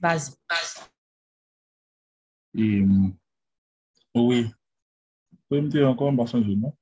Vas-y. 0.00 0.32
Et, 2.54 2.82
oui. 4.14 4.44
Vous 5.30 5.38
pouvez 5.48 5.60
me 5.60 5.68
dire 5.68 5.88
encore, 5.88 6.28
changer, 6.28 6.56
non? 6.56 6.76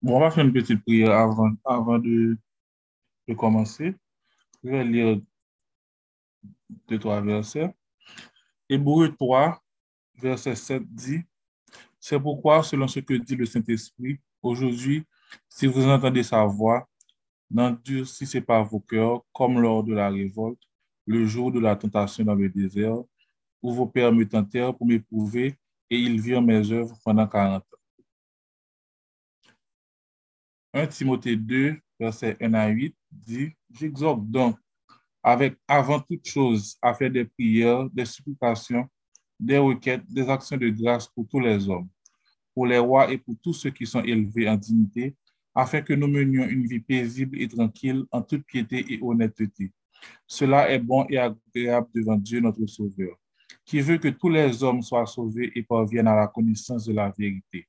Bon, 0.00 0.16
on 0.16 0.20
va 0.20 0.30
faire 0.30 0.44
une 0.44 0.52
petite 0.52 0.82
prière 0.82 1.10
avant, 1.10 1.50
avant 1.64 1.98
de, 1.98 2.38
de 3.26 3.34
commencer. 3.34 3.94
Je 4.62 4.70
vais 4.70 4.84
lire 4.84 5.20
deux, 6.88 6.98
trois 6.98 7.20
versets. 7.20 7.74
Hébreu 8.68 9.14
3, 9.16 9.62
verset 10.16 10.54
7 10.54 10.82
dit, 10.94 11.22
C'est 11.98 12.20
pourquoi, 12.20 12.62
selon 12.62 12.86
ce 12.86 13.00
que 13.00 13.14
dit 13.14 13.34
le 13.34 13.46
Saint-Esprit, 13.46 14.20
aujourd'hui, 14.42 15.04
si 15.48 15.66
vous 15.66 15.86
entendez 15.86 16.22
sa 16.22 16.44
voix, 16.44 16.88
n'endurcissez 17.50 18.40
pas 18.40 18.62
vos 18.62 18.80
cœurs 18.80 19.22
comme 19.32 19.60
lors 19.60 19.82
de 19.84 19.94
la 19.94 20.10
révolte, 20.10 20.60
le 21.06 21.26
jour 21.26 21.50
de 21.50 21.60
la 21.60 21.76
tentation 21.76 22.24
dans 22.24 22.34
le 22.34 22.48
désert, 22.48 22.98
où 23.62 23.72
vos 23.72 23.86
pères 23.86 24.12
me 24.12 24.28
tentèrent 24.28 24.76
pour 24.76 24.86
m'éprouver, 24.86 25.56
et 25.90 25.98
ils 25.98 26.20
virent 26.20 26.42
mes 26.42 26.70
œuvres 26.70 26.98
pendant 27.02 27.26
quarante 27.26 27.62
ans. 27.62 27.78
1 30.74 30.86
Timothée 30.86 31.36
2, 31.36 31.76
verset 31.98 32.36
1 32.40 32.54
à 32.54 32.68
8 32.68 32.94
dit, 33.10 33.52
J'exhorte 33.70 34.24
donc, 34.26 34.56
avec 35.22 35.56
avant 35.66 36.00
toute 36.00 36.26
chose, 36.28 36.76
à 36.82 36.94
faire 36.94 37.10
des 37.10 37.24
prières, 37.24 37.88
des 37.90 38.04
supplications, 38.04 38.88
des 39.40 39.58
requêtes, 39.58 40.04
des 40.08 40.28
actions 40.28 40.56
de 40.56 40.68
grâce 40.68 41.08
pour 41.08 41.26
tous 41.26 41.40
les 41.40 41.68
hommes, 41.68 41.88
pour 42.54 42.66
les 42.66 42.78
rois 42.78 43.10
et 43.10 43.18
pour 43.18 43.34
tous 43.42 43.54
ceux 43.54 43.70
qui 43.70 43.86
sont 43.86 44.02
élevés 44.02 44.48
en 44.48 44.56
dignité, 44.56 45.16
afin 45.58 45.82
que 45.82 45.92
nous 45.92 46.06
menions 46.06 46.46
une 46.46 46.68
vie 46.68 46.78
paisible 46.78 47.42
et 47.42 47.48
tranquille 47.48 48.04
en 48.12 48.22
toute 48.22 48.44
piété 48.46 48.84
et 48.90 49.00
honnêteté. 49.02 49.72
Cela 50.24 50.70
est 50.70 50.78
bon 50.78 51.04
et 51.10 51.18
agréable 51.18 51.88
devant 51.92 52.14
Dieu 52.14 52.38
notre 52.38 52.64
Sauveur, 52.66 53.18
qui 53.64 53.80
veut 53.80 53.98
que 53.98 54.06
tous 54.06 54.28
les 54.28 54.62
hommes 54.62 54.82
soient 54.82 55.04
sauvés 55.04 55.50
et 55.56 55.64
parviennent 55.64 56.06
à 56.06 56.14
la 56.14 56.28
connaissance 56.28 56.84
de 56.84 56.92
la 56.92 57.10
vérité. 57.10 57.66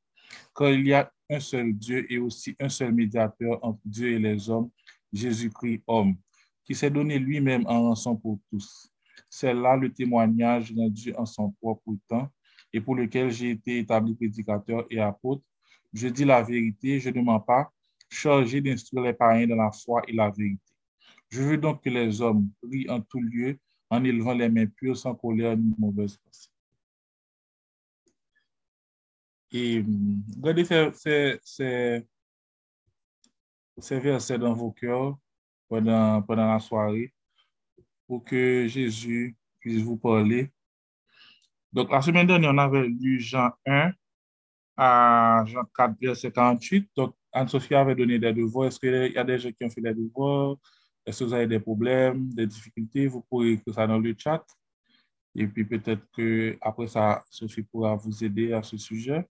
Car 0.55 0.69
il 0.69 0.85
y 0.85 0.93
a 0.93 1.11
un 1.31 1.39
seul 1.39 1.73
Dieu 1.73 2.05
et 2.13 2.19
aussi 2.19 2.55
un 2.59 2.69
seul 2.69 2.93
médiateur 2.93 3.57
entre 3.63 3.81
Dieu 3.83 4.11
et 4.11 4.19
les 4.19 4.47
hommes, 4.51 4.69
Jésus-Christ 5.11 5.81
homme, 5.87 6.15
qui 6.63 6.75
s'est 6.75 6.91
donné 6.91 7.17
lui-même 7.17 7.65
en 7.65 7.81
rançon 7.81 8.15
pour 8.15 8.37
tous. 8.51 8.87
C'est 9.31 9.55
là 9.55 9.75
le 9.75 9.91
témoignage 9.91 10.71
rendu 10.77 11.11
en 11.15 11.25
son 11.25 11.49
propre 11.53 11.95
temps 12.07 12.29
et 12.71 12.79
pour 12.79 12.93
lequel 12.93 13.31
j'ai 13.31 13.49
été 13.49 13.79
établi 13.79 14.13
prédicateur 14.13 14.85
et 14.91 14.99
apôtre. 14.99 15.41
Je 15.91 16.07
dis 16.07 16.23
la 16.23 16.43
vérité, 16.43 16.99
je 16.99 17.09
ne 17.09 17.21
mens 17.21 17.39
pas, 17.39 17.71
chargé 18.09 18.61
d'instruire 18.61 19.03
les 19.03 19.13
païens 19.13 19.47
dans 19.47 19.55
la 19.55 19.71
foi 19.71 20.01
et 20.07 20.13
la 20.13 20.29
vérité. 20.29 20.61
Je 21.29 21.41
veux 21.41 21.57
donc 21.57 21.83
que 21.83 21.89
les 21.89 22.21
hommes 22.21 22.49
prient 22.61 22.89
en 22.89 23.01
tout 23.01 23.21
lieu 23.21 23.57
en 23.89 24.03
élevant 24.03 24.33
les 24.33 24.49
mains 24.49 24.67
pures 24.67 24.97
sans 24.97 25.15
colère 25.15 25.55
ni 25.55 25.73
mauvaise 25.77 26.17
pensée. 26.17 26.49
Et 29.51 29.83
regardez 30.37 30.65
ces, 30.65 31.39
ces, 31.43 32.05
ces 33.77 33.99
versets 33.99 34.37
dans 34.37 34.53
vos 34.53 34.71
cœurs 34.71 35.17
pendant, 35.67 36.21
pendant 36.21 36.47
la 36.51 36.59
soirée 36.59 37.13
pour 38.07 38.23
que 38.23 38.67
Jésus 38.67 39.35
puisse 39.59 39.81
vous 39.81 39.97
parler. 39.97 40.51
Donc, 41.71 41.91
la 41.91 42.01
semaine 42.01 42.25
dernière, 42.25 42.51
on 42.51 42.57
avait 42.57 42.87
lu 42.87 43.19
Jean 43.19 43.51
1 43.65 43.91
à 44.77 45.43
Jean 45.45 45.63
4, 45.75 45.95
verset 45.99 46.31
48. 46.31 46.89
Donc, 46.95 47.15
Anne-Sophie 47.39 47.75
avait 47.75 47.95
donné 47.95 48.19
des 48.19 48.33
devoirs. 48.33 48.67
Est-ce 48.67 48.79
qu'il 48.79 49.13
y 49.13 49.17
a 49.17 49.23
des 49.23 49.39
gens 49.39 49.51
qui 49.51 49.63
ont 49.65 49.69
fait 49.69 49.81
des 49.81 49.93
devoirs? 49.93 50.57
Est-ce 51.05 51.19
que 51.19 51.23
vous 51.25 51.33
avez 51.33 51.47
des 51.47 51.59
problèmes, 51.59 52.29
des 52.33 52.47
difficultés? 52.47 53.07
Vous 53.07 53.21
pouvez 53.21 53.53
écrire 53.53 53.73
ça 53.75 53.87
dans 53.87 53.99
le 53.99 54.13
chat. 54.17 54.45
Et 55.35 55.47
puis 55.47 55.65
peut-être 55.65 56.05
que 56.11 56.57
après 56.61 56.87
ça, 56.87 57.23
Sophie 57.29 57.63
pourra 57.63 57.95
vous 57.95 58.23
aider 58.23 58.53
à 58.53 58.63
ce 58.63 58.77
sujet. 58.77 59.25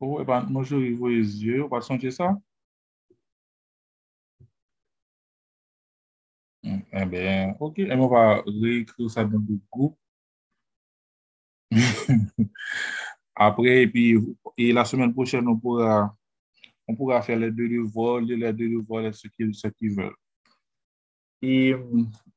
Oh, 0.00 0.18
eh 0.20 0.24
ben, 0.24 0.42
moi, 0.50 0.62
je 0.64 0.76
les 0.76 1.44
yeux. 1.44 1.64
On 1.64 1.68
va 1.68 1.80
changer 1.80 2.10
ça? 2.10 2.36
E 6.92 7.04
ben, 7.08 7.56
ok, 7.58 7.78
e 7.88 7.96
mwen 7.96 8.10
pa 8.12 8.22
re-ekri 8.44 9.08
sa 9.08 9.24
dan 9.24 9.40
de 9.48 9.56
group. 9.72 9.96
Apre, 13.46 13.78
e 13.80 13.86
pi, 13.88 14.04
e 14.60 14.72
la 14.76 14.84
semen 14.84 15.14
pochen, 15.16 15.48
on 15.48 15.56
poura, 15.60 15.94
on 16.84 16.98
poura 16.98 17.22
fè 17.24 17.38
le 17.38 17.48
de 17.56 17.64
livol, 17.70 18.28
le 18.28 18.52
de 18.52 18.68
livol, 18.74 19.08
e 19.08 19.12
se 19.16 19.32
ki 19.32 19.94
vel. 19.96 20.12
E, 21.40 21.72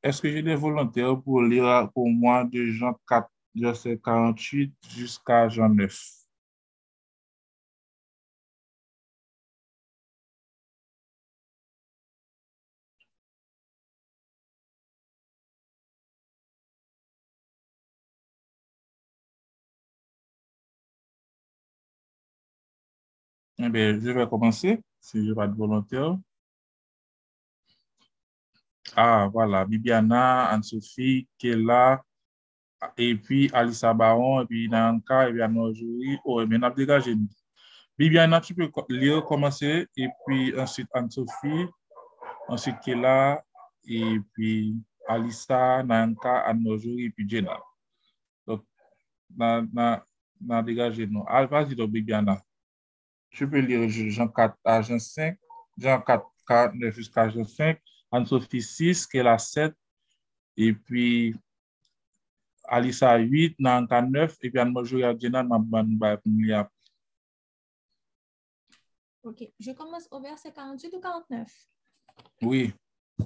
eske 0.02 0.32
jè 0.32 0.40
de 0.42 0.56
volontèr 0.58 1.12
pou 1.20 1.44
lira 1.44 1.84
pou 1.92 2.08
mwen 2.08 2.48
de 2.50 2.64
jan 2.80 2.96
48 3.12 4.72
jusqu'a 4.96 5.44
jan 5.52 5.76
9? 5.76 6.25
Eh 23.58 23.70
bien, 23.70 23.98
je 23.98 24.10
vais 24.10 24.28
commencer, 24.28 24.82
si 25.00 25.26
je 25.26 25.32
vais 25.32 25.44
être 25.44 25.54
volontaire. 25.56 26.18
Ah, 28.94 29.28
voilà, 29.32 29.64
Bibiana, 29.64 30.48
Anne-Sophie, 30.50 31.26
Kela, 31.38 32.02
et 32.98 33.14
puis 33.16 33.50
Alissa 33.54 33.94
Baron, 33.94 34.42
et 34.42 34.46
puis 34.46 34.68
Nanka, 34.68 35.28
et 35.28 35.32
puis 35.32 35.42
Anojuri. 35.42 36.18
Oh, 36.24 36.42
et 36.42 36.46
bien, 36.46 36.62
on 36.62 36.70
dégagé. 36.70 37.14
Bibiana, 37.98 38.42
tu 38.42 38.54
peux 38.54 38.70
lire, 38.90 39.24
commencer, 39.24 39.86
et 39.96 40.08
puis 40.26 40.58
ensuite 40.58 40.88
Anne-Sophie, 40.92 41.66
ensuite 42.48 42.76
Kela, 42.84 43.42
et 43.88 44.20
puis 44.34 44.76
Alissa, 45.08 45.82
Nanka, 45.82 46.40
Anojuri, 46.40 47.06
et 47.06 47.10
puis 47.10 47.26
Jenna. 47.26 47.58
Donc, 48.46 48.64
on 49.38 49.66
a 50.50 50.62
dégagé, 50.62 51.06
non. 51.06 51.24
Ah, 51.26 51.46
vas-y, 51.46 51.74
donc, 51.74 51.90
Bibiana. 51.90 52.42
Tu 53.36 53.46
peux 53.46 53.58
lire 53.58 53.86
Jean 53.90 54.28
4 54.28 54.56
à 54.64 54.80
Jean 54.80 54.98
5, 54.98 55.36
Jean 55.76 56.00
4, 56.00 56.24
4 56.48 56.74
9 56.74 56.94
jusqu'à 56.94 57.28
Jean 57.28 57.44
5, 57.44 57.78
Anne-Sophie 58.10 58.62
6, 58.62 59.06
qui 59.06 59.18
est 59.18 59.22
la 59.22 59.36
7, 59.36 59.74
et 60.56 60.72
puis 60.72 61.36
Alissa 62.64 63.14
8, 63.18 63.56
Nanka 63.58 64.00
9, 64.00 64.38
et 64.40 64.50
puis 64.50 64.58
Anne-Marjorie 64.58 65.04
Abdiana, 65.04 65.42
Mabanoubay 65.42 66.16
Poumilia. 66.16 66.70
Ok, 69.22 69.44
je 69.60 69.72
commence 69.72 70.08
au 70.10 70.20
verset 70.20 70.52
48 70.52 70.94
ou 70.94 71.00
49? 71.00 71.46
Oui. 72.40 72.72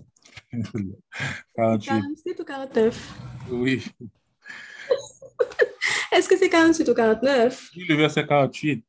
48. 1.55 1.87
47 1.87 2.41
ou 2.41 2.45
49? 2.45 3.19
Oui. 3.53 3.87
Est-ce 6.13 6.29
que 6.29 6.37
c'est 6.37 6.49
48 6.49 6.89
ou 6.89 6.95
49? 6.95 7.71
Oui, 7.77 7.85
le 7.85 7.95
verset 7.95 8.27
48. 8.27 8.85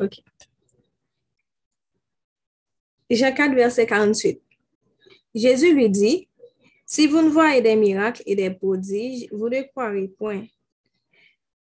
OK. 0.00 0.22
Jean 3.10 3.34
4, 3.34 3.54
verset 3.54 3.86
48. 3.86 4.40
Jésus 5.34 5.74
lui 5.74 5.90
dit, 5.90 6.28
si 6.86 7.06
vous 7.06 7.22
ne 7.22 7.28
voyez 7.28 7.60
des 7.60 7.76
miracles 7.76 8.22
et 8.26 8.34
des 8.34 8.50
prodiges, 8.50 9.28
vous 9.30 9.48
ne 9.48 9.62
croirez 9.62 10.08
point. 10.08 10.44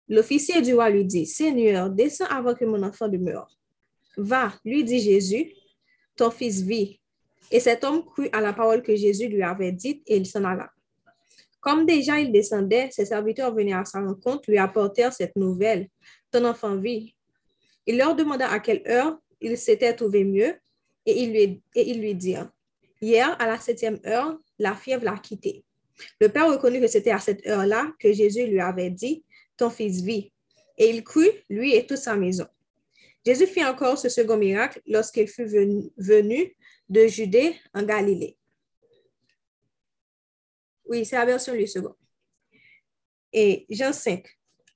L'officier 0.08 0.62
du 0.62 0.74
roi 0.74 0.90
lui 0.90 1.06
dit, 1.06 1.26
Seigneur, 1.26 1.90
descends 1.90 2.26
avant 2.26 2.54
que 2.54 2.66
mon 2.66 2.84
enfant 2.84 3.08
demeure. 3.08 3.50
Va, 4.18 4.54
lui 4.64 4.84
dit 4.84 5.00
Jésus, 5.00 5.52
ton 6.16 6.30
fils 6.30 6.62
vit. 6.62 7.00
Et 7.52 7.60
cet 7.60 7.84
homme 7.84 8.04
crut 8.06 8.30
à 8.34 8.42
la 8.42 8.54
parole 8.54 8.82
que 8.82 8.96
Jésus 8.96 9.28
lui 9.28 9.44
avait 9.44 9.72
dite 9.72 10.04
et 10.08 10.18
il 10.18 10.26
s'en 10.26 10.44
alla. 10.44 10.70
Comme 11.60 11.86
déjà 11.86 12.20
il 12.20 12.32
descendait, 12.32 12.90
ses 12.92 13.06
serviteurs 13.06 13.54
venaient 13.54 13.74
à 13.74 13.86
sa 13.86 14.00
rencontre, 14.00 14.44
lui 14.50 14.58
apportèrent 14.58 15.14
cette 15.14 15.36
nouvelle. 15.36 15.90
Ton 16.32 16.46
enfant 16.46 16.76
vit. 16.76 17.16
Il 17.86 17.98
leur 17.98 18.16
demanda 18.16 18.50
à 18.50 18.60
quelle 18.60 18.84
heure 18.88 19.20
il 19.42 19.58
s'était 19.58 19.94
trouvé 19.94 20.24
mieux 20.24 20.56
et 21.06 21.22
il 21.22 21.32
lui, 21.32 21.62
et 21.76 22.14
dit, 22.14 22.36
hier 23.02 23.36
à 23.40 23.46
la 23.46 23.60
septième 23.60 24.00
heure, 24.06 24.40
la 24.58 24.76
fièvre 24.76 25.04
l'a 25.04 25.18
quitté. 25.18 25.64
Le 26.20 26.30
père 26.30 26.52
reconnut 26.52 26.82
que 26.82 26.88
c'était 26.88 27.12
à 27.12 27.20
cette 27.20 27.46
heure-là 27.46 27.94
que 28.00 28.12
Jésus 28.12 28.48
lui 28.48 28.60
avait 28.60 28.90
dit, 28.90 29.24
ton 29.56 29.70
fils 29.70 30.02
vit. 30.02 30.32
Et 30.78 30.90
il 30.90 31.04
crut, 31.04 31.32
lui 31.50 31.76
et 31.76 31.86
toute 31.86 31.98
sa 31.98 32.16
maison. 32.16 32.48
Jésus 33.26 33.48
fit 33.48 33.64
encore 33.64 33.98
ce 33.98 34.10
second 34.10 34.38
miracle 34.38 34.82
lorsqu'il 34.86 35.28
fut 35.28 35.46
venu, 35.46 36.56
de 36.88 37.08
Judée 37.08 37.56
en 37.74 37.84
Galilée. 37.84 38.38
Oui, 40.86 41.06
c'est 41.06 41.16
la 41.16 41.26
version 41.26 41.56
du 41.56 41.66
second. 41.66 41.96
Et 43.34 43.66
Jean 43.70 43.92
5. 43.92 44.24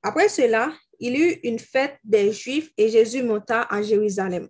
Après 0.01 0.27
cela, 0.27 0.73
il 0.99 1.19
eut 1.19 1.39
une 1.43 1.59
fête 1.59 1.97
des 2.03 2.31
Juifs 2.31 2.71
et 2.77 2.89
Jésus 2.89 3.23
monta 3.23 3.61
à 3.69 3.81
Jérusalem. 3.81 4.47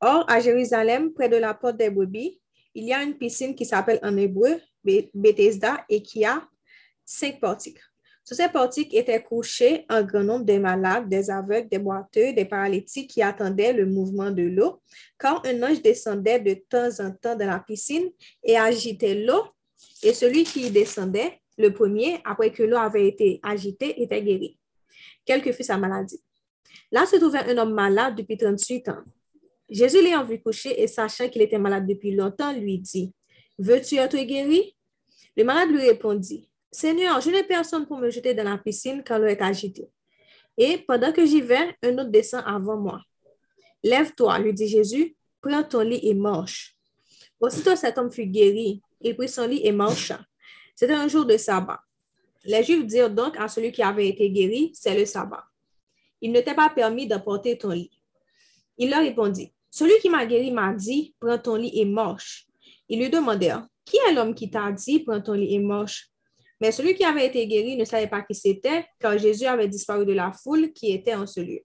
Or, 0.00 0.24
à 0.28 0.40
Jérusalem, 0.40 1.12
près 1.12 1.28
de 1.28 1.36
la 1.36 1.54
porte 1.54 1.76
des 1.76 1.90
brebis, 1.90 2.40
il 2.74 2.84
y 2.84 2.92
a 2.92 3.02
une 3.02 3.18
piscine 3.18 3.54
qui 3.54 3.64
s'appelle 3.64 3.98
en 4.02 4.16
hébreu 4.16 4.60
Bethesda 4.84 5.84
et 5.88 6.02
qui 6.02 6.24
a 6.24 6.46
cinq 7.04 7.40
portiques. 7.40 7.80
Sur 8.22 8.36
ces 8.36 8.48
portiques 8.48 8.94
étaient 8.94 9.22
couchés 9.22 9.86
un 9.88 10.02
grand 10.02 10.22
nombre 10.22 10.44
de 10.44 10.58
malades, 10.58 11.08
des 11.08 11.30
aveugles, 11.30 11.68
des 11.68 11.78
boiteux, 11.78 12.34
des 12.34 12.44
paralytiques 12.44 13.10
qui 13.10 13.22
attendaient 13.22 13.72
le 13.72 13.86
mouvement 13.86 14.30
de 14.30 14.42
l'eau. 14.42 14.82
Quand 15.16 15.44
un 15.46 15.62
ange 15.62 15.80
descendait 15.80 16.38
de 16.38 16.52
temps 16.68 16.90
en 17.00 17.10
temps 17.10 17.34
dans 17.34 17.46
la 17.46 17.58
piscine 17.58 18.10
et 18.44 18.58
agitait 18.58 19.14
l'eau, 19.14 19.44
et 20.02 20.12
celui 20.12 20.44
qui 20.44 20.66
y 20.66 20.70
descendait, 20.70 21.40
le 21.56 21.72
premier, 21.72 22.20
après 22.24 22.52
que 22.52 22.62
l'eau 22.62 22.76
avait 22.76 23.08
été 23.08 23.40
agitée, 23.42 24.02
était 24.02 24.22
guéri, 24.22 24.58
quelle 25.28 25.42
que 25.42 25.52
fût 25.52 25.62
sa 25.62 25.76
maladie. 25.76 26.18
Là 26.90 27.04
se 27.04 27.16
trouvait 27.16 27.50
un 27.50 27.58
homme 27.58 27.74
malade 27.74 28.16
depuis 28.16 28.38
38 28.38 28.88
ans. 28.88 29.02
Jésus 29.68 30.02
l'ayant 30.02 30.24
vu 30.24 30.40
coucher 30.40 30.82
et 30.82 30.86
sachant 30.86 31.28
qu'il 31.28 31.42
était 31.42 31.58
malade 31.58 31.86
depuis 31.86 32.14
longtemps, 32.14 32.50
lui 32.54 32.78
dit, 32.78 33.12
Veux-tu 33.58 33.96
être 33.96 34.16
guéri? 34.16 34.74
Le 35.36 35.44
malade 35.44 35.68
lui 35.68 35.80
répondit, 35.80 36.48
Seigneur, 36.72 37.20
je 37.20 37.28
n'ai 37.28 37.42
personne 37.42 37.86
pour 37.86 37.98
me 37.98 38.08
jeter 38.08 38.32
dans 38.32 38.44
la 38.44 38.56
piscine 38.56 39.02
quand 39.06 39.18
l'eau 39.18 39.26
est 39.26 39.42
agitée. 39.42 39.90
Et 40.56 40.78
pendant 40.78 41.12
que 41.12 41.26
j'y 41.26 41.42
vais, 41.42 41.76
un 41.82 41.98
autre 41.98 42.10
descend 42.10 42.42
avant 42.46 42.78
moi. 42.78 43.02
Lève-toi, 43.84 44.38
lui 44.38 44.54
dit 44.54 44.66
Jésus, 44.66 45.14
prends 45.42 45.62
ton 45.62 45.80
lit 45.80 46.00
et 46.02 46.14
marche. 46.14 46.74
Aussitôt 47.38 47.76
cet 47.76 47.98
homme 47.98 48.10
fut 48.10 48.26
guéri, 48.26 48.80
il 49.02 49.14
prit 49.14 49.28
son 49.28 49.46
lit 49.46 49.60
et 49.62 49.72
marcha. 49.72 50.20
C'était 50.74 50.94
un 50.94 51.06
jour 51.06 51.26
de 51.26 51.36
sabbat. 51.36 51.80
Les 52.48 52.64
Juifs 52.64 52.86
dirent 52.86 53.10
donc 53.10 53.38
à 53.38 53.46
celui 53.46 53.70
qui 53.72 53.82
avait 53.82 54.08
été 54.08 54.30
guéri, 54.30 54.70
c'est 54.72 54.98
le 54.98 55.04
sabbat. 55.04 55.44
Il 56.22 56.32
ne 56.32 56.40
t'est 56.40 56.54
pas 56.54 56.70
permis 56.70 57.06
d'apporter 57.06 57.58
ton 57.58 57.68
lit. 57.68 57.90
Il 58.78 58.88
leur 58.88 59.00
répondit, 59.00 59.52
celui 59.68 59.92
qui 60.00 60.08
m'a 60.08 60.24
guéri 60.24 60.50
m'a 60.50 60.72
dit, 60.72 61.14
prends 61.20 61.36
ton 61.36 61.56
lit 61.56 61.78
et 61.78 61.84
marche. 61.84 62.46
Ils 62.88 63.00
lui 63.00 63.10
demandèrent, 63.10 63.66
qui 63.84 63.98
est 63.98 64.14
l'homme 64.14 64.34
qui 64.34 64.48
t'a 64.48 64.72
dit, 64.72 65.00
prends 65.00 65.20
ton 65.20 65.34
lit 65.34 65.56
et 65.56 65.58
marche? 65.58 66.08
Mais 66.58 66.72
celui 66.72 66.94
qui 66.94 67.04
avait 67.04 67.26
été 67.26 67.46
guéri 67.46 67.76
ne 67.76 67.84
savait 67.84 68.06
pas 68.06 68.22
qui 68.22 68.34
c'était, 68.34 68.86
car 68.98 69.18
Jésus 69.18 69.44
avait 69.44 69.68
disparu 69.68 70.06
de 70.06 70.14
la 70.14 70.32
foule 70.32 70.72
qui 70.72 70.90
était 70.92 71.14
en 71.14 71.26
ce 71.26 71.40
lieu. 71.40 71.60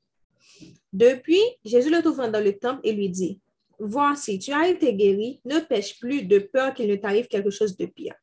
Depuis, 0.92 1.42
Jésus 1.64 1.92
le 1.92 2.02
trouva 2.02 2.28
dans 2.28 2.44
le 2.44 2.60
temple 2.60 2.82
et 2.84 2.92
lui 2.92 3.10
dit, 3.10 3.40
Voici, 3.80 4.38
tu 4.38 4.52
as 4.52 4.68
été 4.68 4.94
guéri, 4.94 5.40
ne 5.46 5.60
pêche 5.60 5.98
plus 5.98 6.24
de 6.24 6.40
peur 6.40 6.74
qu'il 6.74 6.90
ne 6.90 6.98
t'arrive 6.98 7.28
quelque 7.28 7.52
chose 7.52 7.78
de 7.78 7.86
pire. 7.86 8.16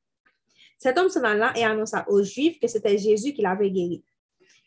Cet 0.80 0.96
homme 0.96 1.10
s'en 1.10 1.22
alla 1.22 1.52
et 1.58 1.62
annonça 1.62 2.06
aux 2.08 2.22
Juifs 2.22 2.58
que 2.58 2.66
c'était 2.66 2.96
Jésus 2.96 3.34
qui 3.34 3.42
l'avait 3.42 3.70
guéri. 3.70 4.02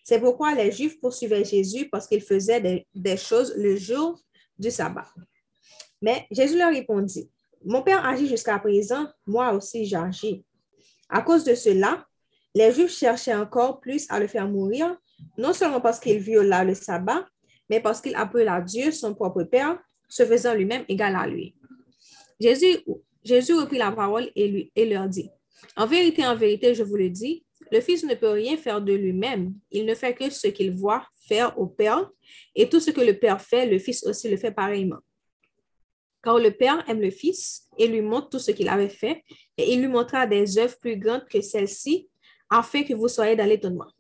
C'est 0.04 0.20
pourquoi 0.20 0.54
les 0.54 0.72
Juifs 0.72 1.00
poursuivaient 1.02 1.44
Jésus 1.44 1.90
parce 1.90 2.08
qu'il 2.08 2.22
faisait 2.22 2.86
des, 2.94 3.18
choses 3.18 3.52
le 3.58 3.76
jour 3.76 4.20
du 4.60 4.70
sabbat. 4.70 5.08
Mais 6.04 6.28
Jésus 6.30 6.56
leur 6.56 6.72
répondit, 6.72 7.32
Mon 7.66 7.82
Père 7.82 8.06
agit 8.06 8.28
jusqu'à 8.28 8.60
présent, 8.60 9.08
moi 9.26 9.54
aussi 9.54 9.86
j'agis. 9.86 10.46
À 11.10 11.24
cause 11.24 11.44
de 11.46 11.56
cela, 11.56 12.06
les 12.54 12.72
Juifs 12.72 12.96
cherchaient 12.96 13.34
encore 13.34 13.80
plus 13.80 14.06
à 14.10 14.20
le 14.20 14.28
faire 14.28 14.48
mourir, 14.48 14.96
non 15.40 15.52
seulement 15.52 15.82
parce 15.82 16.00
qu'il 16.00 16.20
viola 16.20 16.64
le 16.64 16.76
sabbat, 16.76 17.26
mais 17.72 17.80
parce 17.80 18.02
qu'il 18.02 18.16
appela 18.16 18.62
Dieu 18.62 18.92
son 18.92 19.16
propre 19.16 19.44
Père, 19.44 19.80
se 20.08 20.24
faisant 20.24 20.54
lui-même 20.54 20.86
égal 20.88 21.16
à 21.16 21.26
lui. 21.26 21.56
Jésus, 22.40 22.84
reprit 23.54 23.80
la 23.80 23.92
parole 23.92 24.30
et 24.36 24.86
leur 24.86 25.08
dit, 25.08 25.32
En 25.76 25.86
vérité, 25.88 26.26
en 26.26 26.36
vérité, 26.36 26.76
je 26.76 26.84
vous 26.84 26.96
le 26.96 27.10
dis, 27.10 27.44
le 27.72 27.82
Fils 27.82 28.04
ne 28.04 28.14
peut 28.16 28.30
rien 28.30 28.58
faire 28.58 28.82
de 28.82 28.94
lui-même. 28.94 29.54
Il 29.72 29.86
ne 29.86 29.96
fait 29.96 30.14
que 30.14 30.30
ce 30.30 30.48
qu'il 30.48 30.72
voit 30.72 31.06
faire 31.28 31.58
au 31.58 31.68
Père, 31.68 32.10
et 32.56 32.70
tout 32.70 32.80
ce 32.80 32.92
que 32.92 33.02
le 33.02 33.18
Père 33.18 33.42
fait, 33.42 33.66
le 33.66 33.80
Fils 33.80 34.06
aussi 34.06 34.30
le 34.30 34.38
fait 34.38 34.52
pareillement. 34.52 35.00
Car 36.22 36.40
le 36.40 36.52
Père 36.52 36.84
aime 36.88 37.02
le 37.02 37.10
Fils 37.10 37.68
et 37.78 37.88
lui 37.88 38.02
montre 38.02 38.30
tout 38.30 38.40
ce 38.40 38.52
qu'il 38.52 38.70
avait 38.70 38.90
fait, 38.90 39.24
et 39.58 39.74
il 39.74 39.82
lui 39.82 39.88
montrera 39.88 40.28
des 40.28 40.58
œuvres 40.58 40.78
plus 40.80 40.98
grandes 40.98 41.26
que 41.26 41.42
celles-ci, 41.42 42.10
afin 42.50 42.84
que 42.84 42.94
vous 42.94 43.08
soyez 43.08 43.36
dans 43.36 43.46
l'étonnement. 43.48 43.92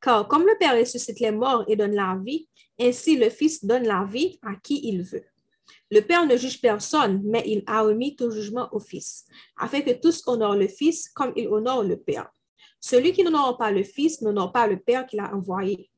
Car 0.00 0.26
comme 0.28 0.46
le 0.46 0.56
Père 0.58 0.78
ressuscite 0.78 1.20
les 1.20 1.30
morts 1.30 1.64
et 1.68 1.76
donne 1.76 1.94
la 1.94 2.18
vie, 2.24 2.48
ainsi 2.80 3.16
le 3.16 3.30
Fils 3.30 3.64
donne 3.64 3.84
la 3.84 4.04
vie 4.04 4.38
à 4.42 4.54
qui 4.56 4.80
il 4.88 5.02
veut. 5.02 5.24
Le 5.94 6.00
Père 6.00 6.26
ne 6.26 6.36
juge 6.36 6.60
personne, 6.60 7.22
mais 7.24 7.44
il 7.46 7.62
a 7.68 7.82
remis 7.82 8.16
tout 8.16 8.28
jugement 8.28 8.68
au 8.72 8.80
Fils, 8.80 9.26
afin 9.56 9.80
que 9.80 9.92
tous 9.92 10.24
honorent 10.26 10.56
le 10.56 10.66
Fils 10.66 11.08
comme 11.10 11.32
il 11.36 11.46
honore 11.46 11.84
le 11.84 11.96
Père. 11.96 12.32
Celui 12.80 13.12
qui 13.12 13.22
n'honore 13.22 13.56
pas 13.56 13.70
le 13.70 13.84
Fils 13.84 14.20
n'honore 14.20 14.50
pas 14.50 14.66
le 14.66 14.76
Père 14.76 15.06
qui 15.06 15.14
l'a 15.14 15.32
envoyé. 15.32 15.88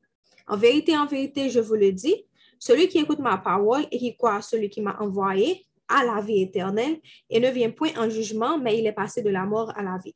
En 0.45 0.55
vérité, 0.55 0.95
en 0.95 1.07
vérité, 1.07 1.49
je 1.49 1.59
vous 1.59 1.73
le 1.73 1.91
dis, 1.91 2.27
celui 2.59 2.87
qui 2.89 2.99
écoute 2.99 3.17
ma 3.17 3.39
parole 3.39 3.87
et 3.91 3.97
qui 3.97 4.15
croit 4.15 4.35
à 4.35 4.41
celui 4.43 4.69
qui 4.69 4.81
m'a 4.81 4.95
envoyé 4.99 5.65
a 5.87 6.05
la 6.05 6.21
vie 6.21 6.43
éternelle 6.43 6.99
et 7.31 7.39
ne 7.39 7.49
vient 7.49 7.71
point 7.71 7.97
en 7.97 8.07
jugement, 8.07 8.59
mais 8.59 8.77
il 8.77 8.85
est 8.85 8.93
passé 8.93 9.23
de 9.23 9.31
la 9.31 9.47
mort 9.47 9.75
à 9.75 9.81
la 9.81 9.97
vie. 9.97 10.13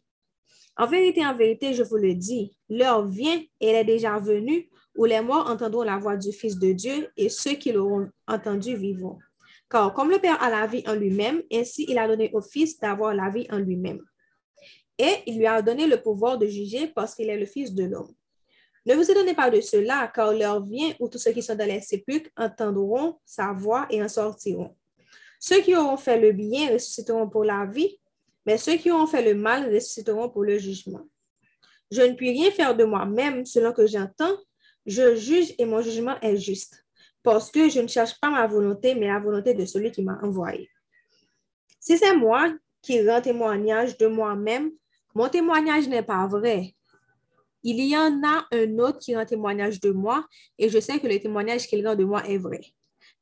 En 0.77 0.85
vérité, 0.85 1.25
en 1.25 1.33
vérité, 1.33 1.73
je 1.73 1.81
vous 1.81 1.97
le 1.97 2.13
dis, 2.13 2.55
l'heure 2.69 3.07
vient 3.07 3.41
et 3.59 3.67
elle 3.67 3.77
est 3.77 3.95
déjà 3.95 4.19
venue 4.19 4.69
où 4.95 5.05
les 5.05 5.21
morts 5.21 5.49
entendront 5.49 5.81
la 5.81 5.97
voix 5.97 6.17
du 6.17 6.31
Fils 6.31 6.59
de 6.59 6.71
Dieu 6.71 7.09
et 7.17 7.29
ceux 7.29 7.53
qui 7.53 7.71
l'auront 7.71 8.11
entendu 8.27 8.75
vivront. 8.75 9.17
Car 9.71 9.94
comme 9.94 10.12
le 10.12 10.19
Père 10.19 10.41
a 10.44 10.50
la 10.50 10.68
vie 10.68 10.83
en 10.85 10.94
lui-même, 10.94 11.41
ainsi 11.51 11.85
il 11.88 11.97
a 11.97 12.07
donné 12.07 12.29
au 12.33 12.41
Fils 12.41 12.77
d'avoir 12.77 13.13
la 13.13 13.29
vie 13.29 13.47
en 13.50 13.57
lui-même. 13.57 14.01
Et 14.97 15.23
il 15.25 15.38
lui 15.38 15.47
a 15.47 15.62
donné 15.62 15.88
le 15.88 16.01
pouvoir 16.01 16.38
de 16.38 16.45
juger 16.45 16.88
parce 16.88 17.15
qu'il 17.15 17.29
est 17.29 17.38
le 17.38 17.45
Fils 17.45 17.73
de 17.73 17.85
l'homme. 17.85 18.13
Ne 18.85 18.95
vous 18.95 19.09
étonnez 19.09 19.33
pas 19.33 19.50
de 19.50 19.62
cela, 19.62 20.12
car 20.13 20.33
l'heure 20.33 20.62
vient 20.63 20.94
où 21.00 21.07
tous 21.07 21.19
ceux 21.19 21.31
qui 21.31 21.41
sont 21.41 21.56
dans 21.56 21.68
les 21.68 21.81
sépulcres 21.81 22.31
entendront 22.35 23.19
sa 23.25 23.53
voix 23.53 23.88
et 23.89 24.03
en 24.03 24.09
sortiront. 24.09 24.75
Ceux 25.39 25.62
qui 25.62 25.75
auront 25.75 25.97
fait 25.97 26.19
le 26.19 26.33
bien 26.33 26.74
ressusciteront 26.74 27.29
pour 27.29 27.44
la 27.44 27.65
vie, 27.65 28.00
mais 28.45 28.57
ceux 28.57 28.75
qui 28.75 28.91
auront 28.91 29.07
fait 29.07 29.24
le 29.24 29.35
mal 29.35 29.74
ressusciteront 29.74 30.29
pour 30.29 30.44
le 30.44 30.57
jugement. 30.57 31.07
Je 31.91 32.01
ne 32.01 32.13
puis 32.13 32.31
rien 32.31 32.51
faire 32.51 32.75
de 32.75 32.83
moi-même 32.83 33.45
selon 33.45 33.71
que 33.71 33.85
j'entends. 33.85 34.35
Je 34.85 35.15
juge 35.15 35.53
et 35.57 35.65
mon 35.65 35.81
jugement 35.81 36.19
est 36.21 36.38
juste, 36.38 36.80
parce 37.23 37.51
que 37.51 37.69
je 37.69 37.79
ne 37.79 37.88
cherche 37.88 38.19
pas 38.19 38.29
ma 38.29 38.47
volonté, 38.47 38.95
mais 38.95 39.07
la 39.07 39.19
volonté 39.19 39.53
de 39.53 39.65
celui 39.65 39.91
qui 39.91 40.03
m'a 40.03 40.19
envoyé. 40.21 40.69
Si 41.79 41.97
c'est 41.97 42.15
moi 42.15 42.53
qui 42.81 43.07
rends 43.07 43.21
témoignage 43.21 43.97
de 43.97 44.07
moi-même, 44.07 44.71
mon 45.13 45.29
témoignage 45.29 45.88
n'est 45.88 46.03
pas 46.03 46.25
vrai, 46.27 46.75
il 47.63 47.79
y 47.79 47.95
en 47.95 48.21
a 48.23 48.45
un 48.51 48.79
autre 48.79 49.00
qui 49.00 49.15
rend 49.15 49.25
témoignage 49.25 49.79
de 49.79 49.91
moi 49.91 50.25
et 50.57 50.69
je 50.69 50.79
sais 50.79 51.00
que 51.00 51.07
le 51.07 51.19
témoignage 51.19 51.67
qu'il 51.67 51.86
rend 51.88 51.95
de 51.95 52.03
moi 52.03 52.25
est 52.27 52.38
vrai. 52.38 52.62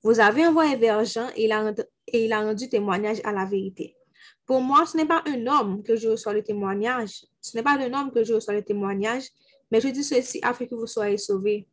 Vous 0.01 0.19
avez 0.19 0.47
envoyé 0.47 0.77
vers 0.77 1.03
Jean 1.03 1.27
et 1.35 1.45
il, 1.45 1.51
a, 1.51 1.73
et 2.07 2.25
il 2.25 2.31
a 2.31 2.41
rendu 2.41 2.69
témoignage 2.69 3.19
à 3.25 3.33
la 3.33 3.45
vérité. 3.45 3.97
Pour 4.45 4.62
moi, 4.62 4.85
ce 4.85 4.95
n'est 4.95 5.05
pas 5.05 5.21
un 5.27 5.45
homme 5.45 5.83
que 5.83 5.95
je 5.95 6.09
reçois 6.09 6.33
le 6.33 6.41
témoignage. 6.41 7.25
Ce 7.41 7.55
n'est 7.55 7.63
pas 7.63 7.77
un 7.77 7.93
homme 7.93 8.12
que 8.12 8.23
je 8.23 8.33
reçois 8.33 8.53
le 8.53 8.63
témoignage, 8.63 9.25
mais 9.69 9.81
je 9.81 9.89
dis 9.89 10.03
ceci 10.03 10.39
afin 10.41 10.65
que 10.65 10.75
vous 10.75 10.88
soyez 10.88 11.17
sauvés. 11.17 11.67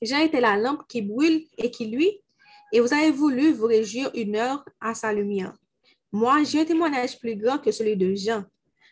Jean 0.00 0.20
était 0.20 0.40
la 0.40 0.56
lampe 0.56 0.86
qui 0.88 1.02
brûle 1.02 1.44
et 1.56 1.70
qui 1.70 1.86
luit, 1.86 2.20
et 2.72 2.80
vous 2.80 2.92
avez 2.92 3.10
voulu 3.10 3.52
vous 3.52 3.66
réjouir 3.66 4.10
une 4.14 4.36
heure 4.36 4.64
à 4.80 4.94
sa 4.94 5.12
lumière. 5.12 5.54
Moi, 6.12 6.42
j'ai 6.44 6.60
un 6.60 6.64
témoignage 6.64 7.18
plus 7.18 7.36
grand 7.36 7.58
que 7.58 7.72
celui 7.72 7.96
de 7.96 8.14
Jean, 8.14 8.44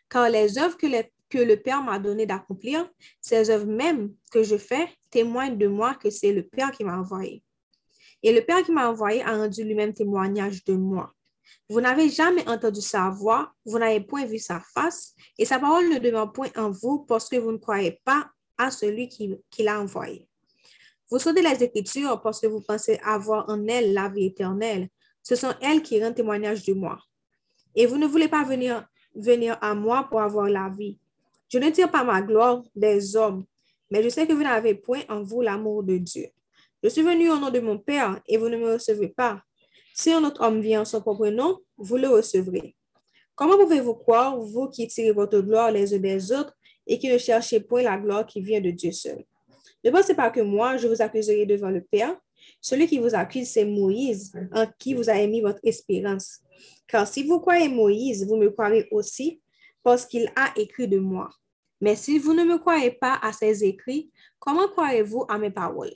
car 0.08 0.28
les 0.28 0.58
œuvres 0.58 0.76
que 0.76 1.38
le 1.38 1.56
Père 1.56 1.82
m'a 1.82 1.98
donné 1.98 2.26
d'accomplir, 2.26 2.90
ces 3.20 3.50
œuvres 3.50 3.66
même 3.66 4.12
que 4.32 4.42
je 4.42 4.56
fais 4.56 4.88
témoignent 5.10 5.56
de 5.56 5.66
moi 5.66 5.94
que 5.94 6.10
c'est 6.10 6.32
le 6.32 6.42
Père 6.42 6.72
qui 6.72 6.84
m'a 6.84 6.98
envoyé. 6.98 7.42
Et 8.22 8.32
le 8.32 8.40
Père 8.42 8.62
qui 8.64 8.72
m'a 8.72 8.88
envoyé 8.88 9.22
a 9.22 9.36
rendu 9.36 9.62
lui-même 9.62 9.94
témoignage 9.94 10.64
de 10.64 10.74
moi. 10.74 11.12
Vous 11.68 11.80
n'avez 11.80 12.08
jamais 12.08 12.48
entendu 12.48 12.80
sa 12.80 13.10
voix, 13.10 13.52
vous 13.64 13.78
n'avez 13.78 14.00
point 14.00 14.24
vu 14.24 14.38
sa 14.38 14.60
face, 14.60 15.14
et 15.38 15.44
sa 15.44 15.58
parole 15.58 15.88
ne 15.88 15.98
demeure 15.98 16.32
point 16.32 16.50
en 16.56 16.70
vous 16.70 17.00
parce 17.00 17.28
que 17.28 17.36
vous 17.36 17.52
ne 17.52 17.58
croyez 17.58 18.00
pas 18.04 18.28
à 18.58 18.70
celui 18.70 19.08
qui, 19.08 19.34
qui 19.50 19.62
l'a 19.62 19.80
envoyé. 19.80 20.26
Vous 21.08 21.20
sautez 21.20 21.40
les 21.40 21.62
Écritures 21.62 22.20
parce 22.20 22.40
que 22.40 22.48
vous 22.48 22.60
pensez 22.60 22.98
avoir 23.04 23.48
en 23.48 23.66
elles 23.68 23.92
la 23.92 24.08
vie 24.08 24.26
éternelle. 24.26 24.88
Ce 25.22 25.36
sont 25.36 25.54
elles 25.60 25.82
qui 25.82 26.02
rendent 26.02 26.16
témoignage 26.16 26.64
de 26.64 26.74
moi. 26.74 26.98
Et 27.76 27.86
vous 27.86 27.96
ne 27.96 28.06
voulez 28.06 28.28
pas 28.28 28.42
venir, 28.42 28.88
à 29.60 29.74
moi 29.74 30.06
pour 30.10 30.20
avoir 30.20 30.48
la 30.48 30.68
vie. 30.68 30.98
Je 31.48 31.58
ne 31.58 31.70
tire 31.70 31.90
pas 31.90 32.02
ma 32.02 32.20
gloire 32.22 32.62
des 32.74 33.14
hommes, 33.14 33.44
mais 33.90 34.02
je 34.02 34.08
sais 34.08 34.26
que 34.26 34.32
vous 34.32 34.42
n'avez 34.42 34.74
point 34.74 35.02
en 35.08 35.22
vous 35.22 35.42
l'amour 35.42 35.84
de 35.84 35.96
Dieu. 35.96 36.26
Je 36.82 36.88
suis 36.88 37.02
venu 37.02 37.30
au 37.30 37.38
nom 37.38 37.50
de 37.50 37.60
mon 37.60 37.78
Père 37.78 38.20
et 38.26 38.36
vous 38.36 38.48
ne 38.48 38.56
me 38.56 38.72
recevez 38.72 39.08
pas. 39.08 39.40
Si 39.94 40.12
un 40.12 40.24
autre 40.24 40.42
homme 40.42 40.60
vient 40.60 40.82
en 40.82 40.84
son 40.84 41.00
propre 41.00 41.28
nom, 41.28 41.60
vous 41.78 41.96
le 41.96 42.08
recevrez. 42.08 42.74
Comment 43.36 43.56
pouvez-vous 43.56 43.94
croire, 43.94 44.38
vous 44.40 44.68
qui 44.68 44.88
tirez 44.88 45.12
votre 45.12 45.40
gloire 45.40 45.70
les 45.70 45.94
uns 45.94 45.98
des 45.98 46.32
autres 46.32 46.54
et 46.86 46.98
qui 46.98 47.08
ne 47.08 47.18
cherchez 47.18 47.60
point 47.60 47.82
la 47.82 47.96
gloire 47.96 48.26
qui 48.26 48.40
vient 48.40 48.60
de 48.60 48.70
Dieu 48.70 48.92
seul? 48.92 49.24
Ne 49.86 49.92
pensez 49.92 50.16
pas 50.16 50.30
que 50.30 50.40
moi, 50.40 50.76
je 50.78 50.88
vous 50.88 51.00
accuserai 51.00 51.46
devant 51.46 51.70
le 51.70 51.80
Père. 51.80 52.18
Celui 52.60 52.88
qui 52.88 52.98
vous 52.98 53.14
accuse, 53.14 53.48
c'est 53.48 53.64
Moïse, 53.64 54.32
en 54.52 54.66
qui 54.80 54.94
vous 54.94 55.08
avez 55.08 55.28
mis 55.28 55.40
votre 55.40 55.60
espérance. 55.62 56.40
Car 56.88 57.06
si 57.06 57.22
vous 57.22 57.38
croyez 57.38 57.68
Moïse, 57.68 58.26
vous 58.26 58.36
me 58.36 58.50
croirez 58.50 58.88
aussi, 58.90 59.40
parce 59.84 60.04
qu'il 60.04 60.28
a 60.34 60.52
écrit 60.56 60.88
de 60.88 60.98
moi. 60.98 61.30
Mais 61.80 61.94
si 61.94 62.18
vous 62.18 62.34
ne 62.34 62.42
me 62.42 62.58
croyez 62.58 62.90
pas 62.90 63.20
à 63.22 63.32
ces 63.32 63.62
écrits, 63.62 64.10
comment 64.40 64.66
croirez-vous 64.66 65.24
à 65.28 65.38
mes 65.38 65.52
paroles? 65.52 65.94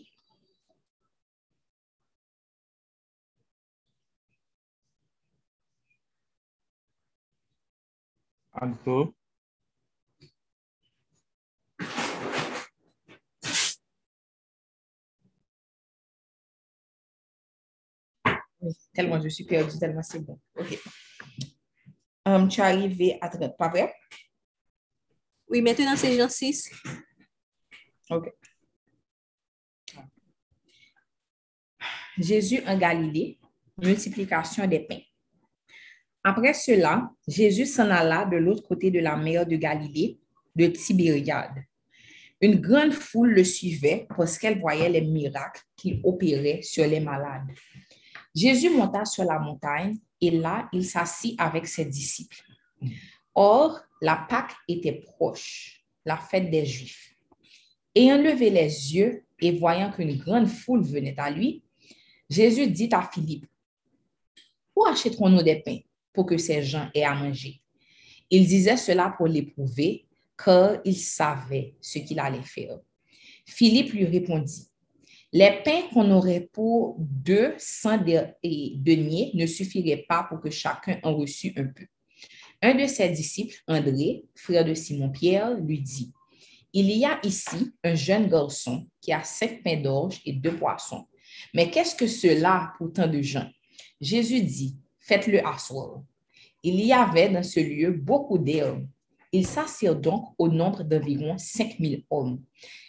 Oui, 18.61 18.73
tellement 18.93 19.21
je 19.21 19.29
suis 19.29 19.45
perdue, 19.45 19.79
tellement 19.79 20.03
c'est 20.03 20.21
bon. 20.21 20.39
OK. 20.57 20.79
Um, 22.27 22.49
tu 22.49 22.61
es 22.61 22.65
arrivé 22.65 23.19
à 23.21 23.29
30, 23.29 23.57
pas 23.57 23.69
vrai? 23.69 23.95
Oui, 25.49 25.63
maintenant 25.63 25.97
c'est 25.97 26.17
Jean 26.17 26.29
6. 26.29 26.71
OK. 28.11 28.33
Jésus 32.19 32.63
en 32.67 32.77
Galilée, 32.77 33.39
multiplication 33.79 34.67
des 34.67 34.81
pains. 34.81 35.01
Après 36.23 36.53
cela, 36.53 37.11
Jésus 37.27 37.67
s'en 37.67 37.89
alla 37.89 38.27
de 38.27 38.37
l'autre 38.37 38.63
côté 38.69 38.91
de 38.91 39.01
la 39.01 39.17
mer 39.17 39.47
de 39.47 39.57
Galilée, 39.57 40.19
de 40.55 40.67
Tibériade. 40.67 41.65
Une 42.43 42.61
grande 42.61 42.93
foule 42.93 43.33
le 43.33 43.45
suivait 43.45 44.07
parce 44.17 44.39
qu'elle 44.39 44.61
voyait 44.61 44.89
les 44.89 45.01
miracles 45.01 45.63
qu'il 45.77 46.01
opérait 46.05 46.63
sur 46.63 46.87
les 46.87 47.01
malades. 47.01 47.49
Jésus 48.35 48.71
monta 48.71 49.05
sur 49.05 49.25
la 49.25 49.39
montagne 49.39 49.99
et 50.21 50.31
là, 50.31 50.69
il 50.73 50.85
s'assit 50.85 51.41
avec 51.41 51.67
ses 51.67 51.85
disciples. 51.85 52.43
Or, 53.35 53.81
la 54.01 54.17
Pâque 54.29 54.55
était 54.69 54.93
proche, 54.93 55.85
la 56.05 56.17
fête 56.17 56.51
des 56.51 56.65
Juifs. 56.67 57.17
Ayant 57.95 58.19
levé 58.19 58.51
les 58.51 58.95
yeux 58.95 59.25
et 59.41 59.53
voyant 59.53 59.91
qu'une 59.91 60.17
grande 60.17 60.47
foule 60.47 60.83
venait 60.83 61.19
à 61.19 61.31
lui, 61.31 61.63
Jésus 62.29 62.69
dit 62.69 62.89
à 62.93 63.03
Philippe, 63.03 63.47
Où 64.77 64.85
achèterons-nous 64.85 65.43
des 65.43 65.61
pains 65.61 65.81
pour 66.13 66.27
que 66.27 66.39
ces 66.39 66.63
gens 66.63 66.89
aient 66.95 67.03
à 67.03 67.15
manger? 67.15 67.61
Il 68.31 68.47
disait 68.47 68.77
cela 68.77 69.13
pour 69.17 69.27
l'éprouver, 69.27 70.07
car 70.43 70.79
il 70.85 70.97
savait 70.97 71.75
ce 71.81 71.99
qu'il 71.99 72.21
allait 72.21 72.43
faire. 72.43 72.79
Philippe 73.45 73.93
lui 73.93 74.05
répondit, 74.05 74.70
Les 75.33 75.61
pains 75.65 75.83
qu'on 75.93 76.11
aurait 76.11 76.49
pour 76.53 76.97
200 76.99 77.99
deniers 77.99 79.31
ne 79.35 79.47
suffiraient 79.47 80.05
pas 80.09 80.25
pour 80.25 80.41
que 80.41 80.51
chacun 80.51 80.99
en 81.03 81.15
reçût 81.15 81.53
un 81.57 81.67
peu. 81.67 81.87
Un 82.63 82.75
de 82.75 82.87
ses 82.87 83.09
disciples, 83.09 83.57
André, 83.69 84.25
frère 84.35 84.65
de 84.65 84.75
Simon-Pierre, 84.75 85.55
lui 85.55 85.81
dit, 85.81 86.13
Il 86.73 86.91
y 86.91 87.05
a 87.05 87.21
ici 87.25 87.73
un 87.85 87.95
jeune 87.95 88.29
garçon 88.29 88.87
qui 89.01 89.13
a 89.13 89.23
sept 89.23 89.63
pains 89.63 89.81
d'orge 89.81 90.21
et 90.27 90.33
deux 90.33 90.57
poissons. 90.57 91.07
Mais 91.55 91.71
qu'est-ce 91.71 91.95
que 91.95 92.07
cela 92.07 92.73
pour 92.77 92.93
tant 92.93 93.07
de 93.07 93.23
gens? 93.23 93.49
Jésus 94.01 94.43
dit, 94.43 94.77
faites-le 94.99 95.47
asseoir. 95.47 96.03
Il 96.63 96.81
y 96.81 96.93
avait 96.93 97.31
dans 97.31 97.43
ce 97.43 97.61
lieu 97.61 97.91
beaucoup 97.91 98.39
d'herbes. 98.39 98.87
Ils 99.33 99.47
s'assirent 99.47 99.97
donc 99.97 100.35
au 100.39 100.49
nombre 100.49 100.83
d'environ 100.83 101.39
5000 101.39 102.05
hommes. 102.11 102.43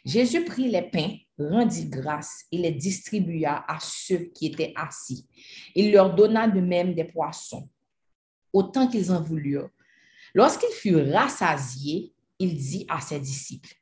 Jésus 0.06 0.44
prit 0.44 0.70
les 0.70 0.82
pains, 0.82 1.16
rendit 1.50 1.90
grâce 1.90 2.46
et 2.52 2.58
les 2.58 2.72
distribua 2.72 3.64
à 3.68 3.78
ceux 3.80 4.30
qui 4.34 4.48
étaient 4.48 4.74
assis. 4.76 5.28
Il 5.76 5.92
leur 5.92 6.14
donna 6.16 6.48
de 6.48 6.60
même 6.60 6.94
des 6.94 7.06
poissons, 7.06 7.70
autant 8.54 8.88
qu'ils 8.88 9.12
en 9.12 9.22
voulurent. 9.22 9.70
Lorsqu'il 10.34 10.70
fut 10.70 10.96
rassasié, 10.96 12.14
il 12.40 12.56
dit 12.56 12.86
à 12.90 13.02
ses 13.02 13.20
disciples, 13.20 13.76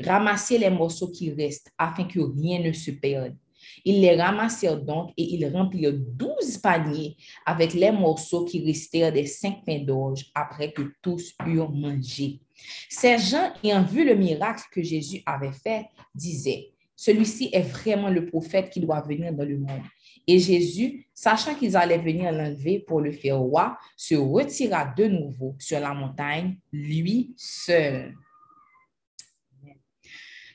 Ramassez 0.00 0.58
les 0.58 0.70
morceaux 0.70 1.10
qui 1.10 1.30
restent 1.32 1.70
afin 1.78 2.04
que 2.04 2.20
rien 2.20 2.60
ne 2.60 2.72
se 2.72 2.90
perde. 2.90 3.36
Ils 3.84 4.00
les 4.00 4.20
ramassèrent 4.20 4.80
donc 4.80 5.10
et 5.16 5.34
ils 5.34 5.46
remplirent 5.48 5.94
douze 5.94 6.58
paniers 6.58 7.16
avec 7.46 7.74
les 7.74 7.92
morceaux 7.92 8.44
qui 8.44 8.64
restèrent 8.64 9.12
des 9.12 9.26
cinq 9.26 9.64
pains 9.64 9.78
d'orge 9.78 10.26
après 10.34 10.72
que 10.72 10.82
tous 11.00 11.34
eurent 11.46 11.72
mangé. 11.72 12.40
Ces 12.88 13.18
gens, 13.18 13.52
ayant 13.62 13.82
vu 13.82 14.04
le 14.04 14.14
miracle 14.14 14.64
que 14.70 14.82
Jésus 14.82 15.22
avait 15.26 15.52
fait, 15.52 15.86
disaient, 16.14 16.72
celui-ci 17.02 17.50
est 17.52 17.62
vraiment 17.62 18.10
le 18.10 18.26
prophète 18.26 18.70
qui 18.70 18.78
doit 18.78 19.00
venir 19.00 19.32
dans 19.32 19.44
le 19.44 19.58
monde. 19.58 19.82
Et 20.24 20.38
Jésus, 20.38 21.08
sachant 21.12 21.56
qu'ils 21.56 21.76
allaient 21.76 21.98
venir 21.98 22.30
l'enlever 22.30 22.78
pour 22.78 23.00
le 23.00 23.10
faire 23.10 23.40
roi, 23.40 23.76
se 23.96 24.14
retira 24.14 24.84
de 24.84 25.06
nouveau 25.06 25.56
sur 25.58 25.80
la 25.80 25.94
montagne, 25.94 26.58
lui 26.70 27.34
seul. 27.36 28.14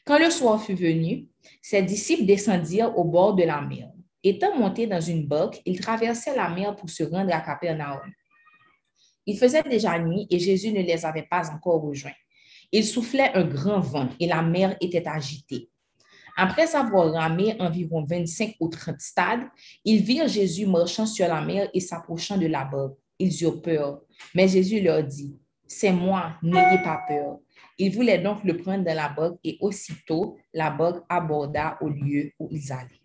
Quand 0.05 0.17
le 0.19 0.29
soir 0.29 0.63
fut 0.63 0.73
venu, 0.73 1.27
ses 1.61 1.81
disciples 1.81 2.25
descendirent 2.25 2.97
au 2.97 3.03
bord 3.03 3.35
de 3.35 3.43
la 3.43 3.59
mer. 3.59 3.89
Étant 4.23 4.57
montés 4.57 4.87
dans 4.87 5.01
une 5.01 5.27
barque, 5.27 5.61
ils 5.65 5.81
traversaient 5.81 6.37
la 6.37 6.47
mer 6.47 6.77
pour 6.77 6.89
se 6.89 7.03
rendre 7.03 7.33
à 7.33 7.41
Capernaum. 7.41 8.09
Il 9.25 9.37
faisait 9.37 9.63
déjà 9.63 9.99
nuit 9.99 10.27
et 10.29 10.39
Jésus 10.39 10.71
ne 10.71 10.81
les 10.81 11.05
avait 11.05 11.27
pas 11.29 11.51
encore 11.51 11.81
rejoints. 11.81 12.21
Il 12.71 12.85
soufflait 12.85 13.33
un 13.33 13.43
grand 13.43 13.81
vent 13.81 14.07
et 14.17 14.27
la 14.27 14.41
mer 14.41 14.77
était 14.79 15.05
agitée. 15.05 15.69
Après 16.39 16.75
avoir 16.75 17.11
ramé 17.11 17.55
environ 17.59 18.05
25 18.05 18.57
ou 18.59 18.67
30 18.67 19.01
stades, 19.01 19.47
ils 19.83 20.03
virent 20.03 20.27
Jésus 20.27 20.67
marchant 20.67 21.07
sur 21.07 21.27
la 21.27 21.41
mer 21.41 21.67
et 21.73 21.79
s'approchant 21.79 22.37
de 22.37 22.45
la 22.45 22.63
barque. 22.63 22.93
Ils 23.17 23.41
eurent 23.41 23.59
peur, 23.59 24.01
mais 24.35 24.47
Jésus 24.47 24.79
leur 24.79 25.03
dit, 25.03 25.35
C'est 25.65 25.91
moi, 25.91 26.33
n'ayez 26.43 26.77
pas 26.83 27.01
peur. 27.07 27.39
Ils 27.79 27.91
voulaient 27.91 28.19
donc 28.19 28.43
le 28.43 28.55
prendre 28.55 28.83
dans 28.83 28.95
la 28.95 29.09
barque 29.09 29.39
et 29.43 29.57
aussitôt 29.61 30.37
la 30.53 30.69
barque 30.69 31.03
aborda 31.09 31.79
au 31.81 31.89
lieu 31.89 32.31
où 32.37 32.47
ils 32.51 32.71
allaient. 32.71 33.01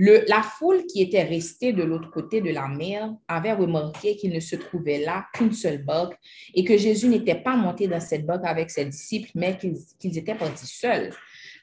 La 0.00 0.42
foule 0.42 0.86
qui 0.86 1.02
était 1.02 1.24
restée 1.24 1.72
de 1.72 1.82
l'autre 1.82 2.08
côté 2.12 2.40
de 2.40 2.50
la 2.50 2.68
mer 2.68 3.12
avait 3.26 3.52
remarqué 3.52 4.14
qu'il 4.14 4.32
ne 4.32 4.38
se 4.38 4.54
trouvait 4.54 5.00
là 5.00 5.26
qu'une 5.34 5.52
seule 5.52 5.84
barque 5.84 6.16
et 6.54 6.62
que 6.62 6.78
Jésus 6.78 7.08
n'était 7.08 7.42
pas 7.42 7.56
monté 7.56 7.88
dans 7.88 7.98
cette 7.98 8.24
barque 8.24 8.44
avec 8.44 8.70
ses 8.70 8.84
disciples, 8.84 9.30
mais 9.34 9.58
qu'ils 9.58 10.16
étaient 10.16 10.36
partis 10.36 10.68
seuls. 10.68 11.10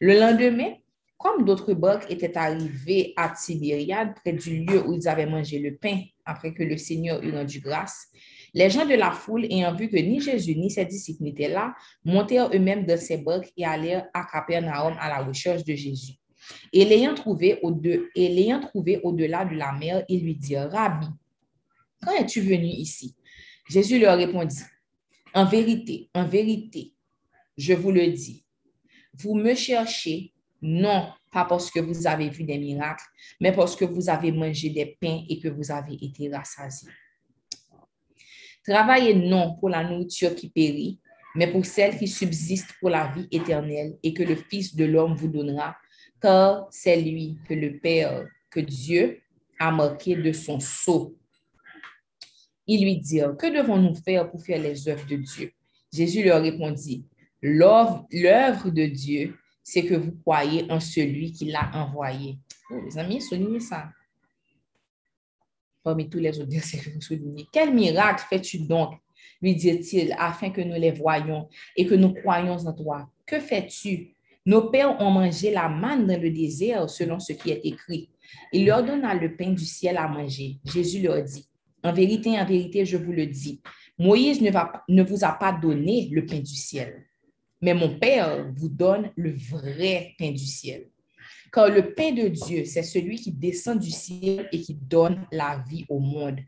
Le 0.01 0.19
lendemain, 0.19 0.73
comme 1.17 1.45
d'autres 1.45 1.73
barques 1.73 2.11
étaient 2.11 2.37
arrivées 2.37 3.13
à 3.15 3.29
Tibériade, 3.29 4.15
près 4.15 4.33
du 4.33 4.65
lieu 4.65 4.85
où 4.85 4.93
ils 4.95 5.07
avaient 5.07 5.27
mangé 5.27 5.57
le 5.59 5.77
pain 5.77 6.01
après 6.25 6.53
que 6.53 6.63
le 6.63 6.75
Seigneur 6.75 7.23
eut 7.23 7.31
rendu 7.31 7.61
grâce, 7.61 8.07
les 8.53 8.69
gens 8.69 8.85
de 8.85 8.95
la 8.95 9.11
foule, 9.11 9.45
ayant 9.45 9.73
vu 9.73 9.87
que 9.87 9.95
ni 9.95 10.19
Jésus 10.19 10.57
ni 10.57 10.69
ses 10.69 10.83
disciples 10.83 11.23
n'étaient 11.23 11.47
là, 11.47 11.73
montèrent 12.03 12.49
eux-mêmes 12.53 12.85
dans 12.85 12.99
ces 12.99 13.15
barques 13.15 13.53
et 13.55 13.63
allèrent 13.63 14.07
à 14.13 14.25
Capernaum 14.25 14.97
à 14.99 15.07
la 15.07 15.23
recherche 15.23 15.63
de 15.63 15.73
Jésus. 15.73 16.15
Et 16.73 16.85
l'ayant 16.85 17.13
trouvé 17.15 17.59
au-delà 17.61 19.45
de 19.45 19.55
la 19.55 19.71
mer, 19.73 20.03
ils 20.09 20.23
lui 20.23 20.35
dirent, 20.35 20.69
Rabbi, 20.71 21.07
quand 22.01 22.11
es-tu 22.13 22.41
venu 22.41 22.67
ici? 22.67 23.15
Jésus 23.69 23.99
leur 23.99 24.17
répondit, 24.17 24.61
En 25.33 25.45
vérité, 25.45 26.09
en 26.13 26.25
vérité, 26.25 26.93
je 27.57 27.73
vous 27.73 27.91
le 27.91 28.07
dis, 28.07 28.45
vous 29.13 29.35
me 29.35 29.55
cherchez 29.55 30.33
non 30.61 31.07
pas 31.31 31.45
parce 31.45 31.69
que 31.69 31.79
vous 31.79 32.07
avez 32.07 32.29
vu 32.29 32.43
des 32.43 32.57
miracles, 32.57 33.03
mais 33.39 33.51
parce 33.51 33.75
que 33.75 33.85
vous 33.85 34.09
avez 34.09 34.31
mangé 34.31 34.69
des 34.69 34.97
pains 34.99 35.23
et 35.29 35.39
que 35.39 35.49
vous 35.49 35.71
avez 35.71 35.93
été 35.93 36.29
rassasiés. 36.33 36.89
Travaillez 38.65 39.13
non 39.13 39.55
pour 39.59 39.69
la 39.69 39.83
nourriture 39.83 40.33
qui 40.33 40.49
périt, 40.49 40.99
mais 41.35 41.51
pour 41.51 41.65
celle 41.65 41.97
qui 41.97 42.07
subsiste 42.07 42.69
pour 42.79 42.89
la 42.89 43.11
vie 43.13 43.27
éternelle 43.29 43.97
et 44.01 44.13
que 44.13 44.23
le 44.23 44.35
Fils 44.35 44.75
de 44.75 44.85
l'homme 44.85 45.15
vous 45.15 45.27
donnera, 45.27 45.75
car 46.25 46.67
c'est 46.71 46.99
lui 46.99 47.37
que 47.47 47.53
le 47.53 47.77
Père, 47.77 48.27
que 48.49 48.59
Dieu 48.59 49.21
a 49.59 49.71
marqué 49.71 50.15
de 50.15 50.31
son 50.31 50.59
sceau. 50.59 51.15
Ils 52.65 52.83
lui 52.83 52.97
dirent, 52.97 53.37
que 53.37 53.55
devons-nous 53.55 53.93
faire 53.93 54.31
pour 54.31 54.43
faire 54.43 54.59
les 54.59 54.87
œuvres 54.87 55.05
de 55.05 55.17
Dieu? 55.17 55.51
Jésus 55.93 56.23
leur 56.23 56.41
répondit, 56.41 57.05
l'œuvre 57.43 58.71
de 58.71 58.87
Dieu, 58.87 59.37
c'est 59.61 59.85
que 59.85 59.93
vous 59.93 60.13
croyez 60.13 60.65
en 60.71 60.79
celui 60.79 61.31
qui 61.31 61.45
l'a 61.45 61.69
envoyé. 61.75 62.39
Oh, 62.71 62.81
les 62.83 62.97
amis, 62.97 63.21
soulignez 63.21 63.59
ça. 63.59 63.91
Parmi 65.83 66.09
tous 66.09 66.17
les 66.17 66.39
autres 66.39 66.51
versets 66.51 66.79
que 66.79 66.89
vous 66.89 67.01
soulignez. 67.01 67.45
Quel 67.53 67.71
miracle 67.71 68.25
fais-tu 68.27 68.57
donc, 68.65 68.95
lui 69.43 69.53
dit-il, 69.53 70.15
afin 70.17 70.49
que 70.49 70.61
nous 70.61 70.73
les 70.73 70.91
voyions 70.91 71.47
et 71.77 71.85
que 71.85 71.93
nous 71.93 72.15
croyions 72.15 72.57
en 72.65 72.73
toi? 72.73 73.07
Que 73.27 73.39
fais-tu? 73.39 74.14
Nos 74.45 74.69
pères 74.69 74.99
ont 75.01 75.11
mangé 75.11 75.51
la 75.51 75.67
manne 75.69 76.05
dans 76.07 76.21
le 76.21 76.29
désert 76.29 76.89
selon 76.89 77.19
ce 77.19 77.33
qui 77.33 77.51
est 77.51 77.61
écrit. 77.63 78.09
Il 78.53 78.65
leur 78.65 78.83
donna 78.83 79.13
le 79.13 79.35
pain 79.35 79.51
du 79.51 79.65
ciel 79.65 79.97
à 79.97 80.07
manger. 80.07 80.59
Jésus 80.65 81.01
leur 81.01 81.23
dit, 81.23 81.47
en 81.83 81.93
vérité, 81.93 82.39
en 82.39 82.45
vérité, 82.45 82.85
je 82.85 82.97
vous 82.97 83.11
le 83.11 83.25
dis, 83.25 83.61
Moïse 83.97 84.41
ne, 84.41 85.03
vous 85.03 85.23
a 85.23 85.31
pas 85.31 85.51
donné 85.51 86.09
le 86.11 86.25
pain 86.25 86.39
du 86.39 86.55
ciel 86.55 87.05
mais 87.65 87.73
mon 87.73 87.97
Père 87.97 88.51
vous 88.55 88.69
donne 88.69 89.11
le 89.15 89.31
vrai 89.31 90.13
pain 90.19 90.31
du 90.31 90.45
ciel. 90.45 90.89
Car 91.51 91.69
le 91.69 91.93
pain 91.95 92.11
de 92.11 92.27
Dieu, 92.27 92.63
c'est 92.65 92.83
celui 92.83 93.15
qui 93.15 93.31
descend 93.31 93.79
du 93.79 93.89
ciel 93.89 94.47
et 94.51 94.61
qui 94.61 94.75
donne 94.75 95.25
la 95.31 95.63
vie 95.67 95.85
au 95.89 95.99
monde. 95.99 96.39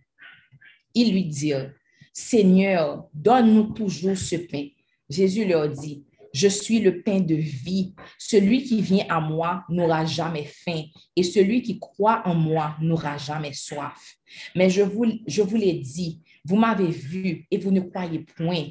Ils 0.94 1.12
lui 1.12 1.26
dirent, 1.26 1.74
Seigneur, 2.14 3.08
donne-nous 3.14 3.74
toujours 3.74 4.18
ce 4.18 4.36
pain. 4.36 4.68
Jésus 5.10 5.46
leur 5.46 5.70
dit, 5.70 6.06
je 6.38 6.48
suis 6.48 6.80
le 6.80 7.02
pain 7.02 7.20
de 7.20 7.34
vie. 7.34 7.96
Celui 8.20 8.64
qui 8.64 8.82
vient 8.82 9.06
à 9.10 9.20
moi 9.20 9.64
n'aura 9.70 10.06
jamais 10.06 10.44
faim 10.46 10.84
et 11.16 11.24
celui 11.24 11.64
qui 11.64 11.80
croit 11.80 12.22
en 12.26 12.36
moi 12.36 12.76
n'aura 12.80 13.18
jamais 13.18 13.54
soif. 13.54 14.18
Mais 14.56 14.70
je 14.70 14.84
vous, 14.84 15.06
je 15.26 15.42
vous 15.42 15.56
l'ai 15.56 15.74
dit, 15.74 16.22
vous 16.46 16.58
m'avez 16.58 16.90
vu 16.90 17.48
et 17.50 17.58
vous 17.58 17.72
ne 17.72 17.80
croyez 17.80 18.20
point. 18.20 18.66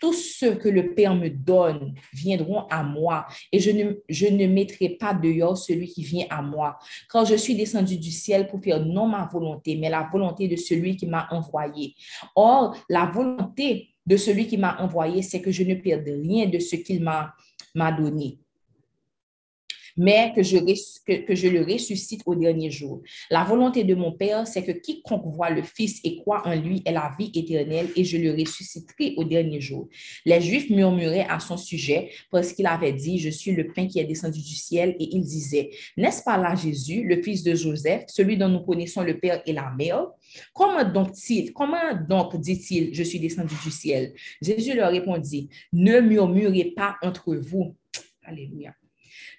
Tous 0.00 0.14
ceux 0.14 0.54
que 0.54 0.68
le 0.68 0.94
Père 0.94 1.14
me 1.14 1.28
donne 1.28 1.94
viendront 2.12 2.66
à 2.70 2.82
moi 2.82 3.26
et 3.52 3.58
je 3.58 3.70
ne, 3.70 3.92
je 4.08 4.26
ne 4.26 4.46
mettrai 4.46 4.90
pas 4.90 5.12
dehors 5.12 5.58
celui 5.58 5.88
qui 5.88 6.02
vient 6.02 6.26
à 6.30 6.40
moi. 6.40 6.78
Car 7.12 7.26
je 7.26 7.34
suis 7.34 7.54
descendu 7.54 7.98
du 7.98 8.10
ciel 8.10 8.46
pour 8.48 8.62
faire 8.62 8.84
non 8.84 9.06
ma 9.06 9.28
volonté, 9.30 9.76
mais 9.76 9.90
la 9.90 10.08
volonté 10.10 10.48
de 10.48 10.56
celui 10.56 10.96
qui 10.96 11.06
m'a 11.06 11.28
envoyé. 11.30 11.94
Or, 12.34 12.76
la 12.88 13.04
volonté 13.06 13.89
de 14.06 14.16
celui 14.16 14.46
qui 14.46 14.56
m'a 14.56 14.80
envoyé, 14.80 15.22
c'est 15.22 15.40
que 15.40 15.50
je 15.50 15.62
ne 15.62 15.74
perde 15.74 16.06
rien 16.06 16.46
de 16.46 16.58
ce 16.58 16.76
qu'il 16.76 17.02
m'a 17.02 17.34
donné 17.92 18.38
mais 20.00 20.32
que 20.34 20.42
je, 20.42 20.56
le 20.56 21.62
ressuscite 21.62 22.22
au 22.24 22.34
dernier 22.34 22.70
jour. 22.70 23.02
La 23.30 23.44
volonté 23.44 23.84
de 23.84 23.94
mon 23.94 24.12
Père, 24.12 24.46
c'est 24.46 24.64
que 24.64 24.72
quiconque 24.72 25.26
voit 25.26 25.50
le 25.50 25.62
Fils 25.62 26.00
et 26.04 26.16
croit 26.16 26.42
en 26.46 26.54
lui 26.54 26.82
ait 26.86 26.92
la 26.92 27.14
vie 27.18 27.30
éternelle 27.34 27.88
et 27.94 28.02
je 28.02 28.16
le 28.16 28.30
ressusciterai 28.32 29.12
au 29.18 29.24
dernier 29.24 29.60
jour. 29.60 29.90
Les 30.24 30.40
Juifs 30.40 30.70
murmuraient 30.70 31.26
à 31.28 31.38
son 31.38 31.58
sujet 31.58 32.10
parce 32.30 32.54
qu'il 32.54 32.66
avait 32.66 32.94
dit, 32.94 33.18
je 33.18 33.28
suis 33.28 33.52
le 33.52 33.66
pain 33.74 33.86
qui 33.86 33.98
est 33.98 34.04
descendu 34.04 34.40
du 34.40 34.54
ciel 34.54 34.96
et 34.98 35.14
il 35.14 35.20
disait, 35.20 35.68
n'est-ce 35.98 36.22
pas 36.22 36.38
là 36.38 36.54
Jésus, 36.54 37.04
le 37.04 37.22
fils 37.22 37.42
de 37.42 37.54
Joseph, 37.54 38.04
celui 38.08 38.38
dont 38.38 38.48
nous 38.48 38.60
connaissons 38.60 39.02
le 39.02 39.18
Père 39.18 39.42
et 39.44 39.52
la 39.52 39.70
Mère? 39.76 40.06
Comment 40.54 40.82
donc, 40.82 41.10
comment 41.54 41.94
donc 42.08 42.40
dit-il, 42.40 42.94
je 42.94 43.02
suis 43.02 43.20
descendu 43.20 43.54
du 43.62 43.70
ciel? 43.70 44.14
Jésus 44.40 44.74
leur 44.74 44.92
répondit, 44.92 45.50
ne 45.74 46.00
murmurez 46.00 46.72
pas 46.74 46.96
entre 47.02 47.34
vous. 47.34 47.76
Alléluia. 48.24 48.74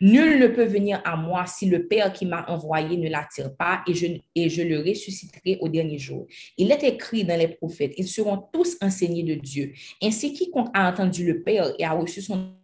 Nul 0.02 0.40
ne 0.40 0.48
peut 0.48 0.66
venir 0.66 1.00
à 1.06 1.16
moi 1.16 1.46
si 1.46 1.68
le 1.68 1.88
Père 1.88 2.12
qui 2.12 2.26
m'a 2.26 2.44
envoyé 2.48 2.98
ne 2.98 3.08
l'attire 3.08 3.56
pas 3.56 3.84
et 3.88 3.94
je, 3.94 4.08
et 4.36 4.50
je 4.50 4.64
le 4.64 4.80
ressusciterai 4.80 5.60
au 5.62 5.70
dernier 5.70 6.00
jour. 6.00 6.26
Il 6.58 6.72
est 6.72 6.84
écrit 6.84 7.24
dans 7.24 7.38
les 7.38 7.50
prophètes, 7.50 7.94
ils 7.98 8.08
seront 8.08 8.44
tous 8.52 8.78
enseignés 8.82 9.24
de 9.24 9.36
Dieu. 9.36 9.74
Ainsi, 10.02 10.34
quiconque 10.34 10.70
a 10.74 10.92
entendu 10.92 11.26
le 11.26 11.44
Père 11.44 11.72
et 11.78 11.86
a 11.86 11.92
reçu 11.92 12.22
son 12.22 12.56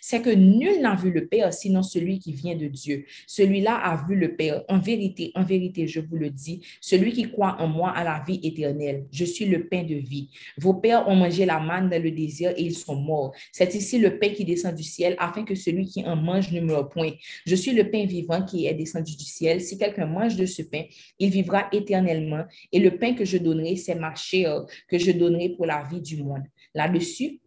c'est 0.00 0.22
que 0.22 0.30
nul 0.30 0.80
n'a 0.80 0.94
vu 0.94 1.10
le 1.10 1.26
Père 1.26 1.52
sinon 1.52 1.82
celui 1.82 2.18
qui 2.18 2.32
vient 2.32 2.56
de 2.56 2.66
Dieu. 2.66 3.06
Celui-là 3.26 3.74
a 3.76 4.06
vu 4.06 4.16
le 4.16 4.36
Père. 4.36 4.62
En 4.68 4.78
vérité, 4.78 5.32
en 5.34 5.42
vérité, 5.42 5.86
je 5.86 6.00
vous 6.00 6.16
le 6.16 6.30
dis, 6.30 6.62
celui 6.80 7.12
qui 7.12 7.30
croit 7.30 7.56
en 7.60 7.68
moi 7.68 7.90
a 7.90 8.04
la 8.04 8.22
vie 8.26 8.40
éternelle. 8.42 9.06
Je 9.12 9.24
suis 9.24 9.46
le 9.46 9.68
pain 9.68 9.82
de 9.82 9.94
vie. 9.94 10.30
Vos 10.58 10.74
pères 10.74 11.08
ont 11.08 11.16
mangé 11.16 11.46
la 11.46 11.58
manne 11.60 11.88
dans 11.88 12.02
le 12.02 12.10
désir 12.10 12.50
et 12.56 12.62
ils 12.62 12.76
sont 12.76 12.96
morts. 12.96 13.34
C'est 13.52 13.74
ici 13.74 13.98
le 13.98 14.18
pain 14.18 14.30
qui 14.30 14.44
descend 14.44 14.74
du 14.74 14.82
ciel 14.82 15.14
afin 15.18 15.44
que 15.44 15.54
celui 15.54 15.86
qui 15.86 16.04
en 16.04 16.16
mange 16.16 16.52
ne 16.52 16.60
meure 16.60 16.88
point. 16.88 17.12
Je 17.46 17.54
suis 17.54 17.72
le 17.72 17.90
pain 17.90 18.04
vivant 18.06 18.42
qui 18.42 18.66
est 18.66 18.74
descendu 18.74 19.16
du 19.16 19.24
ciel. 19.24 19.60
Si 19.60 19.78
quelqu'un 19.78 20.06
mange 20.06 20.36
de 20.36 20.46
ce 20.46 20.62
pain, 20.62 20.82
il 21.18 21.30
vivra 21.30 21.68
éternellement. 21.72 22.44
Et 22.72 22.78
le 22.78 22.96
pain 22.98 23.14
que 23.14 23.24
je 23.24 23.38
donnerai, 23.38 23.76
c'est 23.76 23.94
ma 23.94 24.14
chair 24.14 24.64
que 24.88 24.98
je 24.98 25.12
donnerai 25.12 25.50
pour 25.50 25.66
la 25.66 25.82
vie 25.90 26.00
du 26.00 26.22
monde. 26.22 26.44
Là-dessus, 26.74 27.40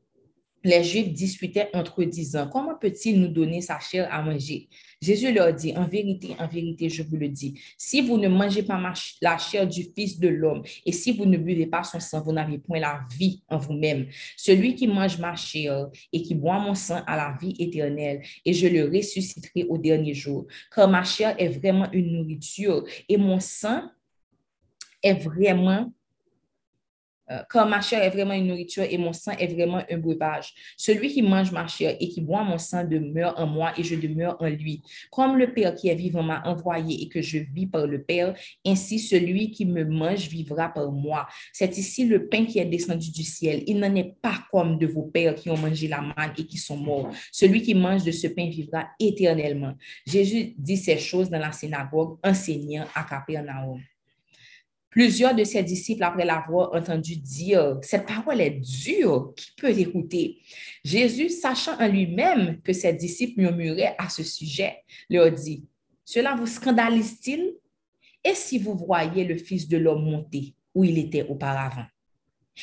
les 0.64 0.84
Juifs 0.84 1.14
discutaient 1.14 1.70
entre 1.74 2.02
eux, 2.02 2.06
disant, 2.06 2.50
comment 2.52 2.76
peut-il 2.76 3.20
nous 3.20 3.28
donner 3.28 3.62
sa 3.62 3.80
chair 3.80 4.08
à 4.12 4.22
manger? 4.22 4.68
Jésus 5.02 5.32
leur 5.32 5.54
dit, 5.54 5.74
en 5.78 5.88
vérité, 5.88 6.36
en 6.40 6.48
vérité, 6.48 6.90
je 6.90 7.04
vous 7.04 7.16
le 7.16 7.30
dis, 7.30 7.60
si 7.78 8.02
vous 8.02 8.18
ne 8.18 8.28
mangez 8.28 8.64
pas 8.64 8.82
la 9.22 9.38
chair 9.38 9.66
du 9.66 9.88
Fils 9.96 10.20
de 10.20 10.28
l'homme 10.28 10.64
et 10.86 10.92
si 10.92 11.14
vous 11.14 11.26
ne 11.26 11.38
buvez 11.38 11.68
pas 11.68 11.84
son 11.84 12.00
sang, 12.00 12.22
vous 12.22 12.34
n'avez 12.34 12.58
point 12.58 12.80
la 12.80 13.02
vie 13.18 13.42
en 13.48 13.58
vous-même. 13.58 14.08
Celui 14.36 14.76
qui 14.76 14.88
mange 14.88 15.18
ma 15.18 15.36
chair 15.36 15.90
et 16.12 16.22
qui 16.22 16.36
boit 16.36 16.60
mon 16.60 16.76
sang 16.76 17.02
a 17.08 17.16
la 17.16 17.38
vie 17.40 17.56
éternelle 17.60 18.22
et 18.44 18.54
je 18.54 18.68
le 18.68 18.86
ressusciterai 18.86 19.66
au 19.70 19.78
dernier 19.78 20.14
jour. 20.14 20.48
Car 20.74 20.90
ma 20.90 21.04
chair 21.04 21.36
est 21.38 21.50
vraiment 21.50 21.90
une 21.94 22.18
nourriture 22.18 22.84
et 23.08 23.16
mon 23.16 23.40
sang 23.40 23.84
est 25.02 25.14
vraiment 25.14 25.94
car 27.50 27.66
euh, 27.66 27.70
ma 27.70 27.82
chair 27.82 28.04
est 28.04 28.10
vraiment 28.10 28.34
une 28.34 28.48
nourriture 28.48 28.84
et 28.90 28.98
mon 28.98 29.14
sang 29.14 29.34
est 29.38 29.48
vraiment 29.48 29.84
un 29.90 29.98
breuvage. 29.98 30.54
Celui 30.78 31.10
qui 31.10 31.22
mange 31.22 31.52
ma 31.52 31.68
chair 31.68 31.96
et 32.00 32.10
qui 32.10 32.22
boit 32.22 32.44
mon 32.44 32.58
sang 32.58 32.84
demeure 32.84 33.36
en 33.38 33.46
moi 33.46 33.72
et 33.78 33.84
je 33.84 33.96
demeure 33.96 34.38
en 34.40 34.48
lui. 34.48 34.82
Comme 35.12 35.38
le 35.38 35.54
Père 35.54 35.76
qui 35.76 35.90
est 35.90 35.96
vivant 35.96 36.24
m'a 36.24 36.42
envoyé 36.46 37.04
et 37.04 37.10
que 37.10 37.22
je 37.22 37.40
vis 37.40 37.68
par 37.68 37.86
le 37.86 38.02
Père, 38.02 38.34
ainsi 38.66 39.00
celui 39.00 39.52
qui 39.52 39.66
me 39.66 39.84
mange 39.86 40.28
vivra 40.28 40.70
par 40.70 40.92
moi. 40.92 41.28
C'est 41.54 41.78
ici 41.78 42.06
le 42.06 42.28
pain 42.28 42.46
qui 42.46 42.60
est 42.60 42.66
descendu 42.66 43.12
du 43.12 43.24
ciel. 43.24 43.64
Il 43.68 43.80
n'en 43.80 43.94
est 43.96 44.16
pas 44.22 44.40
comme 44.52 44.78
de 44.78 44.88
vos 44.88 45.04
pères 45.04 45.36
qui 45.36 45.50
ont 45.50 45.58
mangé 45.58 45.88
la 45.88 46.02
manne 46.02 46.34
et 46.38 46.46
qui 46.46 46.58
sont 46.58 46.78
morts. 46.78 47.12
Celui 47.32 47.62
qui 47.62 47.76
mange 47.76 48.04
de 48.04 48.12
ce 48.12 48.28
pain 48.28 48.50
vivra 48.50 48.88
éternellement. 49.00 49.74
Jésus 50.06 50.54
dit 50.58 50.78
ces 50.78 50.98
choses 50.98 51.30
dans 51.30 51.40
la 51.40 51.52
synagogue, 51.52 52.18
enseignant 52.24 52.86
à 52.96 53.04
Capernaum. 53.04 53.80
Plusieurs 54.90 55.36
de 55.36 55.44
ses 55.44 55.62
disciples, 55.62 56.04
après 56.04 56.26
l'avoir 56.26 56.74
entendu 56.74 57.16
dire, 57.16 57.78
cette 57.82 58.08
parole 58.08 58.42
est 58.42 58.60
dure, 58.60 59.34
qui 59.36 59.52
peut 59.56 59.72
l'écouter? 59.72 60.40
Jésus, 60.84 61.30
sachant 61.30 61.80
en 61.80 61.88
lui-même 61.88 62.60
que 62.62 62.74
ses 62.74 62.94
disciples 62.94 63.42
murmuraient 63.42 63.96
à 64.00 64.10
ce 64.10 64.24
sujet, 64.24 64.78
leur 65.10 65.32
dit, 65.32 65.64
cela 66.06 66.36
vous 66.36 66.48
scandalise-t-il? 66.48 67.54
Et 68.24 68.34
si 68.34 68.58
vous 68.58 68.76
voyez 68.76 69.26
le 69.26 69.38
Fils 69.38 69.68
de 69.68 69.78
l'homme 69.78 70.10
monter 70.10 70.56
où 70.74 70.84
il 70.84 70.98
était 70.98 71.24
auparavant? 71.24 71.86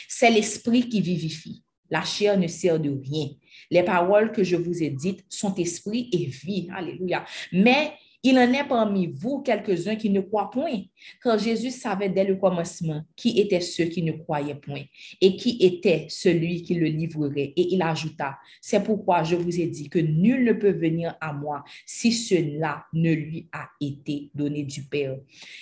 C'est 0.09 0.31
l'esprit 0.31 0.89
qui 0.89 1.01
vivifie. 1.01 1.63
La 1.89 2.03
chair 2.03 2.37
ne 2.37 2.49
sert 2.49 2.81
de 2.81 2.91
rien. 2.91 3.29
Les 3.71 3.85
paroles 3.85 4.33
que 4.33 4.43
je 4.43 4.57
vous 4.57 4.83
ai 4.83 4.91
dites 4.91 5.25
sont 5.29 5.55
esprit 5.55 6.11
et 6.13 6.27
vie. 6.27 6.69
Alléluia. 6.75 7.25
Mais 7.53 7.93
il 8.27 8.39
en 8.39 8.53
est 8.53 8.67
parmi 8.67 9.07
vous 9.07 9.41
quelques-uns 9.41 9.97
qui 9.97 10.11
ne 10.11 10.21
croient 10.21 10.51
point, 10.51 10.83
car 11.23 11.39
Jésus 11.39 11.71
savait 11.71 12.09
dès 12.09 12.25
le 12.25 12.37
commencement 12.37 13.03
qui 13.15 13.39
étaient 13.41 13.61
ceux 13.61 13.85
qui 13.85 14.03
ne 14.03 14.13
croyaient 14.13 14.57
point 14.57 14.83
et 15.21 15.37
qui 15.37 15.59
était 15.61 16.07
celui 16.09 16.63
qui 16.63 16.75
le 16.75 16.87
livrerait. 16.87 17.53
Et 17.57 17.75
il 17.75 17.83
ajouta, 17.83 18.39
c'est 18.61 18.83
pourquoi 18.83 19.23
je 19.23 19.37
vous 19.37 19.61
ai 19.61 19.67
dit 19.67 19.89
que 19.89 19.99
nul 19.99 20.45
ne 20.45 20.53
peut 20.53 20.73
venir 20.73 21.15
à 21.21 21.33
moi 21.33 21.63
si 21.87 22.13
cela 22.13 22.85
ne 22.93 23.13
lui 23.13 23.49
a 23.53 23.69
été 23.81 24.31
donné 24.35 24.65
du 24.65 24.83
Père. 24.83 25.17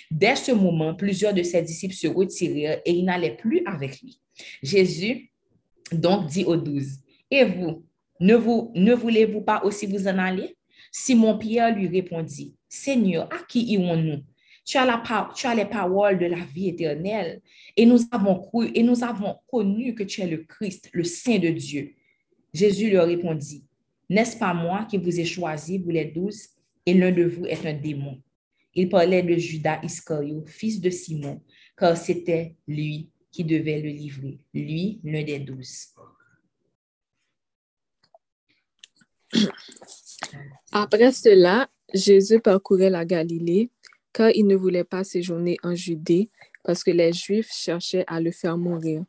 Dès 0.09 0.35
ce 0.35 0.51
moment, 0.51 0.95
plusieurs 0.95 1.33
de 1.33 1.43
ses 1.43 1.61
disciples 1.61 1.93
se 1.93 2.07
retirèrent 2.07 2.81
et 2.83 2.91
ils 2.91 3.05
n'allaient 3.05 3.37
plus 3.37 3.61
avec 3.65 4.01
lui. 4.01 4.19
Jésus 4.63 5.31
donc 5.91 6.27
dit 6.27 6.45
aux 6.45 6.57
douze, 6.57 6.99
et 7.29 7.43
vous, 7.43 7.85
ne, 8.19 8.35
vous, 8.35 8.71
ne 8.75 8.93
voulez-vous 8.93 9.41
pas 9.41 9.63
aussi 9.63 9.85
vous 9.85 10.07
en 10.07 10.17
aller? 10.17 10.55
Simon-Pierre 10.97 11.75
lui 11.75 11.89
répondit, 11.89 12.55
Seigneur, 12.69 13.27
à 13.33 13.39
qui 13.49 13.65
irons-nous? 13.73 14.23
Tu 14.63 14.77
as, 14.77 14.85
la, 14.85 15.03
tu 15.35 15.45
les 15.53 15.65
paroles 15.65 16.17
de 16.17 16.25
la 16.25 16.39
vie 16.45 16.69
éternelle 16.69 17.41
et 17.75 17.85
nous 17.85 17.99
avons 18.11 18.39
cru 18.39 18.71
et 18.73 18.81
nous 18.81 19.03
avons 19.03 19.35
connu 19.45 19.93
que 19.93 20.03
tu 20.03 20.21
es 20.21 20.27
le 20.27 20.37
Christ, 20.37 20.89
le 20.93 21.03
Saint 21.03 21.37
de 21.37 21.49
Dieu. 21.49 21.95
Jésus 22.53 22.89
leur 22.89 23.07
répondit, 23.07 23.65
N'est-ce 24.09 24.37
pas 24.37 24.53
moi 24.53 24.87
qui 24.89 24.97
vous 24.97 25.19
ai 25.19 25.25
choisi, 25.25 25.79
vous 25.79 25.89
les 25.89 26.05
douze, 26.05 26.47
et 26.85 26.93
l'un 26.93 27.11
de 27.11 27.25
vous 27.25 27.45
est 27.45 27.65
un 27.65 27.73
démon? 27.73 28.21
Il 28.73 28.87
parlait 28.87 29.21
de 29.21 29.35
Judas 29.35 29.81
Iscario, 29.83 30.45
fils 30.45 30.79
de 30.79 30.89
Simon, 30.89 31.41
car 31.77 31.97
c'était 31.97 32.55
lui 32.69 33.09
qui 33.33 33.43
devait 33.43 33.81
le 33.81 33.89
livrer, 33.89 34.39
lui, 34.53 35.01
l'un 35.03 35.23
des 35.23 35.39
douze. 35.39 35.89
Après 40.71 41.11
cela, 41.11 41.69
Jésus 41.93 42.39
parcourait 42.39 42.89
la 42.89 43.05
Galilée, 43.05 43.69
car 44.13 44.31
il 44.31 44.47
ne 44.47 44.55
voulait 44.55 44.83
pas 44.83 45.03
séjourner 45.03 45.57
en 45.63 45.75
Judée, 45.75 46.29
parce 46.63 46.83
que 46.83 46.91
les 46.91 47.13
Juifs 47.13 47.51
cherchaient 47.51 48.05
à 48.07 48.19
le 48.19 48.31
faire 48.31 48.57
mourir. 48.57 49.03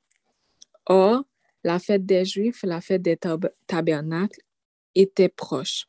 Or, 0.87 1.25
la 1.65 1.79
fête 1.79 2.07
des 2.07 2.25
Juifs, 2.25 2.63
la 2.63 2.81
fête 2.81 3.03
des 3.03 3.19
tabernacles, 3.67 4.41
était 4.95 5.29
proche. 5.29 5.87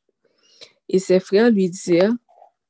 Et 0.90 1.00
ses 1.00 1.20
frères 1.20 1.52
lui 1.52 1.70
dirent, 1.70 2.14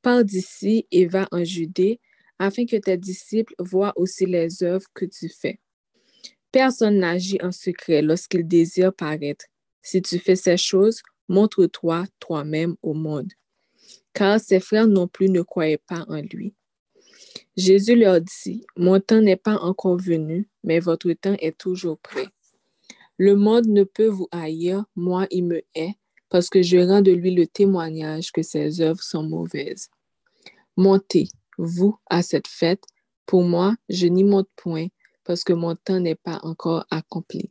Pars 0.02 0.24
d'ici 0.24 0.86
et 0.90 1.06
va 1.06 1.26
en 1.32 1.44
Judée, 1.44 2.00
afin 2.38 2.66
que 2.66 2.76
tes 2.76 2.96
disciples 2.96 3.54
voient 3.58 3.92
aussi 3.96 4.26
les 4.26 4.62
œuvres 4.62 4.86
que 4.94 5.04
tu 5.04 5.28
fais. 5.28 5.60
Personne 6.52 6.98
n'agit 6.98 7.38
en 7.42 7.52
secret 7.52 8.00
lorsqu'il 8.00 8.46
désire 8.46 8.92
paraître. 8.94 9.46
Si 9.82 10.00
tu 10.00 10.18
fais 10.18 10.36
ces 10.36 10.56
choses, 10.56 11.02
montre-toi 11.28 12.04
toi-même 12.18 12.76
au 12.82 12.94
monde. 12.94 13.32
Car 14.12 14.40
ses 14.40 14.60
frères 14.60 14.86
non 14.86 15.06
plus 15.06 15.28
ne 15.28 15.42
croyaient 15.42 15.82
pas 15.86 16.04
en 16.08 16.20
lui. 16.20 16.54
Jésus 17.56 17.96
leur 17.96 18.20
dit, 18.20 18.66
Mon 18.76 19.00
temps 19.00 19.20
n'est 19.20 19.36
pas 19.36 19.56
encore 19.58 19.96
venu, 19.96 20.48
mais 20.64 20.80
votre 20.80 21.12
temps 21.12 21.36
est 21.40 21.58
toujours 21.58 21.98
prêt. 21.98 22.28
Le 23.16 23.34
monde 23.34 23.66
ne 23.66 23.82
peut 23.84 24.06
vous 24.06 24.28
haïr, 24.30 24.84
moi 24.94 25.26
il 25.30 25.44
me 25.44 25.62
hait, 25.74 25.94
parce 26.28 26.50
que 26.50 26.62
je 26.62 26.78
rends 26.78 27.02
de 27.02 27.10
lui 27.10 27.32
le 27.32 27.46
témoignage 27.46 28.30
que 28.30 28.42
ses 28.42 28.80
œuvres 28.80 29.02
sont 29.02 29.24
mauvaises. 29.24 29.88
Montez, 30.76 31.28
vous, 31.58 31.98
à 32.08 32.22
cette 32.22 32.46
fête, 32.46 32.84
pour 33.26 33.42
moi, 33.42 33.74
je 33.88 34.06
n'y 34.06 34.22
monte 34.22 34.48
point, 34.54 34.86
parce 35.24 35.42
que 35.42 35.52
mon 35.52 35.74
temps 35.74 35.98
n'est 35.98 36.14
pas 36.14 36.38
encore 36.44 36.86
accompli. 36.90 37.50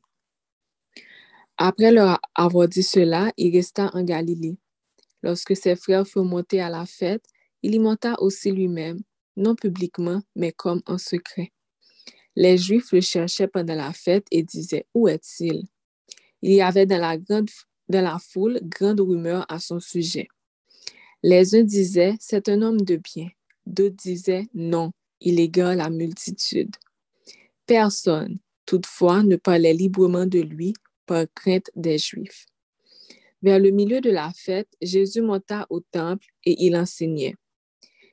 Après 1.58 1.91
leur 1.91 2.20
avoir 2.36 2.67
dit 2.67 2.84
cela, 2.84 3.32
il 3.36 3.56
resta 3.56 3.89
en 3.96 4.04
Galilée. 4.04 4.58
Lorsque 5.24 5.56
ses 5.56 5.76
frères 5.76 6.08
furent 6.08 6.24
montés 6.24 6.62
à 6.62 6.70
la 6.70 6.86
fête, 6.86 7.26
il 7.63 7.74
y 7.74 7.80
monta 7.80 8.22
aussi 8.22 8.52
lui-même, 8.52 9.00
non 9.36 9.56
publiquement, 9.56 10.22
mais 10.36 10.52
comme 10.52 10.84
en 10.86 11.00
secret. 11.00 11.52
Les 12.36 12.60
Juifs 12.60 12.91
le 12.91 13.02
cherchaient 13.02 13.48
pendant 13.48 13.74
la 13.74 13.91
fête 13.91 14.28
et 14.30 14.43
disaient, 14.43 14.86
Où 14.93 15.08
est-il? 15.08 15.63
Il 16.43 16.54
y 16.54 16.62
avait 16.62 16.86
dans 16.86 17.00
la, 17.00 17.17
grande, 17.17 17.50
dans 17.89 18.04
la 18.04 18.20
foule 18.20 18.60
grande 18.62 19.00
rumeur 19.00 19.43
à 19.50 19.58
son 19.58 19.80
sujet. 19.80 20.28
Les 21.24 21.56
uns 21.56 21.63
disaient, 21.63 22.15
C'est 22.20 22.50
un 22.50 22.62
homme 22.62 22.82
de 22.82 22.98
bien. 22.98 23.30
D'autres 23.65 23.96
disaient, 23.96 24.48
Non, 24.54 24.91
il 25.20 25.39
égare 25.39 25.76
la 25.76 25.89
multitude. 25.89 26.76
Personne, 27.65 28.38
toutefois, 28.67 29.24
ne 29.24 29.36
parlait 29.38 29.74
librement 29.74 30.28
de 30.28 30.39
lui 30.39 30.76
par 31.08 31.26
crainte 31.34 31.72
des 31.76 31.98
Juifs. 31.98 32.46
Vers 33.41 33.60
le 33.60 33.72
milieu 33.72 34.02
de 34.02 34.12
la 34.12 34.32
fête, 34.36 34.70
Jésus 34.82 35.22
monta 35.22 35.65
au 35.70 35.80
temple 35.80 36.28
et 36.43 36.65
il 36.65 36.76
enseignait. 36.76 37.36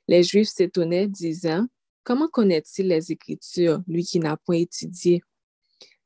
Les 0.08 0.22
Juifs 0.22 0.48
s'étonnaient, 0.48 1.08
disant, 1.08 1.66
Comment 2.04 2.28
connaît-il 2.28 2.88
les 2.88 3.12
Écritures, 3.12 3.82
lui 3.86 4.04
qui 4.04 4.20
n'a 4.20 4.36
point 4.36 4.58
étudié? 4.58 5.22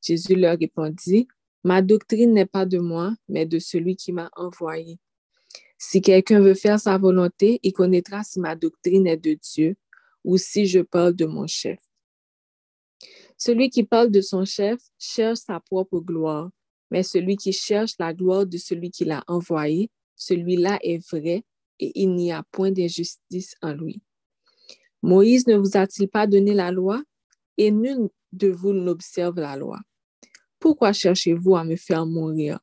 Jésus 0.01 0.37
leur 0.37 0.59
répondit, 0.59 1.27
Ma 1.65 1.83
doctrine 1.83 2.33
n'est 2.33 2.47
pas 2.47 2.67
de 2.67 2.79
moi, 2.79 3.15
mais 3.29 3.47
de 3.47 3.59
celui 3.59 3.97
qui 3.97 4.13
m'a 4.13 4.31
envoyé. 4.37 4.99
Si 5.77 6.01
quelqu'un 6.01 6.41
veut 6.41 6.55
faire 6.55 6.79
sa 6.79 6.99
volonté, 6.99 7.59
il 7.63 7.73
connaîtra 7.73 8.23
si 8.23 8.41
ma 8.41 8.55
doctrine 8.55 9.07
est 9.07 9.17
de 9.17 9.35
Dieu 9.35 9.77
ou 10.25 10.37
si 10.37 10.67
je 10.67 10.81
parle 10.81 11.15
de 11.15 11.27
mon 11.27 11.47
chef. 11.47 11.81
Celui 13.37 13.71
qui 13.71 13.85
parle 13.85 14.11
de 14.11 14.21
son 14.21 14.45
chef 14.45 14.81
cherche 14.99 15.39
sa 15.39 15.61
propre 15.61 16.01
gloire, 16.01 16.51
mais 16.91 17.03
celui 17.03 17.37
qui 17.37 17.53
cherche 17.53 17.93
la 17.99 18.13
gloire 18.13 18.47
de 18.47 18.57
celui 18.57 18.91
qui 18.91 19.05
l'a 19.05 19.23
envoyé, 19.27 19.91
celui-là 20.17 20.79
est 20.83 20.99
vrai 21.11 21.45
et 21.81 21.93
il 21.95 22.15
n'y 22.15 22.33
a 22.33 22.43
point 22.51 22.71
d'injustice 22.71 23.55
en 23.63 23.73
lui. 23.73 24.03
Moïse 25.03 25.47
ne 25.47 25.57
vous 25.57 25.77
a-t-il 25.77 26.09
pas 26.09 26.27
donné 26.27 26.55
la 26.55 26.73
loi? 26.73 27.03
Et 27.57 27.71
nul 27.71 28.09
de 28.33 28.49
vous 28.49 28.73
n'observe 28.73 29.37
la 29.37 29.57
loi? 29.57 29.79
Pourquoi 30.59 30.93
cherchez-vous 30.93 31.57
à 31.57 31.65
me 31.65 31.77
faire 31.77 32.07
mourir? 32.07 32.59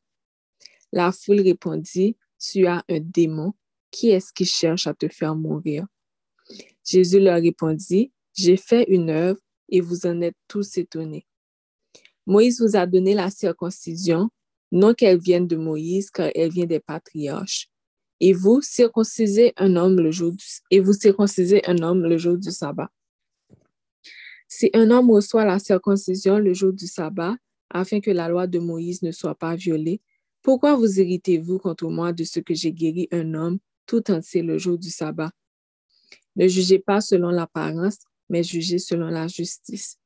La 0.92 1.12
foule 1.12 1.42
répondit, 1.42 2.18
Tu 2.40 2.68
as 2.68 2.84
un 2.90 3.00
démon. 3.00 3.54
Qui 3.92 4.10
est-ce 4.10 4.34
qui 4.34 4.46
cherche 4.46 4.88
à 4.88 4.94
te 4.94 5.08
faire 5.08 5.36
mourir? 5.36 5.86
Jésus 6.86 7.20
leur 7.20 7.42
répondit, 7.42 8.12
J'ai 8.34 8.58
fait 8.58 8.84
une 8.90 9.10
œuvre 9.10 9.40
et 9.70 9.82
vous 9.82 10.06
en 10.06 10.22
êtes 10.22 10.38
tous 10.48 10.78
étonnés. 10.78 11.26
Moïse 12.26 12.62
vous 12.62 12.76
a 12.76 12.86
donné 12.86 13.14
la 13.14 13.30
circoncision, 13.30 14.30
non 14.72 14.94
qu'elle 14.94 15.20
vienne 15.20 15.48
de 15.48 15.56
Moïse, 15.56 16.10
car 16.10 16.30
elle 16.34 16.52
vient 16.52 16.66
des 16.66 16.80
patriarches. 16.80 17.70
Et 18.20 18.34
vous 18.34 18.62
circoncisez 18.62 19.54
un 19.58 19.76
homme 19.76 20.00
le 20.00 20.12
jour 20.12 20.32
du, 20.32 20.44
un 20.72 21.82
homme 21.84 22.04
le 22.04 22.18
jour 22.18 22.38
du 22.38 22.52
sabbat. 22.52 22.90
Si 24.48 24.70
un 24.74 24.90
homme 24.92 25.12
reçoit 25.12 25.46
la 25.46 25.60
circoncision 25.60 26.40
le 26.40 26.54
jour 26.54 26.72
du 26.72 26.88
sabbat, 26.88 27.36
afin 27.70 28.00
que 28.00 28.12
la 28.12 28.30
loi 28.30 28.48
de 28.48 28.60
Moïse 28.60 29.02
ne 29.02 29.12
soit 29.12 29.36
pas 29.36 29.56
violée, 29.56 30.00
pourquoi 30.42 30.76
vous 30.76 31.00
irritez-vous 31.00 31.58
contre 31.58 31.90
moi 31.90 32.14
de 32.14 32.24
ce 32.24 32.40
que 32.40 32.54
j'ai 32.54 32.72
guéri 32.72 33.08
un 33.12 33.34
homme 33.34 33.60
tout 33.86 34.12
entier 34.12 34.44
le 34.44 34.58
jour 34.58 34.78
du 34.78 34.90
sabbat? 34.90 35.32
Ne 36.36 36.48
jugez 36.48 36.80
pas 36.80 37.02
selon 37.02 37.30
l'apparence, 37.30 38.00
mais 38.30 38.44
jugez 38.44 38.80
selon 38.80 39.08
la 39.08 39.28
justice. 39.28 39.98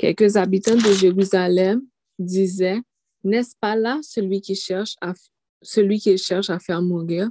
Quelques 0.00 0.38
habitants 0.38 0.76
de 0.76 0.94
Jérusalem 0.94 1.82
disaient, 2.18 2.80
N'est-ce 3.22 3.54
pas 3.60 3.76
là 3.76 4.00
celui 4.02 4.40
qui 4.40 4.54
cherche 4.54 4.96
à, 5.02 5.12
celui 5.60 6.00
qui 6.00 6.16
cherche 6.16 6.48
à 6.48 6.58
faire 6.58 6.80
mourir? 6.80 7.28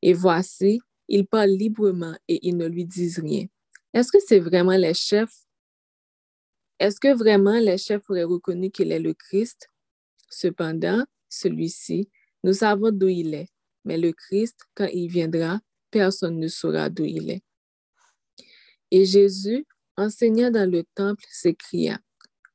Et 0.00 0.14
voici, 0.14 0.80
il 1.06 1.26
parle 1.26 1.50
librement 1.50 2.16
et 2.28 2.48
ils 2.48 2.56
ne 2.56 2.66
lui 2.66 2.86
disent 2.86 3.18
rien. 3.18 3.44
Est-ce 3.92 4.10
que 4.10 4.16
c'est 4.26 4.40
vraiment 4.40 4.78
les 4.78 4.94
chefs? 4.94 5.36
Est-ce 6.78 6.98
que 6.98 7.14
vraiment 7.14 7.58
les 7.58 7.76
chefs 7.76 8.08
auraient 8.08 8.24
reconnu 8.24 8.70
qu'il 8.70 8.90
est 8.90 8.98
le 8.98 9.12
Christ? 9.12 9.68
Cependant, 10.30 11.04
celui-ci, 11.28 12.08
nous 12.42 12.54
savons 12.54 12.90
d'où 12.90 13.08
il 13.08 13.34
est, 13.34 13.50
mais 13.84 13.98
le 13.98 14.14
Christ, 14.14 14.56
quand 14.74 14.88
il 14.94 15.08
viendra, 15.08 15.60
personne 15.90 16.38
ne 16.40 16.48
saura 16.48 16.88
d'où 16.88 17.04
il 17.04 17.28
est. 17.32 17.42
Et 18.90 19.04
Jésus, 19.04 19.66
enseignant 19.96 20.50
dans 20.50 20.70
le 20.70 20.84
temple, 20.94 21.24
s'écria, 21.30 21.98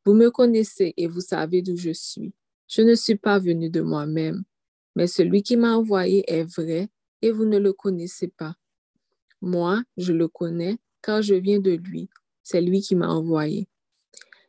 Vous 0.06 0.14
me 0.14 0.30
connaissez 0.32 0.94
et 0.98 1.08
vous 1.08 1.22
savez 1.22 1.62
d'où 1.62 1.76
je 1.76 1.92
suis. 1.92 2.34
Je 2.68 2.82
ne 2.82 2.96
suis 2.96 3.18
pas 3.18 3.38
venu 3.38 3.70
de 3.70 3.82
moi-même, 3.82 4.44
mais 4.96 5.08
celui 5.08 5.44
qui 5.44 5.58
m'a 5.58 5.76
envoyé 5.76 6.24
est 6.32 6.44
vrai 6.44 6.90
et 7.22 7.32
vous 7.32 7.46
ne 7.46 7.60
le 7.60 7.74
connaissez 7.74 8.28
pas. 8.30 8.56
Moi, 9.42 9.84
je 9.98 10.14
le 10.14 10.28
connais 10.28 10.78
car 11.02 11.22
je 11.22 11.36
viens 11.36 11.60
de 11.60 11.72
lui. 11.72 12.10
C'est 12.44 12.62
lui 12.62 12.82
qui 12.82 12.96
m'a 12.96 13.10
envoyé. 13.10 13.68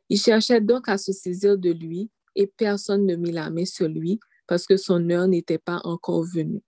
Il 0.09 0.18
cherchait 0.18 0.61
donc 0.61 0.88
à 0.88 0.98
se 0.98 1.12
saisir 1.12 1.59
de 1.59 1.70
lui 1.70 2.11
et 2.35 2.46
personne 2.46 3.07
ne 3.07 3.16
mit 3.16 3.33
la 3.33 3.50
main 3.50 3.64
sur 3.64 3.88
lui 3.88 4.20
parce 4.46 4.66
que 4.66 4.76
son 4.76 5.09
heure 5.11 5.28
n'était 5.28 5.59
pas 5.59 5.81
encore 5.85 6.24
venue. 6.24 6.62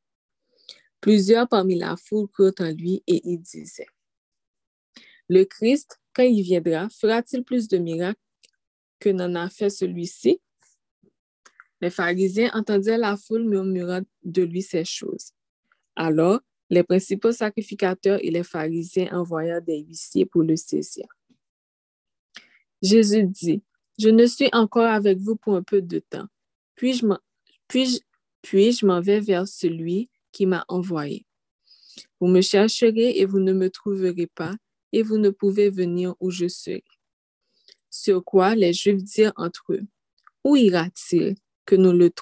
Plusieurs 1.00 1.48
parmi 1.48 1.74
la 1.74 1.96
foule 1.96 2.28
crurent 2.28 2.54
en 2.60 2.70
lui 2.70 3.02
et 3.06 3.20
ils 3.28 3.40
disaient, 3.40 3.86
Le 5.28 5.44
Christ, 5.44 6.00
quand 6.14 6.22
il 6.22 6.42
viendra, 6.42 6.88
fera-t-il 6.88 7.44
plus 7.44 7.68
de 7.68 7.78
miracles 7.78 8.20
que 9.00 9.10
n'en 9.10 9.34
a 9.34 9.50
fait 9.50 9.70
celui-ci? 9.70 10.40
Les 11.80 11.90
pharisiens 11.90 12.50
entendirent 12.54 12.98
la 12.98 13.16
foule 13.16 13.44
murmurant 13.44 14.00
de 14.22 14.42
lui 14.42 14.62
ces 14.62 14.84
choses. 14.84 15.32
Alors, 15.96 16.40
les 16.70 16.82
principaux 16.82 17.32
sacrificateurs 17.32 18.18
et 18.22 18.30
les 18.30 18.42
pharisiens 18.42 19.12
envoyèrent 19.12 19.62
des 19.62 19.80
huissiers 19.80 20.24
pour 20.24 20.42
le 20.42 20.56
saisir. 20.56 21.06
Jésus 22.80 23.24
dit, 23.24 23.62
Je 23.98 24.08
ne 24.08 24.26
suis 24.26 24.48
encore 24.52 24.86
avec 24.86 25.18
vous 25.18 25.36
pour 25.36 25.56
un 25.56 25.62
peu 25.62 25.82
de 25.82 25.98
temps, 25.98 26.26
puis 26.74 26.94
je 26.94 27.06
m'en, 27.06 27.18
puis, 27.68 28.00
puis 28.42 28.72
je 28.72 28.86
m'en 28.86 29.00
vais 29.00 29.20
vers 29.20 29.46
celui 29.46 30.08
qui 30.32 30.46
m'a 30.46 30.64
envoyé? 30.68 31.26
Vous 32.20 32.26
me 32.26 32.40
chercherez 32.40 33.18
et 33.18 33.24
vous 33.24 33.40
ne 33.40 33.52
me 33.52 33.70
trouverez 33.70 34.26
pas, 34.26 34.52
et 34.94 35.02
vous 35.02 35.18
ne 35.18 35.30
pouvez 35.30 35.70
venir 35.70 36.14
où 36.20 36.30
je 36.30 36.46
serai. 36.46 36.84
Sur 37.90 38.24
quoi 38.24 38.54
les 38.54 38.72
Juifs 38.72 39.02
dirent 39.02 39.32
entre 39.34 39.72
eux, 39.72 39.82
Où 40.44 40.54
ira-t-il 40.54 41.34
que 41.66 41.74
nous 41.74 41.92
le 41.92 42.12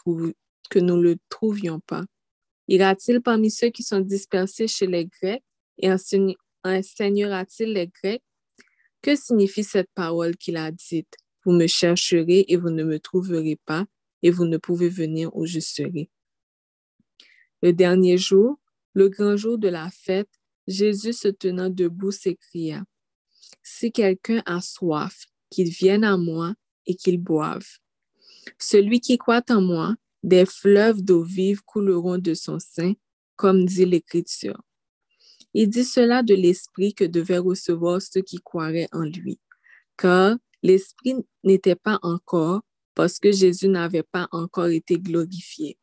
que 0.70 0.78
nous 0.78 0.96
le 0.96 1.18
trouvions 1.28 1.80
pas? 1.80 2.04
Ira-t-il 2.68 3.20
parmi 3.20 3.50
ceux 3.50 3.68
qui 3.68 3.82
sont 3.82 4.00
dispersés 4.00 4.68
chez 4.68 4.86
les 4.86 5.04
Grecs 5.04 5.42
et 5.76 5.92
enseignera-t-il 5.92 7.74
les 7.74 7.88
Grecs? 7.88 8.22
Que 9.02 9.16
signifie 9.16 9.64
cette 9.64 9.90
parole 9.94 10.38
qu'il 10.38 10.56
a 10.56 10.70
dite? 10.70 11.14
Vous 11.44 11.52
me 11.52 11.66
chercherez 11.66 12.46
et 12.48 12.56
vous 12.56 12.70
ne 12.70 12.84
me 12.84 12.98
trouverez 12.98 13.58
pas, 13.66 13.84
et 14.22 14.30
vous 14.30 14.46
ne 14.46 14.56
pouvez 14.56 14.88
venir 14.88 15.34
où 15.36 15.44
je 15.44 15.60
serai. 15.60 16.08
Le 17.60 17.74
dernier 17.74 18.16
jour, 18.16 18.58
le 18.94 19.10
grand 19.10 19.36
jour 19.36 19.58
de 19.58 19.68
la 19.68 19.90
fête, 19.90 20.30
Jésus 20.66 21.12
se 21.12 21.28
tenant 21.28 21.70
debout 21.70 22.12
s'écria, 22.12 22.84
Si 23.62 23.92
quelqu'un 23.92 24.42
a 24.46 24.60
soif, 24.60 25.26
qu'il 25.50 25.68
vienne 25.68 26.04
à 26.04 26.16
moi 26.16 26.54
et 26.86 26.94
qu'il 26.96 27.18
boive. 27.18 27.66
Celui 28.58 29.00
qui 29.00 29.18
croit 29.18 29.44
en 29.50 29.60
moi, 29.60 29.94
des 30.22 30.46
fleuves 30.46 31.02
d'eau 31.02 31.22
vive 31.22 31.62
couleront 31.62 32.18
de 32.18 32.34
son 32.34 32.58
sein, 32.58 32.94
comme 33.36 33.64
dit 33.64 33.84
l'Écriture. 33.84 34.60
Il 35.54 35.68
dit 35.68 35.84
cela 35.84 36.22
de 36.22 36.34
l'Esprit 36.34 36.94
que 36.94 37.04
devaient 37.04 37.38
recevoir 37.38 38.00
ceux 38.00 38.22
qui 38.22 38.38
croiraient 38.38 38.88
en 38.92 39.02
lui, 39.02 39.38
car 39.96 40.36
l'Esprit 40.62 41.16
n'était 41.44 41.76
pas 41.76 41.98
encore, 42.02 42.62
parce 42.94 43.18
que 43.18 43.32
Jésus 43.32 43.68
n'avait 43.68 44.02
pas 44.02 44.28
encore 44.32 44.68
été 44.68 44.98
glorifié. 44.98 45.78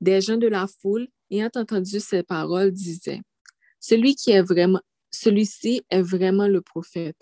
Des 0.00 0.20
gens 0.20 0.36
de 0.36 0.46
la 0.46 0.66
foule, 0.66 1.08
ayant 1.30 1.50
entendu 1.54 2.00
ces 2.00 2.22
paroles, 2.22 2.72
disaient, 2.72 3.20
celui 3.86 4.14
qui 4.14 4.30
est 4.30 4.40
vraiment, 4.40 4.80
celui-ci 5.10 5.82
est 5.90 6.00
vraiment 6.00 6.48
le 6.48 6.62
prophète. 6.62 7.18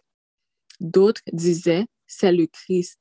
D'autres 0.78 1.22
disaient, 1.32 1.86
c'est 2.06 2.30
le 2.30 2.46
Christ. 2.46 3.00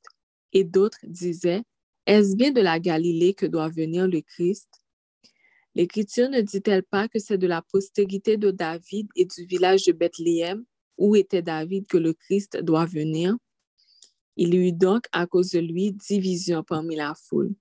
Et 0.52 0.64
d'autres 0.64 0.98
disaient, 1.04 1.62
est-ce 2.04 2.34
bien 2.34 2.50
de 2.50 2.60
la 2.60 2.80
Galilée 2.80 3.34
que 3.34 3.46
doit 3.46 3.68
venir 3.68 4.08
le 4.08 4.20
Christ? 4.20 4.68
L'Écriture 5.76 6.28
ne 6.28 6.40
dit-elle 6.40 6.82
pas 6.82 7.06
que 7.06 7.20
c'est 7.20 7.38
de 7.38 7.46
la 7.46 7.62
postérité 7.62 8.36
de 8.36 8.50
David 8.50 9.06
et 9.14 9.26
du 9.26 9.44
village 9.44 9.84
de 9.84 9.92
Bethléem, 9.92 10.64
où 10.98 11.14
était 11.14 11.40
David, 11.40 11.86
que 11.86 11.98
le 11.98 12.14
Christ 12.14 12.56
doit 12.64 12.86
venir? 12.86 13.36
Il 14.36 14.54
y 14.54 14.56
eut 14.56 14.72
donc 14.72 15.04
à 15.12 15.28
cause 15.28 15.50
de 15.50 15.60
lui 15.60 15.92
division 15.92 16.64
parmi 16.64 16.96
la 16.96 17.14
foule. 17.14 17.54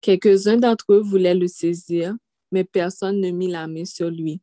Quelques-uns 0.00 0.58
d'entre 0.58 0.92
eux 0.92 1.02
voulaient 1.02 1.34
le 1.34 1.48
saisir, 1.48 2.14
mais 2.50 2.64
personne 2.64 3.20
ne 3.20 3.30
mit 3.30 3.48
la 3.48 3.66
main 3.66 3.84
sur 3.84 4.10
lui. 4.10 4.40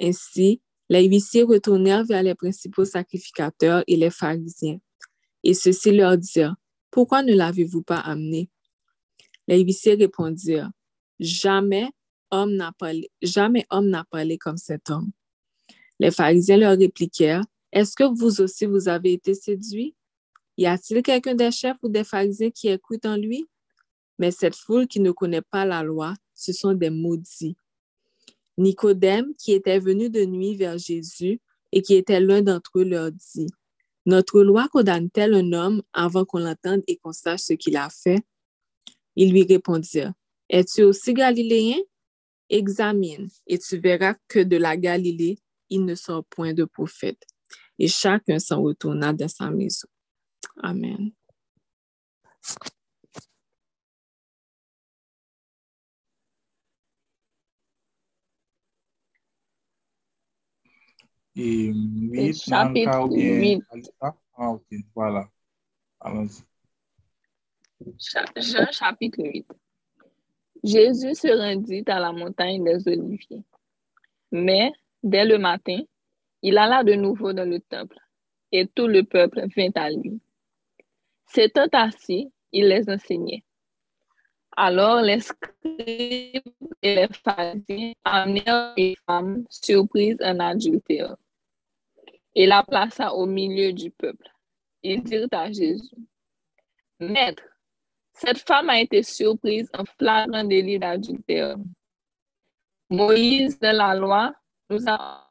Ainsi, 0.00 0.60
Les 0.90 1.04
huissiers 1.06 1.42
retournèrent 1.42 2.04
vers 2.04 2.22
les 2.22 2.34
principaux 2.34 2.86
sacrificateurs 2.86 3.84
et 3.86 3.96
les 3.96 4.08
pharisiens, 4.08 4.78
et 5.44 5.52
ceux-ci 5.52 5.92
leur 5.92 6.16
dirent, 6.16 6.56
Pourquoi 6.90 7.22
ne 7.22 7.34
l'avez-vous 7.34 7.82
pas 7.82 7.98
amené? 7.98 8.48
Les 9.46 9.60
huissiers 9.60 9.94
répondirent, 9.94 10.70
Jamais 11.20 11.90
homme 12.30 12.54
n'a 12.56 12.72
parlé, 12.72 14.38
comme 14.38 14.56
cet 14.56 14.90
homme. 14.90 15.10
Les 15.98 16.10
pharisiens 16.10 16.56
leur 16.56 16.78
répliquèrent, 16.78 17.44
Est-ce 17.72 17.94
que 17.94 18.04
vous 18.04 18.40
aussi 18.40 18.64
vous 18.64 18.88
avez 18.88 19.12
été 19.12 19.34
séduits? 19.34 19.94
Y 20.56 20.66
a-t-il 20.66 21.02
quelqu'un 21.02 21.34
des 21.34 21.50
chefs 21.50 21.78
ou 21.82 21.88
des 21.88 22.04
pharisiens 22.04 22.50
qui 22.50 22.68
écoute 22.68 23.04
en 23.06 23.16
lui? 23.16 23.46
Mais 24.18 24.30
cette 24.30 24.56
foule 24.56 24.88
qui 24.88 25.00
ne 25.00 25.12
connaît 25.12 25.42
pas 25.42 25.64
la 25.64 25.82
loi, 25.82 26.14
ce 26.38 26.52
sont 26.52 26.72
des 26.72 26.90
maudits. 26.90 27.56
Nicodème, 28.56 29.34
qui 29.36 29.52
était 29.52 29.80
venu 29.80 30.08
de 30.08 30.24
nuit 30.24 30.56
vers 30.56 30.78
Jésus 30.78 31.40
et 31.72 31.82
qui 31.82 31.94
était 31.94 32.20
l'un 32.20 32.42
d'entre 32.42 32.78
eux, 32.78 32.84
leur 32.84 33.10
dit, 33.10 33.48
Notre 34.06 34.42
loi 34.42 34.68
condamne-t-elle 34.68 35.34
un 35.34 35.52
homme 35.52 35.82
avant 35.92 36.24
qu'on 36.24 36.38
l'entende 36.38 36.82
et 36.86 36.96
qu'on 36.96 37.12
sache 37.12 37.40
ce 37.40 37.52
qu'il 37.54 37.76
a 37.76 37.90
fait? 37.90 38.22
Ils 39.16 39.32
lui 39.32 39.42
répondirent, 39.42 40.12
Es-tu 40.48 40.84
aussi 40.84 41.12
galiléen? 41.12 41.80
Examine, 42.50 43.28
et 43.46 43.58
tu 43.58 43.76
verras 43.78 44.14
que 44.26 44.38
de 44.38 44.56
la 44.56 44.76
Galilée, 44.76 45.38
il 45.68 45.84
ne 45.84 45.94
sort 45.94 46.24
point 46.24 46.54
de 46.54 46.64
prophète. 46.64 47.22
Et 47.78 47.88
chacun 47.88 48.38
s'en 48.38 48.62
retourna 48.62 49.12
dans 49.12 49.28
sa 49.28 49.50
maison. 49.50 49.88
Amen. 50.62 51.12
Et 61.40 61.72
8, 61.72 62.34
chapitre 62.34 62.90
Nanka 62.90 63.04
ou 63.04 63.14
bien 63.14 63.38
8. 63.38 63.62
Alissa? 63.70 64.16
Ah, 64.36 64.50
ok, 64.50 64.66
voilà. 64.92 65.28
Allons-y. 66.00 66.42
Jean 68.36 68.66
chapitre 68.72 69.22
8. 69.22 69.46
Jésus 70.64 71.14
se 71.14 71.28
rendit 71.28 71.84
à 71.86 72.00
la 72.00 72.10
montagne 72.10 72.64
des 72.64 72.88
Oliviers. 72.88 73.44
Mais, 74.32 74.72
dès 75.00 75.24
le 75.24 75.38
matin, 75.38 75.78
il 76.42 76.58
alla 76.58 76.82
de 76.82 76.94
nouveau 76.94 77.32
dans 77.32 77.48
le 77.48 77.60
temple, 77.60 77.98
et 78.50 78.66
tout 78.66 78.88
le 78.88 79.04
peuple 79.04 79.46
vint 79.56 79.70
à 79.76 79.90
lui. 79.90 80.20
S'étant 81.26 81.68
assis, 81.70 82.32
il 82.50 82.66
les 82.66 82.90
enseignait. 82.90 83.44
Alors 84.56 85.02
les 85.02 85.20
scribes 85.20 86.42
et 86.82 86.94
les 86.96 87.08
pharisiens 87.12 87.92
amenèrent 88.04 88.74
une 88.76 88.96
femme 89.06 89.44
surprise 89.48 90.16
en 90.20 90.40
adultère 90.40 91.16
et 92.38 92.46
la 92.46 92.62
plaça 92.62 93.12
au 93.14 93.26
milieu 93.26 93.72
du 93.72 93.90
peuple. 93.90 94.28
Ils 94.84 95.02
dirent 95.02 95.26
à 95.32 95.50
Jésus, 95.50 95.96
Maître, 97.00 97.42
cette 98.12 98.38
femme 98.38 98.70
a 98.70 98.80
été 98.80 99.02
surprise 99.02 99.68
en 99.76 99.84
flagrant 99.84 100.44
délit 100.44 100.78
d'adultère. 100.78 101.56
Moïse, 102.90 103.58
dans 103.58 103.76
la 103.76 103.94
loi, 103.96 104.32
nous 104.70 104.88
a 104.88 105.24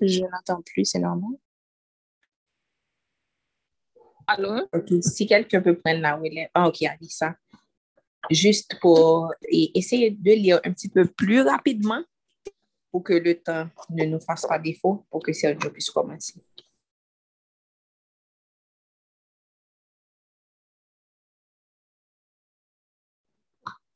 Je 0.00 0.20
n'entends 0.20 0.62
plus, 0.62 0.84
c'est 0.84 0.98
normal. 0.98 1.38
Alors, 4.26 4.62
OK, 4.72 5.02
si 5.02 5.26
quelqu'un 5.26 5.60
peut 5.60 5.76
prendre 5.78 6.00
la 6.00 6.16
relève. 6.16 6.48
Ah, 6.54 6.68
OK, 6.68 6.82
Alissa. 6.82 7.36
Juste 8.30 8.78
pour 8.80 9.32
essayer 9.50 10.10
de 10.10 10.32
lire 10.32 10.60
un 10.64 10.72
petit 10.72 10.88
peu 10.88 11.04
plus 11.04 11.42
rapidement 11.42 12.02
pour 12.90 13.02
que 13.02 13.12
le 13.12 13.34
temps 13.40 13.68
ne 13.90 14.04
nous 14.04 14.20
fasse 14.20 14.46
pas 14.46 14.58
défaut, 14.58 15.04
pour 15.10 15.22
que 15.22 15.32
Sergio 15.32 15.70
puisse 15.70 15.90
commencer. 15.90 16.40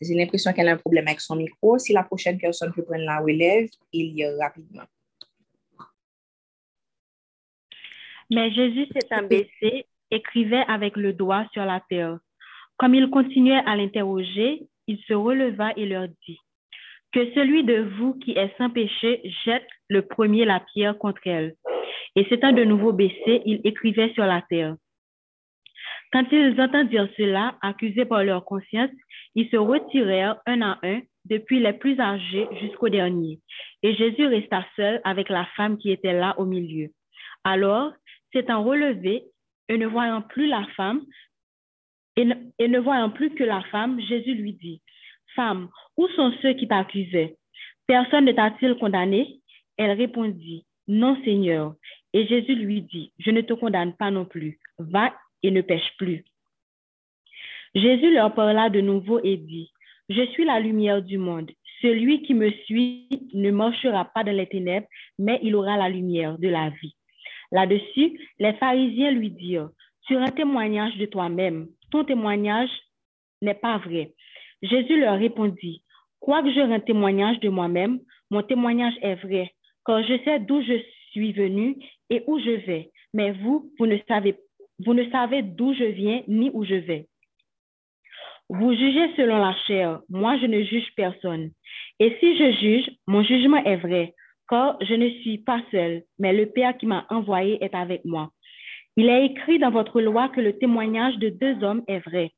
J'ai 0.00 0.14
l'impression 0.14 0.52
qu'elle 0.52 0.68
a 0.68 0.72
un 0.72 0.76
problème 0.76 1.08
avec 1.08 1.20
son 1.20 1.36
micro. 1.36 1.78
Si 1.78 1.92
la 1.92 2.04
prochaine 2.04 2.38
personne 2.38 2.72
peut 2.72 2.84
prendre 2.84 3.04
la 3.04 3.18
relève, 3.18 3.68
il 3.92 4.14
lire 4.14 4.36
rapidement. 4.38 4.84
Mais 8.30 8.52
Jésus 8.52 8.86
s'étant 8.92 9.22
baissé, 9.22 9.86
écrivait 10.10 10.64
avec 10.68 10.96
le 10.96 11.12
doigt 11.12 11.46
sur 11.52 11.64
la 11.64 11.80
terre. 11.88 12.18
Comme 12.76 12.94
il 12.94 13.10
continuait 13.10 13.62
à 13.66 13.76
l'interroger, 13.76 14.62
il 14.86 14.98
se 15.06 15.14
releva 15.14 15.72
et 15.76 15.86
leur 15.86 16.08
dit, 16.26 16.38
Que 17.12 17.32
celui 17.34 17.64
de 17.64 17.80
vous 17.98 18.14
qui 18.14 18.32
est 18.32 18.56
sans 18.56 18.70
péché 18.70 19.20
jette 19.44 19.68
le 19.88 20.02
premier 20.02 20.44
la 20.44 20.60
pierre 20.60 20.96
contre 20.98 21.26
elle. 21.26 21.54
Et 22.16 22.24
s'étant 22.24 22.52
de 22.52 22.64
nouveau 22.64 22.92
baissé, 22.92 23.42
il 23.44 23.60
écrivait 23.64 24.12
sur 24.14 24.24
la 24.24 24.42
terre. 24.42 24.76
Quand 26.12 26.24
ils 26.32 26.58
entendirent 26.60 27.08
cela, 27.16 27.56
accusés 27.60 28.06
par 28.06 28.24
leur 28.24 28.44
conscience, 28.44 28.90
ils 29.34 29.48
se 29.50 29.56
retirèrent 29.56 30.36
un 30.46 30.62
à 30.62 30.78
un, 30.82 31.00
depuis 31.26 31.60
les 31.60 31.74
plus 31.74 32.00
âgés 32.00 32.48
jusqu'au 32.60 32.88
dernier. 32.88 33.40
Et 33.82 33.94
Jésus 33.94 34.26
resta 34.26 34.64
seul 34.76 35.00
avec 35.04 35.28
la 35.28 35.44
femme 35.56 35.76
qui 35.76 35.90
était 35.90 36.14
là 36.14 36.34
au 36.38 36.46
milieu. 36.46 36.88
Alors, 37.44 37.92
s'étant 38.32 38.64
relevé 38.64 39.24
et 39.68 39.76
ne 39.76 39.86
voyant 39.86 40.22
plus 40.22 40.48
que 43.30 43.44
la 43.44 43.62
femme, 43.70 44.00
Jésus 44.00 44.34
lui 44.34 44.54
dit, 44.54 44.80
Femme, 45.34 45.68
où 45.96 46.08
sont 46.08 46.32
ceux 46.42 46.54
qui 46.54 46.66
t'accusaient? 46.66 47.36
Personne 47.86 48.24
ne 48.24 48.32
t'a-t-il 48.32 48.74
condamné? 48.76 49.40
Elle 49.76 49.92
répondit, 49.92 50.64
Non, 50.86 51.16
Seigneur. 51.24 51.74
Et 52.12 52.26
Jésus 52.26 52.54
lui 52.54 52.82
dit, 52.82 53.12
Je 53.18 53.30
ne 53.30 53.40
te 53.42 53.52
condamne 53.52 53.94
pas 53.94 54.10
non 54.10 54.24
plus. 54.24 54.58
Va 54.78 55.14
et 55.42 55.50
ne 55.50 55.60
pêche 55.60 55.96
plus. 55.96 56.24
Jésus 57.74 58.12
leur 58.12 58.34
parla 58.34 58.70
de 58.70 58.80
nouveau 58.80 59.20
et 59.22 59.36
dit, 59.36 59.70
Je 60.08 60.26
suis 60.32 60.44
la 60.44 60.60
lumière 60.60 61.02
du 61.02 61.18
monde. 61.18 61.50
Celui 61.80 62.22
qui 62.22 62.34
me 62.34 62.50
suit 62.64 63.08
ne 63.34 63.50
marchera 63.52 64.06
pas 64.06 64.24
dans 64.24 64.34
les 64.34 64.48
ténèbres, 64.48 64.88
mais 65.18 65.38
il 65.42 65.54
aura 65.54 65.76
la 65.76 65.88
lumière 65.88 66.36
de 66.38 66.48
la 66.48 66.70
vie. 66.70 66.96
Là-dessus, 67.52 68.18
les 68.38 68.52
pharisiens 68.54 69.10
lui 69.10 69.30
dirent, 69.30 69.70
Tu 70.06 70.16
rends 70.16 70.26
témoignage 70.26 70.96
de 70.96 71.06
toi-même. 71.06 71.68
Ton 71.90 72.04
témoignage 72.04 72.70
n'est 73.42 73.54
pas 73.54 73.78
vrai. 73.78 74.12
Jésus 74.62 75.00
leur 75.00 75.18
répondit, 75.18 75.82
Quoique 76.20 76.52
je 76.52 76.60
rende 76.60 76.84
témoignage 76.84 77.40
de 77.40 77.48
moi-même, 77.48 78.00
mon 78.30 78.42
témoignage 78.42 78.94
est 79.02 79.14
vrai, 79.14 79.52
car 79.86 80.02
je 80.02 80.18
sais 80.24 80.40
d'où 80.40 80.62
je 80.62 80.78
suis 81.12 81.32
venu 81.32 81.76
et 82.10 82.22
où 82.26 82.38
je 82.38 82.66
vais. 82.66 82.90
Mais 83.14 83.32
vous, 83.32 83.70
vous 83.78 83.86
ne 83.86 83.96
savez, 84.06 84.36
vous 84.84 84.94
ne 84.94 85.08
savez 85.10 85.42
d'où 85.42 85.72
je 85.74 85.84
viens 85.84 86.22
ni 86.28 86.50
où 86.52 86.64
je 86.64 86.74
vais. 86.74 87.06
Vous 88.50 88.74
jugez 88.74 89.14
selon 89.16 89.38
la 89.38 89.54
chair, 89.66 90.00
moi 90.08 90.38
je 90.38 90.46
ne 90.46 90.62
juge 90.62 90.88
personne. 90.96 91.50
Et 92.00 92.16
si 92.18 92.38
je 92.38 92.52
juge, 92.58 92.90
mon 93.06 93.22
jugement 93.22 93.62
est 93.64 93.76
vrai, 93.76 94.14
je 94.50 94.94
ne 94.94 95.10
suis 95.20 95.38
pas 95.38 95.60
seul, 95.70 96.02
mais 96.18 96.32
le 96.32 96.46
Père 96.46 96.76
qui 96.76 96.86
m'a 96.86 97.06
envoyé 97.10 97.62
est 97.62 97.74
avec 97.74 98.04
moi. 98.04 98.30
Il 98.96 99.08
est 99.08 99.26
écrit 99.26 99.58
dans 99.58 99.70
votre 99.70 100.00
loi 100.00 100.28
que 100.28 100.40
le 100.40 100.58
témoignage 100.58 101.16
de 101.18 101.28
deux 101.28 101.62
hommes 101.62 101.82
est 101.86 102.00
vrai. 102.00 102.32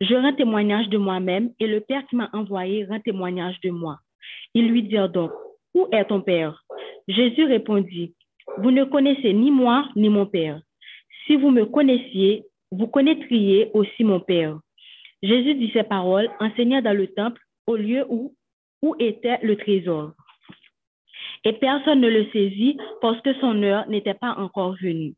Je 0.00 0.14
rends 0.14 0.34
témoignage 0.34 0.88
de 0.88 0.98
moi-même 0.98 1.50
et 1.60 1.66
le 1.66 1.80
Père 1.80 2.04
qui 2.08 2.16
m'a 2.16 2.28
envoyé 2.32 2.84
rend 2.84 3.00
témoignage 3.00 3.60
de 3.60 3.70
moi. 3.70 3.98
Ils 4.54 4.68
lui 4.68 4.82
dirent 4.82 5.08
donc, 5.08 5.30
Où 5.74 5.86
est 5.92 6.04
ton 6.04 6.20
Père? 6.20 6.64
Jésus 7.08 7.44
répondit, 7.44 8.14
Vous 8.58 8.70
ne 8.70 8.84
connaissez 8.84 9.32
ni 9.32 9.50
moi 9.50 9.88
ni 9.96 10.08
mon 10.08 10.26
Père. 10.26 10.60
Si 11.26 11.36
vous 11.36 11.50
me 11.50 11.64
connaissiez, 11.64 12.44
vous 12.72 12.88
connaîtriez 12.88 13.70
aussi 13.74 14.02
mon 14.02 14.20
Père. 14.20 14.58
Jésus 15.22 15.54
dit 15.54 15.70
ces 15.72 15.84
paroles, 15.84 16.28
enseignant 16.40 16.82
dans 16.82 16.96
le 16.96 17.06
temple 17.06 17.40
au 17.66 17.76
lieu 17.76 18.04
où 18.08 18.34
était 18.98 19.38
le 19.42 19.56
trésor. 19.56 20.12
Et 21.44 21.54
personne 21.54 22.00
ne 22.00 22.08
le 22.08 22.26
saisit 22.32 22.76
parce 23.00 23.20
que 23.20 23.34
son 23.40 23.62
heure 23.62 23.88
n'était 23.88 24.14
pas 24.14 24.34
encore 24.38 24.76
venue. 24.80 25.14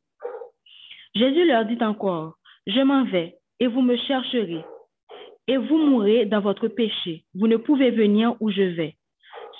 Jésus 1.14 1.46
leur 1.46 1.64
dit 1.66 1.82
encore, 1.82 2.34
je 2.66 2.80
m'en 2.80 3.04
vais 3.04 3.36
et 3.60 3.66
vous 3.66 3.82
me 3.82 3.96
chercherez 3.96 4.64
et 5.46 5.56
vous 5.56 5.78
mourrez 5.78 6.26
dans 6.26 6.40
votre 6.40 6.68
péché. 6.68 7.24
Vous 7.34 7.46
ne 7.46 7.56
pouvez 7.56 7.90
venir 7.90 8.34
où 8.40 8.50
je 8.50 8.62
vais. 8.62 8.96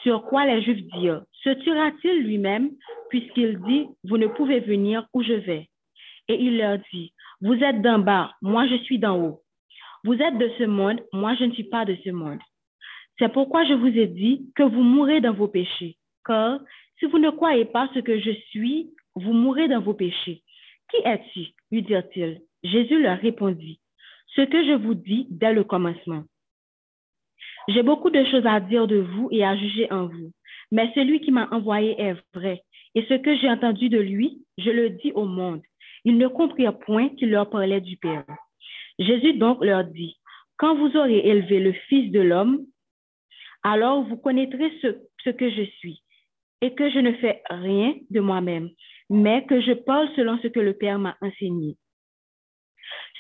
Sur 0.03 0.25
quoi 0.25 0.47
les 0.47 0.63
Juifs 0.63 0.85
dirent, 0.99 1.23
se 1.43 1.51
tuera-t-il 1.51 2.25
lui-même 2.25 2.71
puisqu'il 3.11 3.61
dit, 3.61 3.87
vous 4.05 4.19
ne 4.19 4.27
pouvez 4.27 4.61
venir 4.61 5.07
où 5.13 5.23
je 5.23 5.35
vais. 5.35 5.69
Et 6.29 6.43
il 6.43 6.59
leur 6.59 6.79
dit, 6.93 7.13
vous 7.41 7.55
êtes 7.55 7.83
d'en 7.83 7.99
bas, 7.99 8.33
moi 8.41 8.67
je 8.67 8.77
suis 8.77 8.99
d'en 8.99 9.19
haut. 9.21 9.41
Vous 10.05 10.15
êtes 10.15 10.39
de 10.39 10.51
ce 10.59 10.65
monde, 10.65 11.01
moi 11.13 11.35
je 11.39 11.45
ne 11.45 11.53
suis 11.53 11.65
pas 11.65 11.85
de 11.85 11.97
ce 12.05 12.11
monde. 12.11 12.41
C'est 13.19 13.33
pourquoi 13.33 13.65
je 13.65 13.75
vous 13.75 13.87
ai 13.87 14.07
dit 14.07 14.51
que 14.55 14.63
vous 14.63 14.83
mourrez 14.83 15.21
dans 15.21 15.33
vos 15.33 15.49
péchés. 15.49 15.97
Car 16.25 16.61
si 16.99 17.07
vous 17.07 17.19
ne 17.19 17.31
croyez 17.31 17.65
pas 17.65 17.91
ce 17.95 18.01
que 18.01 18.19
je 18.19 18.31
suis 18.51 18.91
vous 19.15 19.33
mourrez 19.33 19.69
dans 19.69 19.81
vos 19.81 19.95
péchés. 19.95 20.43
Qui 20.91 20.97
es-tu? 21.05 21.49
lui 21.71 21.83
dirent-ils. 21.83 22.41
Jésus 22.63 23.01
leur 23.01 23.19
répondit, 23.19 23.81
Ce 24.35 24.43
que 24.43 24.65
je 24.65 24.73
vous 24.73 24.95
dis 24.95 25.27
dès 25.31 25.53
le 25.53 25.65
commencement. 25.65 26.25
J'ai 27.69 27.83
beaucoup 27.83 28.11
de 28.11 28.25
choses 28.25 28.47
à 28.47 28.61
dire 28.61 28.87
de 28.87 28.97
vous 28.97 29.29
et 29.31 29.45
à 29.45 29.57
juger 29.57 29.91
en 29.91 30.07
vous, 30.07 30.33
mais 30.71 30.91
celui 30.95 31.21
qui 31.21 31.31
m'a 31.31 31.49
envoyé 31.51 31.99
est 32.01 32.17
vrai, 32.35 32.63
et 32.95 33.05
ce 33.09 33.15
que 33.15 33.37
j'ai 33.37 33.49
entendu 33.49 33.89
de 33.89 33.99
lui, 33.99 34.43
je 34.59 34.71
le 34.71 34.91
dis 34.91 35.13
au 35.13 35.25
monde. 35.25 35.63
Ils 36.05 36.19
ne 36.19 36.29
comprirent 36.29 36.79
point 36.79 37.09
qu'il 37.11 37.31
leur 37.31 37.49
parlait 37.49 37.81
du 37.81 37.97
Père. 37.97 38.25
Jésus 38.99 39.35
donc 39.35 39.65
leur 39.65 39.85
dit, 39.85 40.19
Quand 40.59 40.75
vous 40.75 40.97
aurez 40.97 41.27
élevé 41.27 41.61
le 41.61 41.73
Fils 41.73 42.11
de 42.13 42.21
l'homme, 42.21 42.67
alors 43.63 44.03
vous 44.03 44.17
connaîtrez 44.19 44.71
ce, 44.83 44.99
ce 45.25 45.31
que 45.31 45.49
je 45.49 45.63
suis, 45.79 46.03
et 46.65 46.75
que 46.75 46.89
je 46.89 46.99
ne 46.99 47.13
fais 47.13 47.43
rien 47.51 47.93
de 48.09 48.21
moi-même, 48.21 48.71
mais 49.11 49.45
que 49.45 49.61
je 49.61 49.73
parle 49.73 50.09
selon 50.17 50.39
ce 50.39 50.49
que 50.49 50.61
le 50.61 50.73
Père 50.73 50.99
m'a 50.99 51.15
enseigné. 51.21 51.77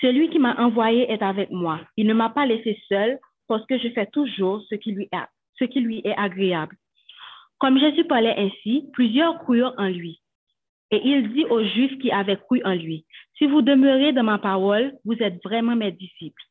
Celui 0.01 0.31
qui 0.31 0.39
m'a 0.39 0.55
envoyé 0.57 1.13
est 1.13 1.23
avec 1.23 1.51
moi. 1.51 1.79
Il 1.99 2.07
ne 2.07 2.15
m'a 2.15 2.31
pas 2.31 2.47
laissé 2.47 2.81
seul 2.89 3.19
parce 3.47 3.67
que 3.67 3.77
je 3.77 3.91
fais 3.91 4.07
toujours 4.07 4.63
ce 4.71 4.77
qui 4.77 4.93
lui 4.93 5.11
est, 5.13 5.29
ce 5.59 5.65
qui 5.65 5.81
lui 5.81 6.01
est 6.05 6.17
agréable. 6.17 6.75
Comme 7.59 7.79
Jésus 7.79 8.07
parlait 8.07 8.35
ainsi, 8.39 8.89
plusieurs 8.95 9.39
crurent 9.41 9.75
en 9.77 9.89
lui. 9.89 10.23
Et 10.91 11.03
il 11.05 11.31
dit 11.35 11.45
aux 11.45 11.63
Juifs 11.63 11.99
qui 11.99 12.11
avaient 12.11 12.39
cru 12.39 12.63
en 12.65 12.75
lui, 12.75 13.05
Si 13.37 13.45
vous 13.47 13.61
demeurez 13.61 14.15
dans 14.15 14.25
ma 14.25 14.39
parole, 14.39 14.95
vous 15.05 15.23
êtes 15.23 15.43
vraiment 15.45 15.77
mes 15.77 15.93
disciples. 15.93 16.43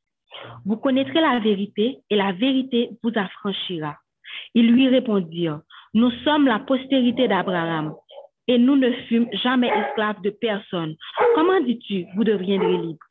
Vous 0.63 0.77
connaîtrez 0.77 1.21
la 1.21 1.39
vérité 1.39 1.97
et 2.11 2.15
la 2.15 2.33
vérité 2.33 2.91
vous 3.01 3.11
affranchira. 3.15 3.97
Ils 4.53 4.71
lui 4.71 4.87
répondirent, 4.89 5.61
Nous 5.93 6.11
sommes 6.23 6.47
la 6.47 6.59
postérité 6.59 7.27
d'Abraham 7.27 7.93
et 8.47 8.57
nous 8.57 8.75
ne 8.75 8.91
fûmes 9.07 9.29
jamais 9.43 9.69
esclaves 9.69 10.21
de 10.21 10.31
personne. 10.31 10.95
Comment 11.35 11.61
dis-tu, 11.61 12.05
vous 12.15 12.23
deviendrez 12.23 12.77
libres? 12.77 13.05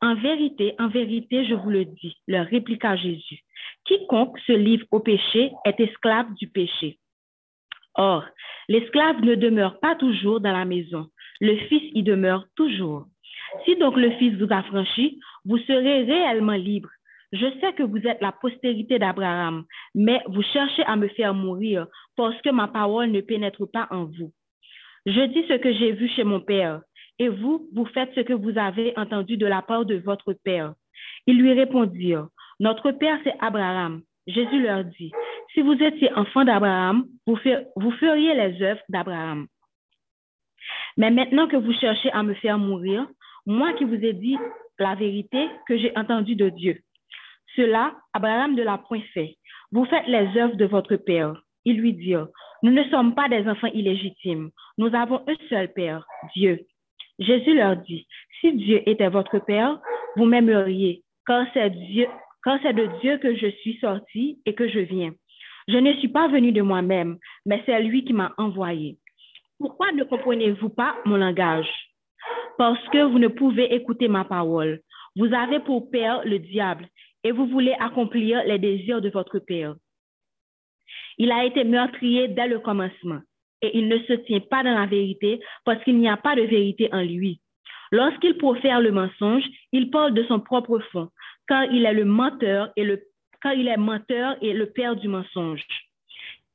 En 0.00 0.14
vérité, 0.14 0.74
en 0.78 0.88
vérité, 0.88 1.44
je 1.44 1.54
vous 1.54 1.70
le 1.70 1.84
dis, 1.84 2.16
leur 2.26 2.46
répliqua 2.46 2.96
Jésus. 2.96 3.40
Quiconque 3.84 4.38
se 4.46 4.52
livre 4.52 4.86
au 4.90 5.00
péché 5.00 5.52
est 5.64 5.80
esclave 5.80 6.32
du 6.34 6.48
péché. 6.48 6.98
Or, 7.94 8.24
l'esclave 8.68 9.20
ne 9.22 9.34
demeure 9.34 9.80
pas 9.80 9.96
toujours 9.96 10.40
dans 10.40 10.52
la 10.52 10.64
maison, 10.64 11.08
le 11.40 11.56
Fils 11.68 11.90
y 11.94 12.02
demeure 12.02 12.46
toujours. 12.54 13.06
Si 13.64 13.76
donc 13.76 13.96
le 13.96 14.12
Fils 14.12 14.34
vous 14.34 14.52
affranchit, 14.52 15.20
vous 15.44 15.58
serez 15.58 16.04
réellement 16.04 16.52
libre. 16.52 16.90
Je 17.32 17.46
sais 17.60 17.72
que 17.74 17.82
vous 17.82 17.98
êtes 18.06 18.20
la 18.22 18.32
postérité 18.32 18.98
d'Abraham, 18.98 19.64
mais 19.94 20.22
vous 20.28 20.42
cherchez 20.42 20.82
à 20.84 20.96
me 20.96 21.08
faire 21.08 21.34
mourir 21.34 21.86
parce 22.16 22.40
que 22.42 22.50
ma 22.50 22.68
parole 22.68 23.10
ne 23.10 23.20
pénètre 23.20 23.70
pas 23.70 23.86
en 23.90 24.04
vous. 24.04 24.32
Je 25.04 25.26
dis 25.26 25.44
ce 25.46 25.54
que 25.54 25.72
j'ai 25.72 25.92
vu 25.92 26.08
chez 26.08 26.24
mon 26.24 26.40
Père, 26.40 26.80
et 27.18 27.28
vous, 27.28 27.68
vous 27.74 27.86
faites 27.86 28.14
ce 28.14 28.20
que 28.20 28.32
vous 28.32 28.56
avez 28.58 28.92
entendu 28.96 29.36
de 29.36 29.46
la 29.46 29.62
part 29.62 29.84
de 29.84 29.96
votre 29.96 30.32
Père. 30.32 30.74
Ils 31.26 31.38
lui 31.38 31.52
répondirent, 31.52 32.28
Notre 32.60 32.92
Père, 32.92 33.18
c'est 33.24 33.34
Abraham. 33.40 34.02
Jésus 34.26 34.62
leur 34.62 34.84
dit, 34.84 35.12
Si 35.54 35.62
vous 35.62 35.72
étiez 35.72 36.12
enfant 36.14 36.44
d'Abraham, 36.44 37.06
vous, 37.26 37.36
feriez 37.36 38.34
les 38.34 38.62
œuvres 38.62 38.82
d'Abraham. 38.88 39.46
Mais 40.96 41.10
maintenant 41.10 41.48
que 41.48 41.56
vous 41.56 41.72
cherchez 41.72 42.10
à 42.12 42.22
me 42.22 42.34
faire 42.34 42.58
mourir, 42.58 43.06
moi 43.46 43.72
qui 43.74 43.84
vous 43.84 43.94
ai 43.94 44.12
dit 44.12 44.36
la 44.78 44.94
vérité 44.94 45.48
que 45.66 45.78
j'ai 45.78 45.96
entendue 45.96 46.36
de 46.36 46.50
Dieu, 46.50 46.80
cela, 47.58 47.96
Abraham 48.12 48.54
ne 48.54 48.62
l'a 48.62 48.78
point 48.78 49.02
fait. 49.12 49.36
Vous 49.72 49.84
faites 49.86 50.06
les 50.06 50.40
œuvres 50.40 50.56
de 50.56 50.64
votre 50.64 50.94
Père. 50.94 51.42
Ils 51.64 51.78
lui 51.78 51.92
dirent, 51.92 52.28
Nous 52.62 52.70
ne 52.70 52.84
sommes 52.84 53.14
pas 53.14 53.28
des 53.28 53.46
enfants 53.48 53.74
illégitimes. 53.74 54.50
Nous 54.78 54.94
avons 54.94 55.22
un 55.26 55.34
seul 55.48 55.72
Père, 55.72 56.06
Dieu. 56.34 56.60
Jésus 57.18 57.54
leur 57.54 57.76
dit, 57.78 58.06
si 58.40 58.52
Dieu 58.52 58.88
était 58.88 59.08
votre 59.08 59.40
Père, 59.40 59.80
vous 60.16 60.24
m'aimeriez, 60.24 61.02
car 61.26 61.46
c'est 61.52 61.70
de 61.70 63.00
Dieu 63.00 63.18
que 63.18 63.34
je 63.34 63.48
suis 63.60 63.76
sorti 63.80 64.38
et 64.46 64.54
que 64.54 64.68
je 64.68 64.78
viens. 64.78 65.12
Je 65.66 65.78
ne 65.78 65.92
suis 65.94 66.08
pas 66.08 66.28
venu 66.28 66.52
de 66.52 66.62
moi-même, 66.62 67.18
mais 67.44 67.60
c'est 67.66 67.82
lui 67.82 68.04
qui 68.04 68.12
m'a 68.12 68.32
envoyé. 68.38 68.98
Pourquoi 69.58 69.90
ne 69.90 70.04
comprenez-vous 70.04 70.68
pas 70.70 70.94
mon 71.04 71.16
langage? 71.16 71.68
Parce 72.56 72.82
que 72.90 73.02
vous 73.02 73.18
ne 73.18 73.28
pouvez 73.28 73.74
écouter 73.74 74.06
ma 74.06 74.24
parole. 74.24 74.80
Vous 75.16 75.34
avez 75.34 75.58
pour 75.58 75.90
père 75.90 76.22
le 76.24 76.38
diable 76.38 76.86
et 77.24 77.32
vous 77.32 77.46
voulez 77.46 77.74
accomplir 77.80 78.42
les 78.44 78.58
désirs 78.58 79.00
de 79.00 79.10
votre 79.10 79.38
père. 79.38 79.74
Il 81.18 81.32
a 81.32 81.44
été 81.44 81.64
meurtrier 81.64 82.28
dès 82.28 82.46
le 82.46 82.60
commencement 82.60 83.20
et 83.62 83.76
il 83.76 83.88
ne 83.88 83.98
se 84.00 84.12
tient 84.12 84.40
pas 84.40 84.62
dans 84.62 84.74
la 84.74 84.86
vérité 84.86 85.40
parce 85.64 85.82
qu'il 85.84 85.98
n'y 85.98 86.08
a 86.08 86.16
pas 86.16 86.36
de 86.36 86.42
vérité 86.42 86.88
en 86.92 87.02
lui. 87.02 87.40
Lorsqu'il 87.90 88.36
profère 88.36 88.80
le 88.80 88.92
mensonge, 88.92 89.44
il 89.72 89.90
parle 89.90 90.14
de 90.14 90.22
son 90.24 90.40
propre 90.40 90.78
fond, 90.92 91.08
car 91.48 91.64
il 91.64 91.86
est 91.86 91.94
le 91.94 92.04
menteur 92.04 92.70
et 92.76 92.84
le, 92.84 93.02
car 93.42 93.54
il 93.54 93.66
est 93.66 93.76
menteur 93.76 94.36
et 94.42 94.52
le 94.52 94.66
père 94.66 94.94
du 94.94 95.08
mensonge. 95.08 95.64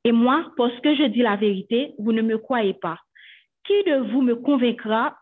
Et 0.04 0.12
moi, 0.12 0.52
parce 0.56 0.78
que 0.80 0.94
je 0.94 1.04
dis 1.04 1.22
la 1.22 1.36
vérité, 1.36 1.92
vous 1.98 2.12
ne 2.12 2.22
me 2.22 2.38
croyez 2.38 2.74
pas. 2.74 2.98
Qui 3.66 3.82
de 3.84 4.12
vous 4.12 4.22
me 4.22 4.36
convaincra 4.36 5.16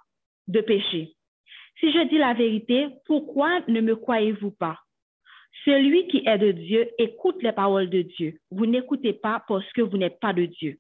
de 0.48 0.60
péché? 0.60 1.14
Si 1.80 1.92
je 1.92 2.08
dis 2.08 2.18
la 2.18 2.34
vérité, 2.34 2.88
pourquoi 3.06 3.60
ne 3.68 3.80
me 3.80 3.96
croyez-vous 3.96 4.50
pas? 4.50 4.78
Celui 5.64 6.08
qui 6.08 6.22
est 6.26 6.38
de 6.38 6.52
Dieu 6.52 6.88
écoute 6.98 7.42
les 7.42 7.52
paroles 7.52 7.88
de 7.88 8.02
Dieu. 8.02 8.38
Vous 8.50 8.66
n'écoutez 8.66 9.12
pas 9.12 9.44
parce 9.46 9.70
que 9.72 9.82
vous 9.82 9.96
n'êtes 9.96 10.18
pas 10.18 10.32
de 10.32 10.46
Dieu. 10.46 10.78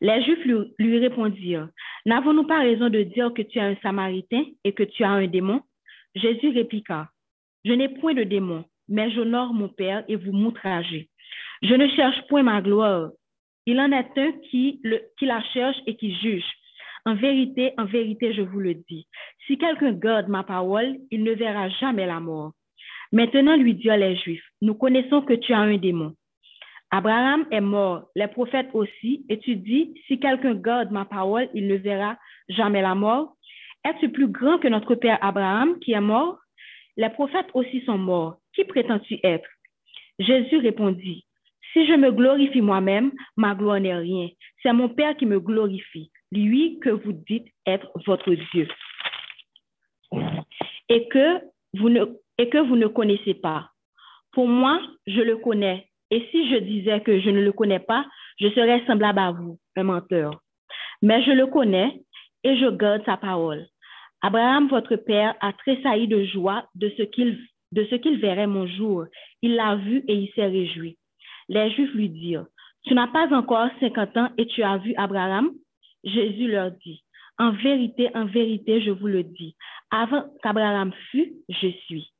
Les 0.00 0.22
Juifs 0.22 0.44
lui, 0.78 0.98
répondirent, 0.98 1.68
N'avons-nous 2.06 2.46
pas 2.46 2.60
raison 2.60 2.88
de 2.88 3.02
dire 3.02 3.32
que 3.34 3.42
tu 3.42 3.58
es 3.58 3.62
un 3.62 3.76
Samaritain 3.82 4.44
et 4.62 4.72
que 4.72 4.82
tu 4.82 5.04
as 5.04 5.10
un 5.10 5.26
démon? 5.26 5.60
Jésus 6.14 6.50
répliqua, 6.50 7.08
Je 7.64 7.72
n'ai 7.72 7.88
point 7.88 8.14
de 8.14 8.22
démon, 8.22 8.64
mais 8.88 9.10
j'honore 9.10 9.52
mon 9.52 9.68
Père 9.68 10.04
et 10.08 10.16
vous 10.16 10.32
m'outragez. 10.32 11.08
Je 11.62 11.74
ne 11.74 11.88
cherche 11.88 12.26
point 12.28 12.42
ma 12.42 12.62
gloire. 12.62 13.10
Il 13.66 13.80
en 13.80 13.90
est 13.92 14.18
un 14.18 14.32
qui, 14.50 14.80
la 15.22 15.42
cherche 15.52 15.78
et 15.86 15.96
qui 15.96 16.14
juge. 16.16 16.44
En 17.06 17.14
vérité, 17.14 17.72
en 17.76 17.84
vérité, 17.84 18.32
je 18.32 18.42
vous 18.42 18.60
le 18.60 18.74
dis, 18.74 19.06
si 19.46 19.58
quelqu'un 19.58 19.92
garde 19.92 20.28
ma 20.28 20.42
parole, 20.42 20.96
il 21.10 21.22
ne 21.22 21.32
verra 21.32 21.68
jamais 21.68 22.06
la 22.06 22.20
mort. 22.20 22.52
Maintenant, 23.14 23.56
lui 23.56 23.74
dirent 23.74 23.96
les 23.96 24.16
Juifs, 24.16 24.44
nous 24.60 24.74
connaissons 24.74 25.22
que 25.22 25.34
tu 25.34 25.52
as 25.52 25.58
un 25.58 25.76
démon. 25.76 26.14
Abraham 26.90 27.46
est 27.52 27.60
mort, 27.60 28.08
les 28.16 28.26
prophètes 28.26 28.70
aussi, 28.74 29.24
et 29.28 29.38
tu 29.38 29.54
dis, 29.54 29.94
si 30.08 30.18
quelqu'un 30.18 30.56
garde 30.56 30.90
ma 30.90 31.04
parole, 31.04 31.48
il 31.54 31.68
ne 31.68 31.76
verra 31.76 32.18
jamais 32.48 32.82
la 32.82 32.96
mort. 32.96 33.36
Es-tu 33.84 34.08
plus 34.08 34.26
grand 34.26 34.58
que 34.58 34.66
notre 34.66 34.96
père 34.96 35.18
Abraham 35.22 35.78
qui 35.78 35.92
est 35.92 36.00
mort? 36.00 36.40
Les 36.96 37.08
prophètes 37.08 37.46
aussi 37.54 37.84
sont 37.84 37.98
morts. 37.98 38.38
Qui 38.52 38.64
prétends-tu 38.64 39.20
être? 39.22 39.48
Jésus 40.18 40.56
répondit, 40.56 41.24
si 41.72 41.86
je 41.86 41.92
me 41.92 42.10
glorifie 42.10 42.62
moi-même, 42.62 43.12
ma 43.36 43.54
gloire 43.54 43.78
n'est 43.78 43.96
rien. 43.96 44.28
C'est 44.60 44.72
mon 44.72 44.88
Père 44.88 45.16
qui 45.16 45.26
me 45.26 45.38
glorifie, 45.38 46.10
lui 46.32 46.80
que 46.80 46.90
vous 46.90 47.12
dites 47.12 47.46
être 47.64 47.92
votre 48.06 48.34
Dieu. 48.52 48.66
Et 50.88 51.06
que 51.08 51.40
vous 51.74 51.90
ne, 51.90 52.06
et 52.38 52.48
que 52.48 52.58
vous 52.58 52.76
ne 52.76 52.86
connaissez 52.86 53.34
pas. 53.34 53.70
Pour 54.32 54.48
moi, 54.48 54.80
je 55.06 55.20
le 55.20 55.36
connais 55.36 55.88
et 56.14 56.28
si 56.30 56.48
je 56.48 56.58
disais 56.58 57.00
que 57.00 57.18
je 57.18 57.28
ne 57.28 57.40
le 57.40 57.52
connais 57.52 57.80
pas, 57.80 58.06
je 58.38 58.48
serais 58.50 58.84
semblable 58.86 59.18
à 59.18 59.32
vous, 59.32 59.58
un 59.76 59.82
menteur. 59.82 60.40
Mais 61.02 61.24
je 61.24 61.32
le 61.32 61.48
connais 61.48 62.02
et 62.44 62.56
je 62.56 62.70
garde 62.70 63.04
sa 63.04 63.16
parole. 63.16 63.66
Abraham, 64.22 64.68
votre 64.68 64.94
père, 64.94 65.34
a 65.40 65.52
tressailli 65.52 66.06
de 66.06 66.24
joie 66.24 66.68
de 66.76 66.88
ce 66.96 67.02
qu'il 67.02 68.20
verrait 68.20 68.46
mon 68.46 68.66
jour. 68.66 69.06
Il 69.42 69.56
l'a 69.56 69.74
vu 69.76 70.04
et 70.06 70.14
il 70.14 70.30
s'est 70.34 70.46
réjoui. 70.46 70.96
Les 71.48 71.70
Juifs 71.72 71.92
lui 71.94 72.08
dirent, 72.08 72.46
Tu 72.86 72.94
n'as 72.94 73.08
pas 73.08 73.26
encore 73.34 73.68
50 73.80 74.16
ans 74.16 74.28
et 74.38 74.46
tu 74.46 74.62
as 74.62 74.78
vu 74.78 74.94
Abraham? 74.96 75.50
Jésus 76.04 76.48
leur 76.48 76.70
dit, 76.70 77.02
En 77.38 77.50
vérité, 77.50 78.08
en 78.14 78.26
vérité, 78.26 78.80
je 78.82 78.92
vous 78.92 79.08
le 79.08 79.24
dis, 79.24 79.56
avant 79.90 80.24
qu'Abraham 80.42 80.92
fût, 81.10 81.32
je 81.48 81.68
suis. 81.86 82.13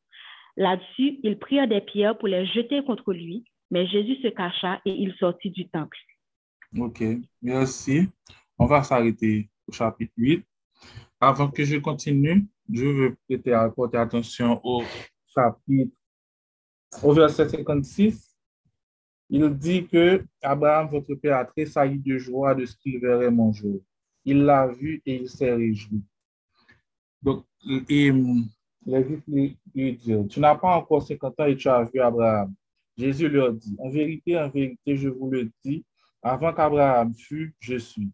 Là-dessus, 0.56 1.18
ils 1.22 1.38
prirent 1.38 1.68
des 1.68 1.80
pierres 1.80 2.16
pour 2.16 2.28
les 2.28 2.46
jeter 2.46 2.84
contre 2.84 3.12
lui, 3.12 3.44
mais 3.70 3.86
Jésus 3.86 4.16
se 4.22 4.28
cacha 4.28 4.80
et 4.84 4.92
il 4.92 5.14
sortit 5.14 5.50
du 5.50 5.68
temple. 5.68 5.96
OK, 6.78 7.02
merci. 7.42 8.08
On 8.58 8.66
va 8.66 8.82
s'arrêter 8.82 9.48
au 9.66 9.72
chapitre 9.72 10.12
8. 10.16 10.44
Avant 11.20 11.50
que 11.50 11.64
je 11.64 11.76
continue, 11.78 12.46
je 12.72 12.84
veux 12.84 13.16
prêter 13.28 13.52
apporter 13.52 13.98
attention 13.98 14.60
au 14.64 14.82
chapitre, 15.26 15.92
au 17.02 17.12
verset 17.12 17.48
56. 17.48 18.36
Il 19.30 19.48
dit 19.56 19.86
que 19.86 20.24
Abraham, 20.42 20.88
votre 20.88 21.14
père, 21.14 21.38
a 21.38 21.44
tressailli 21.44 21.98
de 21.98 22.18
joie 22.18 22.54
de 22.54 22.66
ce 22.66 22.76
qu'il 22.76 23.00
verrait 23.00 23.30
mon 23.30 23.52
jour. 23.52 23.80
Il 24.24 24.44
l'a 24.44 24.66
vu 24.66 25.02
et 25.04 25.16
il 25.16 25.28
s'est 25.28 25.52
réjoui. 25.52 26.02
Donc, 27.22 27.44
et, 27.88 28.12
les 28.86 29.02
lui, 29.26 29.58
lui 29.74 29.98
tu 30.28 30.40
n'as 30.40 30.54
pas 30.54 30.76
encore 30.76 31.02
50 31.02 31.40
ans 31.40 31.46
et 31.46 31.56
tu 31.56 31.68
as 31.68 31.84
vu 31.84 32.00
Abraham. 32.00 32.54
Jésus 32.96 33.28
leur 33.28 33.52
dit, 33.52 33.76
en 33.78 33.90
vérité, 33.90 34.38
en 34.38 34.48
vérité, 34.48 34.96
je 34.96 35.08
vous 35.08 35.30
le 35.30 35.50
dis, 35.64 35.84
avant 36.22 36.52
qu'Abraham 36.52 37.12
fût, 37.14 37.54
je 37.58 37.76
suis. 37.76 38.10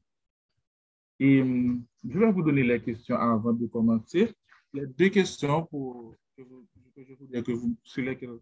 Et 1.18 1.42
hum, 1.42 1.84
je 2.02 2.18
vais 2.18 2.32
vous 2.32 2.42
donner 2.42 2.62
les 2.62 2.80
questions 2.80 3.16
avant 3.16 3.52
de 3.52 3.66
commencer. 3.66 4.32
Les 4.72 4.86
deux 4.86 5.10
questions 5.10 5.66
pour, 5.66 6.16
que, 6.36 6.42
vous, 6.42 6.66
que 6.96 7.04
je 7.04 7.14
voudrais 7.14 7.42
que 7.42 7.52
vous, 7.52 7.76
sur 7.82 8.04
lesquelles 8.04 8.30
vous 8.30 8.40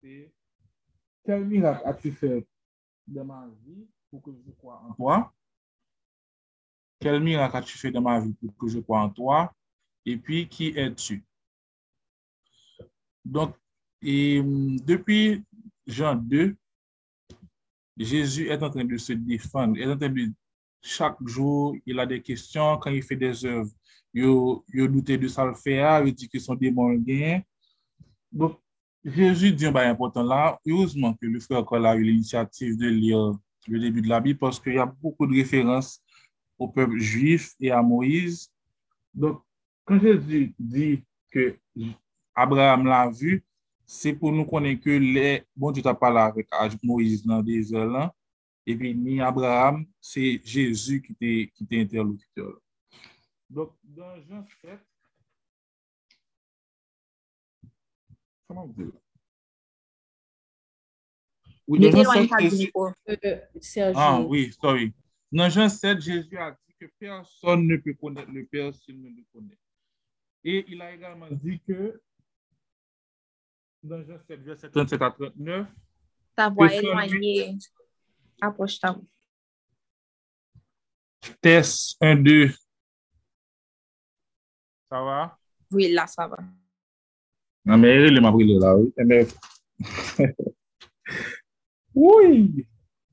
c'est 0.00 0.32
quel 1.24 1.44
miracle 1.44 1.82
as-tu 1.84 2.12
fait 2.12 2.46
dans 3.06 3.24
ma 3.24 3.48
vie 3.64 3.86
pour 4.10 4.22
que 4.22 4.30
je 4.32 4.50
croie 4.52 4.82
en 4.88 4.94
toi? 4.94 5.32
Quel 6.98 7.22
miracle 7.22 7.56
as-tu 7.56 7.78
fait 7.78 7.90
dans 7.90 8.00
ma 8.00 8.20
vie 8.20 8.34
pour 8.34 8.56
que 8.56 8.68
je 8.68 8.78
croie 8.78 9.00
en 9.00 9.10
toi? 9.10 9.52
et 10.10 10.16
puis 10.16 10.48
qui 10.48 10.68
es-tu? 10.68 11.24
Donc, 13.24 13.54
et 14.02 14.42
depuis 14.42 15.44
Jean 15.86 16.16
2, 16.16 16.56
Jésus 17.96 18.48
est 18.48 18.62
en 18.62 18.70
train 18.70 18.84
de 18.84 18.96
se 18.96 19.12
défendre, 19.12 19.78
est 19.78 19.86
en 19.86 19.96
train 19.96 20.08
de, 20.08 20.32
chaque 20.82 21.16
jour, 21.26 21.76
il 21.84 21.98
a 22.00 22.06
des 22.06 22.22
questions, 22.22 22.78
quand 22.78 22.90
il 22.90 23.02
fait 23.02 23.16
des 23.16 23.44
œuvres, 23.44 23.70
il 24.14 24.24
a 24.24 24.88
douté 24.88 25.18
de 25.18 25.28
sa 25.28 25.44
le 25.44 25.54
faire, 25.54 26.04
il 26.06 26.14
dit 26.14 26.28
que 26.28 26.38
son 26.38 26.54
démon 26.54 26.94
gagne. 26.94 27.42
Donc, 28.32 28.58
Jésus 29.04 29.52
dit 29.52 29.66
un 29.66 29.72
bail 29.72 29.88
important 29.88 30.22
là, 30.22 30.58
heureusement 30.66 31.14
que 31.14 31.26
le 31.26 31.40
frère 31.40 31.64
Cola 31.64 31.90
a 31.90 31.96
eu 31.96 32.02
l'initiative 32.02 32.76
de 32.76 32.86
lire 32.86 33.32
le 33.68 33.78
début 33.78 34.02
de 34.02 34.08
la 34.08 34.20
Bible 34.20 34.38
parce 34.38 34.58
qu'il 34.58 34.74
y 34.74 34.78
a 34.78 34.86
beaucoup 34.86 35.26
de 35.26 35.34
références 35.34 36.02
au 36.58 36.68
peuple 36.68 36.98
juif 36.98 37.54
et 37.60 37.70
à 37.70 37.82
Moïse. 37.82 38.50
Donc, 39.14 39.42
Kan 39.88 40.02
Jezu 40.02 40.50
di 40.58 40.88
ke 41.32 41.54
Abraham 42.34 42.86
la 42.90 43.04
vu, 43.08 43.38
se 43.86 44.12
pou 44.16 44.34
nou 44.34 44.48
konen 44.48 44.78
ke 44.80 44.98
le, 45.02 45.40
bon 45.54 45.74
di 45.74 45.82
ta 45.84 45.94
pala 45.96 46.28
avèk 46.30 46.50
aj 46.60 46.76
Moïse 46.82 47.26
nan 47.28 47.44
dezer 47.46 47.88
lan, 47.90 48.12
epi 48.68 48.92
ni 48.94 49.18
Abraham, 49.24 49.82
se 50.02 50.36
Jezu 50.44 51.00
ki 51.04 51.16
te, 51.16 51.32
te 51.64 51.82
interlokuteur. 51.82 52.54
Dok, 53.50 53.74
dan 53.82 54.20
jan 54.28 54.46
fèt, 54.60 54.78
Koman 58.50 58.66
vde 58.74 58.84
la? 58.90 58.98
Mete 61.78 62.02
lwa 62.02 62.16
yon 62.18 62.28
tabi 62.28 62.66
ou. 62.74 62.90
Ah, 63.94 64.18
oui, 64.18 64.50
sorry. 64.58 64.90
Nan 65.30 65.50
jan 65.54 65.68
7, 65.68 66.00
Jésus 66.00 66.36
a 66.36 66.50
dit 66.50 66.74
que 66.80 66.86
personne 66.98 67.68
ne 67.68 67.76
peut 67.76 67.94
connaître 67.94 68.32
le 68.32 68.44
Père 68.44 68.74
s'il 68.74 69.00
ne 69.00 69.08
le 69.08 69.22
connaît. 69.32 69.58
Et 70.44 70.64
il 70.68 70.80
a 70.80 70.92
également 70.92 71.26
dit 71.30 71.60
que 71.66 72.00
dans 73.82 74.02
Jean 74.04 74.18
7, 74.26 74.40
verset 74.40 74.70
37 74.70 75.02
à 75.02 75.10
39, 75.10 75.66
ta 76.34 76.48
voix 76.48 76.72
éloignée, 76.72 77.56
approche 78.40 78.78
ta 78.78 78.92
voix. 78.92 79.04
Test 81.40 81.96
1, 82.00 82.16
2. 82.16 82.48
Ça 84.88 85.02
va? 85.02 85.38
Oui, 85.70 85.92
là, 85.92 86.06
ça 86.06 86.26
va. 86.26 86.38
Non, 87.64 87.76
mais 87.76 88.08
il 88.08 88.20
m'a 88.20 88.30
brûlé 88.30 88.58
là, 88.58 88.74
oui. 88.76 88.92
Mais... 88.96 89.26
oui! 91.94 92.66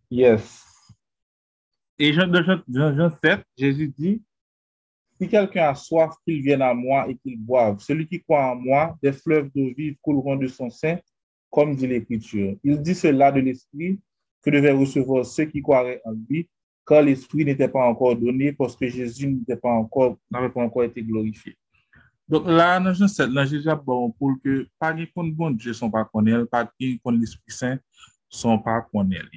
Yes. 0.09 0.63
Et 1.99 2.13
Jean, 2.13 2.33
Jean, 2.33 2.63
Jean, 2.67 2.95
Jean 2.95 3.09
7, 3.21 3.45
Jésus 3.57 3.89
dit, 3.89 4.23
si 5.19 5.27
quelqu'un 5.27 5.69
a 5.69 5.75
soif, 5.75 6.15
qu'il 6.25 6.41
vienne 6.41 6.61
à 6.61 6.73
moi 6.73 7.09
et 7.09 7.15
qu'il 7.15 7.37
boive. 7.37 7.79
Celui 7.79 8.07
qui 8.07 8.21
croit 8.21 8.51
en 8.51 8.55
moi, 8.55 8.97
des 9.01 9.11
fleuves 9.11 9.49
d'eau 9.55 9.73
vive 9.75 9.95
couleront 10.01 10.35
de 10.35 10.47
son 10.47 10.69
sein, 10.69 10.99
comme 11.49 11.75
dit 11.75 11.87
l'Écriture. 11.87 12.55
Il 12.63 12.81
dit 12.81 12.95
cela 12.95 13.31
de 13.31 13.39
l'Esprit 13.39 13.99
que 14.43 14.49
devaient 14.49 14.71
recevoir 14.71 15.25
ceux 15.25 15.45
qui 15.45 15.61
croiraient 15.61 16.01
en 16.05 16.13
lui, 16.29 16.47
car 16.85 17.01
l'Esprit 17.01 17.45
n'était 17.45 17.67
pas 17.67 17.85
encore 17.85 18.15
donné 18.15 18.53
parce 18.53 18.75
que 18.75 18.87
Jésus 18.87 19.27
n'était 19.27 19.57
pas 19.57 19.85
n'avait 20.31 20.49
pas 20.49 20.61
encore 20.61 20.83
été 20.83 21.01
glorifié. 21.01 21.57
Donc 22.27 22.45
là, 22.45 22.79
dans 22.79 22.93
Jean 22.93 23.07
7, 23.07 23.29
là, 23.29 23.45
Jésus 23.45 23.69
a 23.69 23.75
bon 23.75 24.11
pour 24.11 24.35
que 24.43 24.67
pas 24.77 24.93
qui 24.93 25.09
compte 25.11 25.33
bon 25.33 25.51
Dieu 25.51 25.73
sont 25.73 25.89
pas 25.89 26.05
connaître, 26.05 26.45
pas 26.45 26.69
qui 26.77 26.99
compte 26.99 27.19
l'Esprit 27.19 27.51
Saint 27.51 27.79
sont 28.29 28.59
pas 28.59 28.81
connaître. 28.81 29.29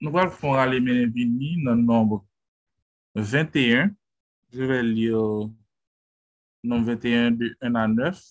Nous 0.00 0.16
allons 0.16 0.30
faire 0.30 0.54
aller 0.54 0.80
venir 0.80 1.58
dans 1.64 1.74
le 1.74 1.82
nombre 1.82 2.24
21 3.14 3.90
Je 4.52 4.64
vais 4.64 4.82
lire 4.82 5.16
nom 6.62 6.82
21 6.82 7.30
de 7.30 7.56
1 7.62 7.74
à 7.74 7.88
9. 7.88 8.22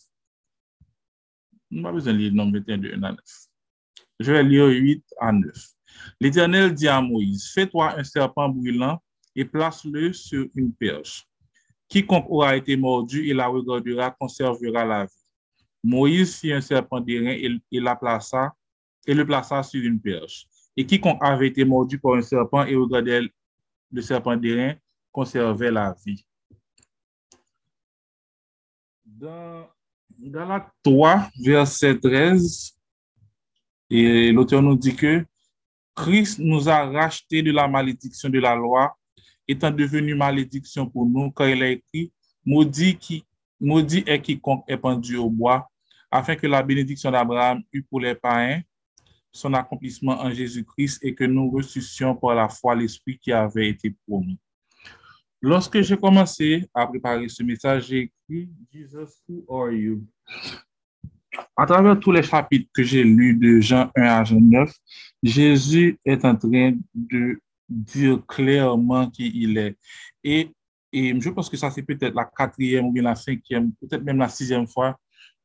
On 1.72 1.82
pas 1.82 1.92
besoin 1.92 2.14
de 2.14 2.20
lire 2.20 2.34
nom 2.34 2.52
21 2.52 2.78
de 2.78 2.94
1 2.94 3.04
à 3.04 3.12
9. 3.12 3.20
Je 4.20 4.32
vais 4.32 4.44
lire 4.44 4.68
8 4.68 5.04
à 5.20 5.32
9. 5.32 5.52
L'Éternel 6.20 6.76
dit 6.76 6.88
à 6.88 7.02
Moïse, 7.02 7.50
fais-toi 7.52 7.98
un 7.98 8.04
serpent 8.04 8.48
brûlant 8.50 9.02
et 9.36 9.46
place-le 9.46 10.14
sur 10.14 10.46
une 10.54 10.72
perche. 10.74 11.26
Quiconque 11.88 12.30
aura 12.30 12.56
été 12.56 12.78
mordu 12.78 13.28
et 13.28 13.34
la 13.34 13.48
regardera 13.48 14.12
conservera 14.12 14.86
la 14.86 15.06
vie. 15.06 15.12
Moïse 15.84 16.36
fit 16.36 16.54
un 16.54 16.62
serpent 16.62 17.00
d'airain 17.00 17.32
et, 17.32 17.60
et, 17.72 17.80
la 17.80 17.96
plaça, 17.96 18.54
et 19.08 19.16
le 19.16 19.26
plaça 19.26 19.64
sur 19.64 19.84
une 19.84 20.00
perche. 20.00 20.46
Et 20.78 20.86
quiconque 20.86 21.18
avait 21.22 21.48
été 21.48 21.66
mordu 21.66 21.98
par 21.98 22.14
un 22.14 22.22
serpent 22.22 22.64
et 22.66 22.76
regardait 22.76 23.22
le 23.92 24.02
serpent 24.04 24.38
d'airain 24.38 24.76
conserver 25.12 25.72
la 25.72 25.96
vie. 26.06 26.26
Dans 29.06 29.68
Galates 30.20 30.72
3, 30.84 31.30
verset 31.44 32.00
13, 32.00 32.78
et 33.90 34.32
l'auteur 34.32 34.62
nous 34.62 34.76
dit 34.76 34.96
que 34.96 35.26
Christ 35.96 36.40
nous 36.40 36.70
a 36.70 36.86
racheté 36.86 37.42
de 37.42 37.52
la 37.52 37.68
malédiction 37.68 38.30
de 38.30 38.40
la 38.40 38.56
loi, 38.56 38.96
étant 39.48 39.72
devenu 39.72 40.16
malédiction 40.16 40.90
pour 40.90 41.06
nous, 41.06 41.32
car 41.32 41.50
il 41.50 41.62
a 41.62 41.70
écrit, 41.70 42.12
maudit, 42.46 42.96
qui, 42.96 43.26
maudit 43.60 44.04
est 44.08 44.22
quiconque 44.22 44.64
est 44.68 44.78
pendu 44.78 45.18
au 45.18 45.30
bois, 45.30 45.68
afin 46.10 46.36
que 46.36 46.48
la 46.48 46.64
bénédiction 46.64 47.12
d'Abraham 47.12 47.62
eût 47.74 47.84
pour 47.84 48.00
les 48.00 48.16
païens 48.16 48.62
son 49.32 49.54
accomplissement 49.54 50.20
en 50.20 50.30
Jésus-Christ 50.32 51.00
et 51.04 51.16
que 51.16 51.24
nous 51.24 51.50
ressuscions 51.50 52.16
par 52.16 52.36
la 52.36 52.50
foi 52.50 52.76
l'Esprit 52.76 53.18
qui 53.18 53.32
avait 53.32 53.70
été 53.70 53.96
promis. 54.08 54.38
Lorsque 55.44 55.82
j'ai 55.82 55.98
commencé 55.98 56.70
à 56.72 56.86
préparer 56.86 57.28
ce 57.28 57.42
message, 57.42 57.88
j'ai 57.88 58.12
écrit 58.30 58.50
Jesus, 58.72 59.24
who 59.28 59.44
are 59.50 59.72
you? 59.72 60.06
À 61.58 61.66
travers 61.66 62.00
tous 62.00 62.12
les 62.12 62.22
chapitres 62.22 62.70
que 62.72 62.84
j'ai 62.84 63.04
lus 63.04 63.34
de 63.34 63.60
Jean 63.60 63.90
1 63.96 64.04
à 64.04 64.24
Jean 64.24 64.40
9, 64.40 64.72
Jésus 65.24 65.98
est 66.06 66.24
en 66.26 66.36
train 66.36 66.78
de 66.94 67.42
dire 67.68 68.24
clairement 68.28 69.10
qui 69.10 69.32
il 69.34 69.58
est. 69.58 69.76
Et, 70.24 70.52
et 70.94 71.20
je 71.20 71.30
pense 71.32 71.50
que 71.50 71.58
ça, 71.58 71.72
c'est 71.72 71.82
peut-être 71.82 72.14
la 72.14 72.26
quatrième 72.26 72.86
ou 72.86 72.92
bien 72.92 73.02
la 73.02 73.16
cinquième, 73.16 73.74
peut-être 73.82 74.04
même 74.04 74.20
la 74.20 74.30
sixième 74.30 74.68
fois 74.68 74.96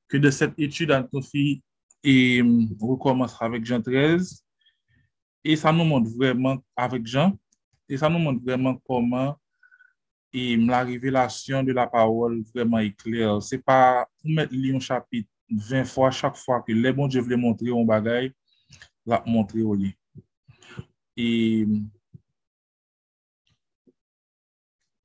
que 0.08 0.18
de 0.18 0.30
cette 0.30 0.58
étude, 0.58 0.92
Antophie 0.92 1.62
et 2.04 2.42
recommence 2.78 3.34
avec 3.40 3.64
Jean 3.64 3.80
13. 3.80 4.44
Et 5.42 5.56
ça 5.56 5.72
nous 5.72 5.84
montre 5.84 6.10
vraiment, 6.10 6.58
avec 6.76 7.06
Jean, 7.06 7.32
et 7.88 7.96
ça 7.96 8.10
nous 8.10 8.18
montre 8.18 8.44
vraiment 8.44 8.76
comment 8.86 9.38
et 10.32 10.56
la 10.56 10.82
révélation 10.82 11.62
de 11.62 11.72
la 11.72 11.86
parole 11.86 12.42
vraiment 12.54 12.78
est 12.78 12.96
claire. 12.96 13.42
C'est 13.42 13.62
pas 13.62 14.06
pour 14.20 14.30
mettre 14.30 14.52
Lyon 14.52 14.80
chapitre 14.80 15.30
20 15.50 15.84
fois, 15.84 16.10
chaque 16.10 16.36
fois 16.36 16.62
que 16.62 16.72
les 16.72 16.92
bon 16.92 17.06
Dieu 17.06 17.20
voulait 17.20 17.36
montrer 17.36 17.70
un 17.70 17.84
bagaille, 17.84 18.32
la 19.04 19.22
montrer 19.26 19.62
au 19.62 19.74
lit. 19.74 19.96
Et 21.16 21.66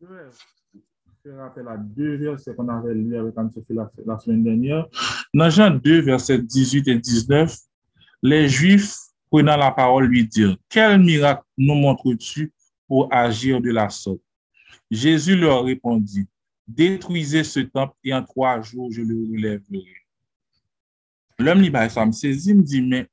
je 0.02 1.30
vais 1.30 1.40
rappel 1.40 1.68
à 1.68 1.78
deux 1.78 2.16
versets 2.16 2.56
qu'on 2.56 2.68
avait 2.68 2.94
lu 2.94 3.16
avec 3.16 3.38
Anne-Sophie 3.38 3.74
la, 3.74 3.90
la, 4.06 4.18
semaine 4.18 4.44
dernière. 4.44 4.88
Dans 5.34 5.50
Jean 5.50 5.70
2, 5.70 6.02
versets 6.02 6.40
18 6.40 6.88
et 6.88 6.98
19, 6.98 7.56
les 8.24 8.50
Juifs 8.50 8.96
prenant 9.30 9.56
la 9.56 9.72
parole 9.72 10.06
lui 10.06 10.28
dirent, 10.28 10.58
quel 10.68 11.00
miracle 11.00 11.44
nous 11.58 11.76
montres-tu 11.76 12.52
pour 12.88 13.08
agir 13.14 13.62
de 13.62 13.72
la 13.72 13.90
sorte? 13.90 14.20
Jésus 14.92 15.38
leur 15.38 15.64
répondit, 15.64 16.28
Détruisez 16.68 17.44
ce 17.44 17.62
temple 17.62 17.96
et 18.04 18.14
en 18.14 18.24
trois 18.24 18.62
jours 18.62 18.92
je 18.92 19.02
le 19.02 19.16
relèverai. 19.16 19.84
L'homme 21.40 21.62
dit, 21.62 21.72
ça 21.90 22.06
me 22.06 22.12
saisit, 22.12 22.54
me 22.54 22.62
dit, 22.62 22.82
mais 22.82 23.10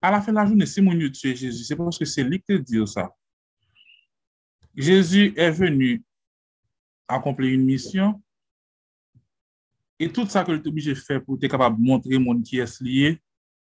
à 0.00 0.10
la 0.10 0.20
fin 0.20 0.32
de 0.32 0.36
la 0.36 0.46
journée, 0.46 0.66
si 0.66 0.82
mon 0.82 0.92
Dieu 0.94 1.10
tue 1.10 1.34
Jésus, 1.34 1.64
c'est 1.64 1.76
parce 1.76 1.98
que 1.98 2.04
c'est 2.04 2.22
lui 2.22 2.38
qui 2.40 2.46
te 2.46 2.52
dit 2.54 2.86
ça. 2.86 3.10
Jésus 4.76 5.32
est 5.36 5.50
venu 5.50 6.02
accomplir 7.08 7.52
une 7.52 7.64
mission 7.64 8.22
et 9.98 10.12
tout 10.12 10.26
ça 10.26 10.44
que 10.44 10.52
le 10.52 10.62
obligé 10.66 10.94
fait 10.94 11.20
pour 11.20 11.36
être 11.36 11.50
capable 11.50 11.76
de 11.76 11.82
montrer 11.82 12.18
monde 12.18 12.42
qui 12.42 12.58
est 12.58 12.80
lié, 12.80 13.20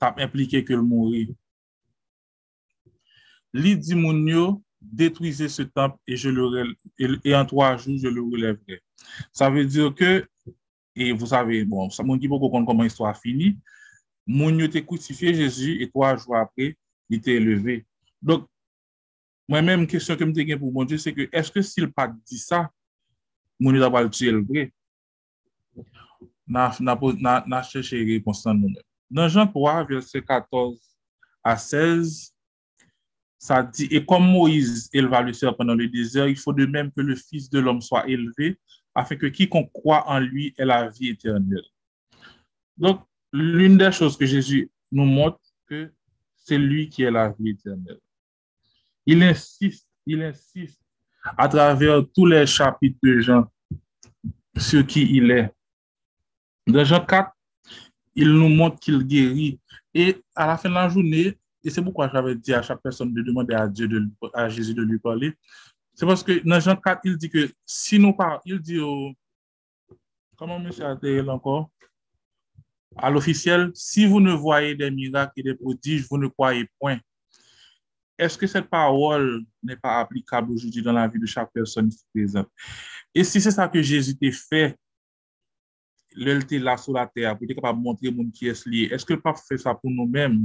ça 0.00 0.14
impliqué 0.18 0.64
que 0.64 0.72
le 0.72 0.82
mourir. 0.82 1.28
Lui 3.52 3.76
dit, 3.76 3.94
mon 3.94 4.12
Dieu, 4.12 4.61
détruisez 4.93 5.49
ce 5.49 5.62
temple 5.62 5.99
et, 6.07 6.16
je 6.16 6.28
le, 6.28 6.74
et, 7.24 7.34
en 7.34 7.45
trois 7.45 7.76
jours, 7.76 7.97
je 7.99 8.09
le 8.09 8.22
relèverai. 8.22 8.82
Ça 9.32 9.51
veut 9.51 9.64
dire 9.64 9.95
que, 9.95 10.26
et 10.95 11.12
vous 11.12 11.26
savez, 11.26 11.64
bon, 11.64 11.91
ça 11.91 12.03
m'a 12.03 12.16
dit 12.16 12.28
beaucoup 12.28 12.49
comment 12.49 12.82
l'histoire 12.82 13.16
finit, 13.16 13.59
mon 14.26 14.59
était 14.59 14.84
crucifié 14.84 15.34
Jésus 15.34 15.82
et 15.82 15.89
trois 15.89 16.16
jours 16.16 16.37
après, 16.37 16.76
il 17.09 17.18
était 17.18 17.34
élevé. 17.34 17.87
Donc, 18.20 18.49
moi-même, 19.49 19.87
question 19.87 20.14
que 20.14 20.20
je 20.20 20.24
me 20.24 20.32
disais 20.32 20.57
pour 20.57 20.72
mon 20.72 20.84
Dieu, 20.84 20.99
c'est 20.99 21.12
que 21.12 21.28
est-ce 21.30 21.53
que 21.53 21.62
s'il 21.62 21.93
pas 21.93 22.09
dit 22.09 22.39
ça, 22.39 22.70
mon 23.61 23.70
Dieu 23.70 23.80
pas 23.91 24.03
le 24.03 24.11
tuer 24.11 24.32
le 24.32 24.45
vrai? 24.45 24.72
N'a 26.49 27.62
cherché 27.62 28.05
réponse 28.05 28.43
dans 28.43 28.55
nous-mêmes. 28.55 28.82
Dans 29.11 29.28
Jean 29.28 29.47
3, 29.47 29.84
verset 29.84 30.22
14 30.22 30.80
à 31.45 31.57
16, 31.57 32.36
ça 33.39 33.62
dit, 33.62 33.89
et 33.91 34.05
comme 34.05 34.26
Moïse 34.26 34.89
éleva 34.93 35.22
le 35.22 35.32
serpent 35.32 35.64
dans 35.64 35.74
le 35.74 35.89
désert, 35.89 36.26
il 36.28 36.37
faut 36.37 36.53
de 36.53 36.66
même 36.66 36.91
que 36.91 37.01
le 37.01 37.14
Fils 37.14 37.51
de 37.51 37.59
l'homme 37.59 37.82
soit 37.82 38.09
élevé, 38.09 38.59
afin 38.95 39.16
que 39.16 39.26
quiconque 39.26 39.70
croit 39.72 40.09
en 40.09 40.18
lui 40.18 40.55
ait 40.57 40.64
la 40.64 40.89
vie 40.89 41.11
éternelle. 41.11 41.64
Donc, 42.76 43.03
l'une 43.32 43.76
des 43.76 43.93
choses 43.93 44.16
que 44.16 44.26
Jésus 44.26 44.70
nous 44.91 45.05
montre, 45.05 45.39
que 45.66 45.93
c'est 46.34 46.59
lui 46.59 46.89
qui 46.89 47.03
est 47.03 47.11
la 47.11 47.30
vie 47.39 47.51
éternelle. 47.51 48.01
Il 49.05 49.22
insiste, 49.22 49.87
il 50.07 50.22
insiste 50.22 50.80
à 51.37 51.49
travers 51.49 52.03
tous 52.14 52.26
les 52.26 52.47
chapitres 52.47 52.99
de 53.03 53.20
Jean 53.20 53.45
sur 54.57 54.87
qui 54.87 55.03
il 55.16 55.30
est. 55.30 55.53
Dans 56.66 56.84
Jean 56.84 57.05
4, 57.05 57.30
il 58.14 58.32
nous 58.32 58.49
montre 58.49 58.80
qu'il 58.80 59.03
guérit. 59.05 59.61
Et 59.93 60.22
à 60.34 60.47
la 60.47 60.57
fin 60.57 60.68
de 60.68 60.74
la 60.74 60.89
journée, 60.89 61.39
et 61.66 61.70
c'est 61.70 61.82
pourquoi 61.82 62.08
j'avais 62.12 62.36
dit 62.36 62.54
à 62.54 62.62
chaque 62.62 62.80
personne 62.80 63.12
de 63.12 63.22
demander 63.22 63.54
à 63.54 63.66
Dieu, 63.66 63.88
de, 63.88 64.08
à 64.32 64.48
Jésus 64.48 64.72
de 64.72 64.82
lui 64.82 65.00
parler, 65.00 65.34
c'est 65.94 66.06
parce 66.06 66.22
que 66.22 66.46
dans 66.46 66.60
Jean 66.60 66.76
4, 66.76 67.00
il 67.04 67.16
dit 67.16 67.28
que 67.28 67.50
si 67.64 67.98
nous 67.98 68.12
parlons, 68.12 68.40
il 68.44 68.60
dit 68.60 68.78
au, 68.78 69.12
comment 70.36 70.60
monsieur 70.60 70.84
a 70.84 70.96
encore? 71.28 71.70
À 72.96 73.10
l'officiel, 73.10 73.72
si 73.74 74.06
vous 74.06 74.20
ne 74.20 74.32
voyez 74.32 74.74
des 74.74 74.90
miracles 74.90 75.40
et 75.40 75.42
des 75.42 75.54
prodiges, 75.54 76.06
vous 76.08 76.18
ne 76.18 76.28
croyez 76.28 76.68
point. 76.78 76.98
Est-ce 78.16 78.38
que 78.38 78.46
cette 78.46 78.70
parole 78.70 79.44
n'est 79.62 79.76
pas 79.76 80.00
applicable 80.00 80.52
aujourd'hui 80.52 80.82
dans 80.82 80.92
la 80.92 81.08
vie 81.08 81.18
de 81.18 81.26
chaque 81.26 81.52
personne 81.52 81.88
ici 81.88 82.04
présente? 82.14 82.48
Et 83.14 83.24
si 83.24 83.40
c'est 83.40 83.50
ça 83.50 83.68
que 83.68 83.82
Jésus 83.82 84.16
t'a 84.16 84.30
fait, 84.30 84.78
lèl 86.16 86.44
te 86.48 86.58
la 86.62 86.76
sou 86.80 86.96
la 86.96 87.06
ter, 87.08 87.28
pou 87.36 87.48
te 87.48 87.56
kapab 87.56 87.78
montre 87.78 88.12
moun 88.12 88.32
ki 88.34 88.50
es 88.52 88.64
li. 88.68 88.86
Eske 88.94 89.18
pa 89.20 89.34
fè 89.38 89.58
sa 89.60 89.76
pou 89.76 89.92
nou 89.92 90.08
mèm? 90.10 90.38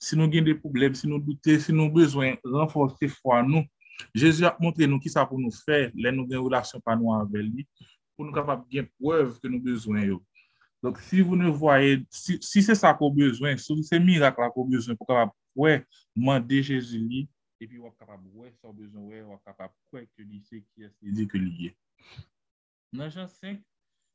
Si 0.00 0.16
nou 0.16 0.30
gen 0.32 0.46
de 0.48 0.56
poublem, 0.56 0.96
si 0.96 1.10
nou 1.10 1.20
doutè, 1.22 1.58
si 1.60 1.74
nou 1.76 1.92
bezwen, 1.92 2.40
renforse 2.46 3.10
fwa 3.18 3.42
nou. 3.46 3.66
Jezi 4.16 4.46
ap 4.48 4.58
montre 4.64 4.88
nou 4.88 5.02
ki 5.02 5.12
sa 5.12 5.26
pou 5.28 5.40
nou 5.40 5.52
fè, 5.52 5.90
lè 5.92 6.12
nou 6.14 6.28
gen 6.28 6.40
relasyon 6.40 6.82
pa 6.84 6.96
nou 6.96 7.12
anvel 7.12 7.52
li, 7.52 7.68
pou 8.16 8.24
nou 8.24 8.32
kapab 8.34 8.64
gen 8.72 8.88
preuve 8.96 9.36
ke 9.42 9.52
nou 9.52 9.60
bezwen 9.64 10.08
yo. 10.08 10.20
Donc, 10.82 10.98
si 10.98 11.20
vous 11.20 11.36
ne 11.36 11.48
voyez, 11.48 12.06
si, 12.08 12.38
si 12.40 12.62
c'est 12.62 12.74
ça 12.74 12.94
qu'on 12.94 13.10
besoin, 13.10 13.56
si 13.56 13.84
c'est 13.84 14.00
miracle 14.00 14.40
qu'on 14.54 14.64
besoin, 14.64 14.94
pour 14.94 15.06
capable, 15.06 15.32
ouais, 15.54 15.84
demander 16.16 16.62
Jésus, 16.62 17.28
et 17.60 17.66
puis, 17.66 17.78
on 17.78 17.90
capable, 17.90 18.26
ouais, 18.32 18.50
sans 18.62 18.72
besoin, 18.72 19.02
ouais, 19.02 19.22
on 19.22 19.36
capable, 19.36 19.74
ouais, 19.92 20.08
que 20.16 20.22
lui, 20.22 20.42
c'est 20.42 20.64
qui 20.74 20.82
est, 20.82 20.92
dit 21.02 21.28
que 21.28 21.36
lui 21.36 21.66
est. 21.66 21.76
Dans 22.90 23.10
Jean 23.10 23.28
5, 23.28 23.60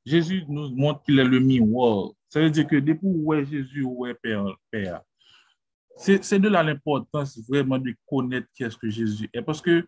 Jésus 0.06 0.46
nous 0.48 0.76
montre 0.76 1.02
qu'il 1.04 1.20
est 1.20 1.24
le 1.24 1.40
miroir. 1.40 2.12
Ça 2.30 2.40
veut 2.40 2.50
dire 2.50 2.68
que 2.68 2.76
depuis 2.76 3.08
où 3.08 3.34
est 3.34 3.46
Jésus, 3.46 3.84
où 3.84 4.06
est 4.06 4.14
Père, 4.14 4.46
Père. 4.70 5.02
C'est 5.98 6.40
de 6.40 6.50
là 6.50 6.62
l'importance 6.62 7.40
vraiment 7.48 7.80
de 7.80 7.96
connaître 8.06 8.48
qui 8.54 8.64
est-ce 8.64 8.78
que 8.78 8.90
Jésus 8.90 9.30
est. 9.34 9.42
Parce 9.42 9.62
que 9.62 9.88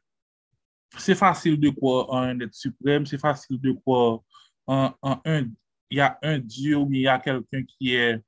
c'est 0.97 1.15
facile 1.15 1.59
de 1.59 1.69
croire 1.69 2.09
en 2.09 2.19
un 2.19 2.39
être 2.39 2.53
suprême, 2.53 3.05
c'est 3.05 3.17
facile 3.17 3.59
de 3.59 3.73
croire 3.73 4.19
en, 4.65 4.93
en 5.01 5.21
un, 5.25 5.43
il 5.89 5.97
y 5.97 5.99
a 5.99 6.17
un 6.21 6.39
Dieu 6.39 6.77
ou 6.77 6.87
il 6.91 7.01
y 7.01 7.07
a 7.07 7.19
quelqu'un 7.19 7.63
qui 7.63 7.93
est, 7.93 8.21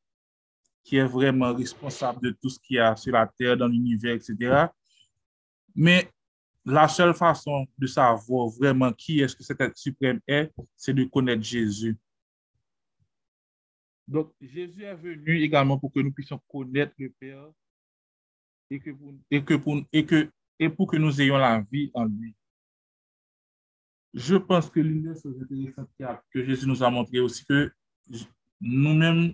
qui 0.83 0.97
est 0.97 1.05
vraiment 1.05 1.53
responsable 1.53 2.21
de 2.21 2.31
tout 2.31 2.49
ce 2.49 2.59
qu'il 2.59 2.75
y 2.75 2.79
a 2.79 2.95
sur 2.95 3.13
la 3.13 3.27
terre, 3.27 3.55
dans 3.55 3.67
l'univers, 3.67 4.15
etc. 4.15 4.67
Mais 5.75 6.11
la 6.69 6.87
seule 6.87 7.15
façon 7.15 7.65
de 7.77 7.87
savoir 7.87 8.47
vraiment 8.49 8.93
qui 8.93 9.21
est-ce 9.21 9.35
que 9.35 9.43
cet 9.43 9.59
être 9.59 9.75
suprême 9.75 10.19
est, 10.27 10.51
c'est 10.75 10.93
de 10.93 11.03
connaître 11.05 11.41
Jésus. 11.41 11.97
Donc, 14.07 14.33
Jésus 14.39 14.83
est 14.83 14.95
venu 14.95 15.41
également 15.41 15.79
pour 15.79 15.91
que 15.91 15.99
nous 15.99 16.11
puissions 16.11 16.39
connaître 16.47 16.93
le 16.99 17.09
Père 17.09 17.49
et, 18.69 18.79
que 18.79 18.91
pour, 19.55 19.81
et, 19.91 20.05
que, 20.05 20.29
et 20.59 20.69
pour 20.69 20.87
que 20.87 20.97
nous 20.97 21.19
ayons 21.19 21.37
la 21.37 21.61
vie 21.71 21.89
en 21.93 22.05
lui. 22.05 22.35
Je 24.13 24.35
pense 24.35 24.69
que 24.69 24.79
l'une 24.79 25.01
des 25.13 25.19
choses 25.19 25.41
intéressantes 25.41 25.89
que 26.31 26.43
Jésus 26.43 26.67
nous 26.67 26.83
a 26.83 26.89
montré 26.89 27.19
aussi, 27.19 27.45
que 27.45 27.71
nous-mêmes, 28.61 29.33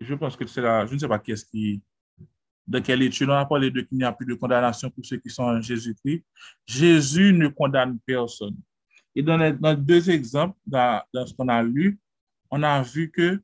je 0.00 0.14
pense 0.14 0.36
que 0.36 0.46
c'est 0.46 0.62
là, 0.62 0.84
je 0.86 0.94
ne 0.94 0.98
sais 0.98 1.08
pas 1.08 1.18
qui 1.18 1.32
est-ce 1.32 1.44
qui, 1.46 1.82
dans 2.70 2.80
quelle 2.80 3.02
étude 3.02 3.28
on 3.28 3.32
a 3.32 3.44
parlé 3.44 3.70
de 3.70 3.80
qu'il 3.80 3.98
n'y 3.98 4.04
a 4.04 4.12
plus 4.12 4.26
de 4.26 4.34
condamnation 4.34 4.88
pour 4.90 5.04
ceux 5.04 5.16
qui 5.16 5.28
sont 5.28 5.42
en 5.42 5.60
Jésus-Christ. 5.60 6.24
Jésus 6.66 7.32
ne 7.32 7.48
condamne 7.48 7.98
personne. 8.06 8.56
Et 9.14 9.22
dans 9.22 9.36
les, 9.36 9.52
dans 9.52 9.70
les 9.70 9.76
deux 9.76 10.08
exemples, 10.08 10.56
dans, 10.64 11.02
dans 11.12 11.26
ce 11.26 11.34
qu'on 11.34 11.48
a 11.48 11.62
lu, 11.62 11.98
on 12.48 12.62
a 12.62 12.80
vu 12.80 13.10
que 13.10 13.42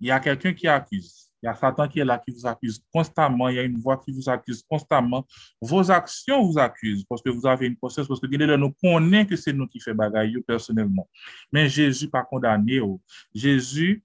il 0.00 0.06
y 0.06 0.10
a 0.10 0.20
quelqu'un 0.20 0.54
qui 0.54 0.66
accuse. 0.66 1.28
Il 1.42 1.46
y 1.46 1.48
a 1.48 1.54
Satan 1.54 1.86
qui 1.86 2.00
est 2.00 2.04
là, 2.04 2.18
qui 2.18 2.32
vous 2.32 2.46
accuse 2.46 2.82
constamment. 2.92 3.48
Il 3.48 3.56
y 3.56 3.58
a 3.58 3.62
une 3.62 3.78
voix 3.78 3.98
qui 3.98 4.10
vous 4.10 4.28
accuse 4.28 4.62
constamment. 4.62 5.26
Vos 5.60 5.90
actions 5.90 6.42
vous 6.42 6.58
accusent 6.58 7.04
parce 7.04 7.20
que 7.20 7.30
vous 7.30 7.46
avez 7.46 7.66
une 7.66 7.76
conscience, 7.76 8.08
parce 8.08 8.20
que 8.20 8.26
Guinée 8.26 8.56
nous 8.56 8.72
connaît 8.72 9.26
que 9.26 9.36
c'est 9.36 9.52
nous 9.52 9.66
qui 9.66 9.80
fait 9.80 9.94
bagaille 9.94 10.40
personnellement. 10.46 11.08
Mais 11.52 11.68
Jésus 11.68 12.08
pas 12.08 12.24
condamné. 12.24 12.80
Jésus 13.34 14.02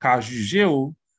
qu'a 0.00 0.20
jugé, 0.20 0.66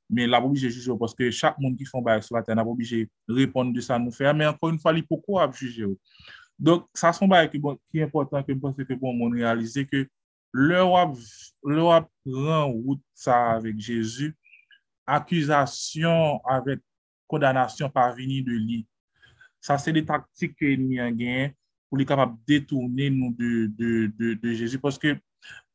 men 0.09 0.31
la 0.31 0.41
pou 0.41 0.49
obije 0.49 0.71
juje 0.73 0.89
ou, 0.89 0.99
paske 0.99 1.29
chak 1.35 1.59
moun 1.61 1.77
ki 1.77 1.85
fon 1.87 2.03
baye 2.05 2.23
sou 2.25 2.35
la 2.35 2.43
ten, 2.45 2.57
la 2.57 2.65
pou 2.65 2.73
obije 2.73 3.05
repon 3.29 3.69
de 3.75 3.83
sa 3.85 3.99
nou 4.01 4.13
fè, 4.15 4.31
men 4.33 4.49
ankon 4.49 4.73
yon 4.73 4.81
fwa 4.81 4.93
li 4.95 5.05
pou 5.05 5.21
kou 5.21 5.39
ap 5.41 5.53
juje 5.57 5.85
ou. 5.85 5.97
Donk, 6.59 6.89
sa 6.97 7.13
son 7.15 7.29
baye 7.31 7.47
ki, 7.47 7.61
bon, 7.63 7.77
ki 7.93 8.01
important 8.03 8.43
ke 8.43 8.55
mponse 8.57 8.83
ke 8.83 8.97
bon 8.99 9.15
moun 9.15 9.37
realize 9.37 9.85
ke 9.87 10.03
lè 10.51 10.81
wap, 10.83 11.13
wap 11.63 12.09
ran 12.25 12.73
wout 12.73 13.01
sa 13.15 13.37
avèk 13.53 13.77
Jezu, 13.79 14.31
akuzasyon 15.07 16.41
avèk 16.49 16.81
kondanasyon 17.29 17.93
pa 17.93 18.09
vini 18.17 18.41
de 18.43 18.57
li. 18.57 18.81
Sa 19.63 19.77
se 19.79 19.93
de 19.95 20.03
taktik 20.03 20.57
ke 20.59 20.73
ni 20.79 20.99
an 20.99 21.15
gen 21.15 21.53
pou 21.87 21.99
li 21.99 22.05
kapap 22.07 22.35
detourne 22.49 23.07
nou 23.13 23.31
de, 23.37 23.69
de, 23.77 23.91
de, 24.17 24.33
de 24.41 24.57
Jezu, 24.57 24.81
paske 24.81 25.15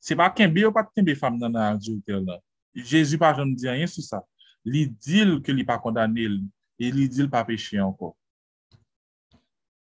se 0.04 0.18
pa 0.18 0.28
kenbe 0.36 0.66
ou 0.66 0.74
pa 0.74 0.84
kenbe 0.90 1.16
fam 1.16 1.38
nan 1.40 1.56
a 1.56 1.70
adjotel 1.72 2.26
nan. 2.26 2.42
Jezu 2.74 3.18
pa 3.20 3.32
jen 3.36 3.54
di 3.54 3.70
an 3.70 3.78
yen 3.78 3.90
sou 3.90 4.02
sa. 4.02 4.22
Li 4.64 4.86
dil 5.06 5.38
ke 5.44 5.54
li 5.54 5.64
pa 5.66 5.78
kondanel, 5.78 6.40
e 6.80 6.90
li 6.90 7.06
dil 7.08 7.30
pa 7.30 7.44
peche 7.46 7.78
anko. 7.78 8.14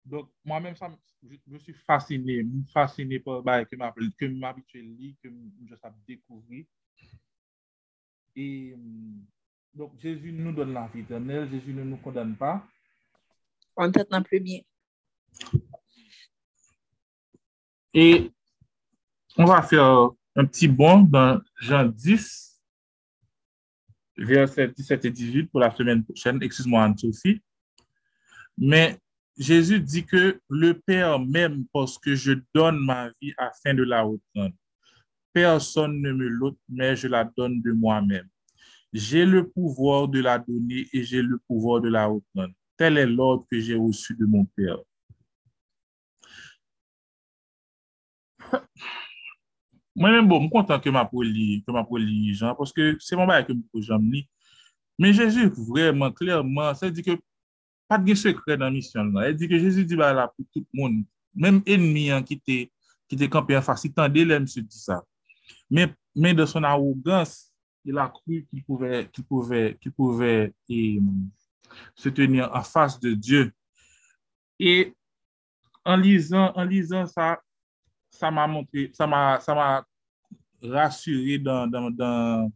Donk, 0.04 0.28
mwa 0.44 0.60
menm 0.60 0.76
sa... 0.76 0.92
je 1.50 1.58
suis 1.58 1.74
fasciné, 1.86 2.44
fasciné 2.72 3.18
par 3.18 3.42
bah, 3.42 3.64
que 3.64 4.26
m'habituer 4.26 4.82
lire, 4.82 5.14
que 5.22 5.28
je 5.68 5.74
sais 5.74 5.88
découvrir. 6.06 6.64
Et 8.36 8.74
donc, 9.72 9.98
Jésus 10.00 10.32
nous 10.32 10.52
donne 10.52 10.72
la 10.72 10.86
vie 10.88 11.00
éternelle, 11.00 11.48
Jésus 11.50 11.72
ne 11.72 11.84
nous 11.84 11.96
condamne 11.96 12.36
pas. 12.36 12.66
On 13.76 13.90
t'entend 13.90 14.22
plus 14.22 14.40
bien. 14.40 14.60
Et 17.92 18.30
on 19.36 19.44
va 19.44 19.62
faire 19.62 20.10
un 20.36 20.44
petit 20.46 20.68
bond 20.68 21.00
dans 21.00 21.40
Jean 21.60 21.86
10, 21.86 22.53
verset 24.16 24.68
17 24.68 25.04
et 25.04 25.10
18 25.10 25.46
pour 25.46 25.60
la 25.60 25.74
semaine 25.74 26.04
prochaine. 26.04 26.42
Excuse-moi, 26.42 26.84
Anne-Sophie. 26.84 27.40
Mais 28.56 28.98
Jésus 29.36 29.80
dit 29.80 30.04
que 30.04 30.40
le 30.48 30.78
Père 30.80 31.18
m'aime 31.18 31.64
parce 31.72 31.98
que 31.98 32.14
je 32.14 32.32
donne 32.54 32.78
ma 32.78 33.10
vie 33.20 33.34
afin 33.36 33.74
de 33.74 33.82
la 33.82 34.02
reprendre. 34.02 34.54
Personne 35.32 36.00
ne 36.00 36.12
me 36.12 36.28
l'ôte, 36.28 36.58
mais 36.68 36.94
je 36.94 37.08
la 37.08 37.24
donne 37.24 37.60
de 37.60 37.72
moi-même. 37.72 38.28
J'ai 38.92 39.26
le 39.26 39.48
pouvoir 39.48 40.06
de 40.06 40.20
la 40.20 40.38
donner 40.38 40.86
et 40.92 41.02
j'ai 41.02 41.20
le 41.20 41.38
pouvoir 41.48 41.80
de 41.80 41.88
la 41.88 42.06
reprendre. 42.06 42.54
Tel 42.76 42.96
est 42.96 43.06
l'ordre 43.06 43.44
que 43.50 43.58
j'ai 43.58 43.74
reçu 43.74 44.14
de 44.14 44.24
mon 44.24 44.44
Père. 44.44 44.78
Mwen 49.94 50.16
men 50.16 50.28
bon, 50.28 50.42
m 50.42 50.50
kontan 50.50 50.80
ke 50.82 50.90
m 50.90 50.98
apou 50.98 51.22
li, 51.22 51.60
ke 51.62 51.70
m 51.70 51.78
apou 51.78 52.00
li 52.02 52.32
jan, 52.34 52.56
poske 52.58 52.96
se 53.02 53.14
m 53.14 53.22
baye 53.30 53.44
ke 53.46 53.54
m 53.54 53.60
pou 53.70 53.82
jan 53.84 54.02
li. 54.10 54.24
Men 54.98 55.14
Jezu 55.14 55.46
vreman, 55.68 56.10
klerman, 56.14 56.74
se 56.78 56.90
di 56.94 57.02
ke 57.06 57.14
pat 57.90 58.02
gen 58.06 58.18
sekre 58.18 58.56
nan 58.58 58.74
misyon 58.74 59.12
nan. 59.14 59.28
E 59.28 59.34
di 59.38 59.46
ke 59.50 59.58
Jezu 59.62 59.84
di 59.86 59.98
ba 59.98 60.12
la 60.14 60.26
pou 60.30 60.46
tout 60.50 60.66
moun. 60.74 61.02
Menm 61.34 61.62
enmi 61.66 62.08
an 62.14 62.26
ki 62.26 62.40
te, 62.42 62.58
ki 63.10 63.18
te 63.20 63.28
kampi 63.30 63.54
an 63.58 63.62
fasi, 63.66 63.90
tan 63.94 64.10
de 64.10 64.26
lem 64.26 64.48
se 64.50 64.62
di 64.66 64.78
sa. 64.78 64.98
Men, 65.70 65.94
men 66.14 66.34
de 66.38 66.46
son 66.46 66.66
arrogans, 66.66 67.30
il 67.86 67.98
a 68.00 68.08
kru 68.10 68.42
ki 68.50 68.62
pouve, 68.66 69.04
ki 69.14 69.22
pouve, 69.28 69.62
ki 69.78 69.94
pouve 69.94 70.34
e, 70.70 70.82
se 71.98 72.10
tenir 72.14 72.50
an 72.50 72.66
fasi 72.66 72.98
de 73.02 73.14
Diyo. 73.14 73.46
E 74.58 74.90
an 75.86 76.02
lizan, 76.02 76.50
an 76.58 76.70
lizan 76.70 77.06
sa, 77.10 77.36
sa 78.14 78.30
m'a 78.30 78.46
montré, 78.46 78.90
ça 78.92 79.06
m'a, 79.06 79.40
ça 79.40 79.54
m'a 79.54 79.84
rassuré 80.62 81.38
dans, 81.38 81.66
dans, 81.66 81.90
dans, 81.90 82.50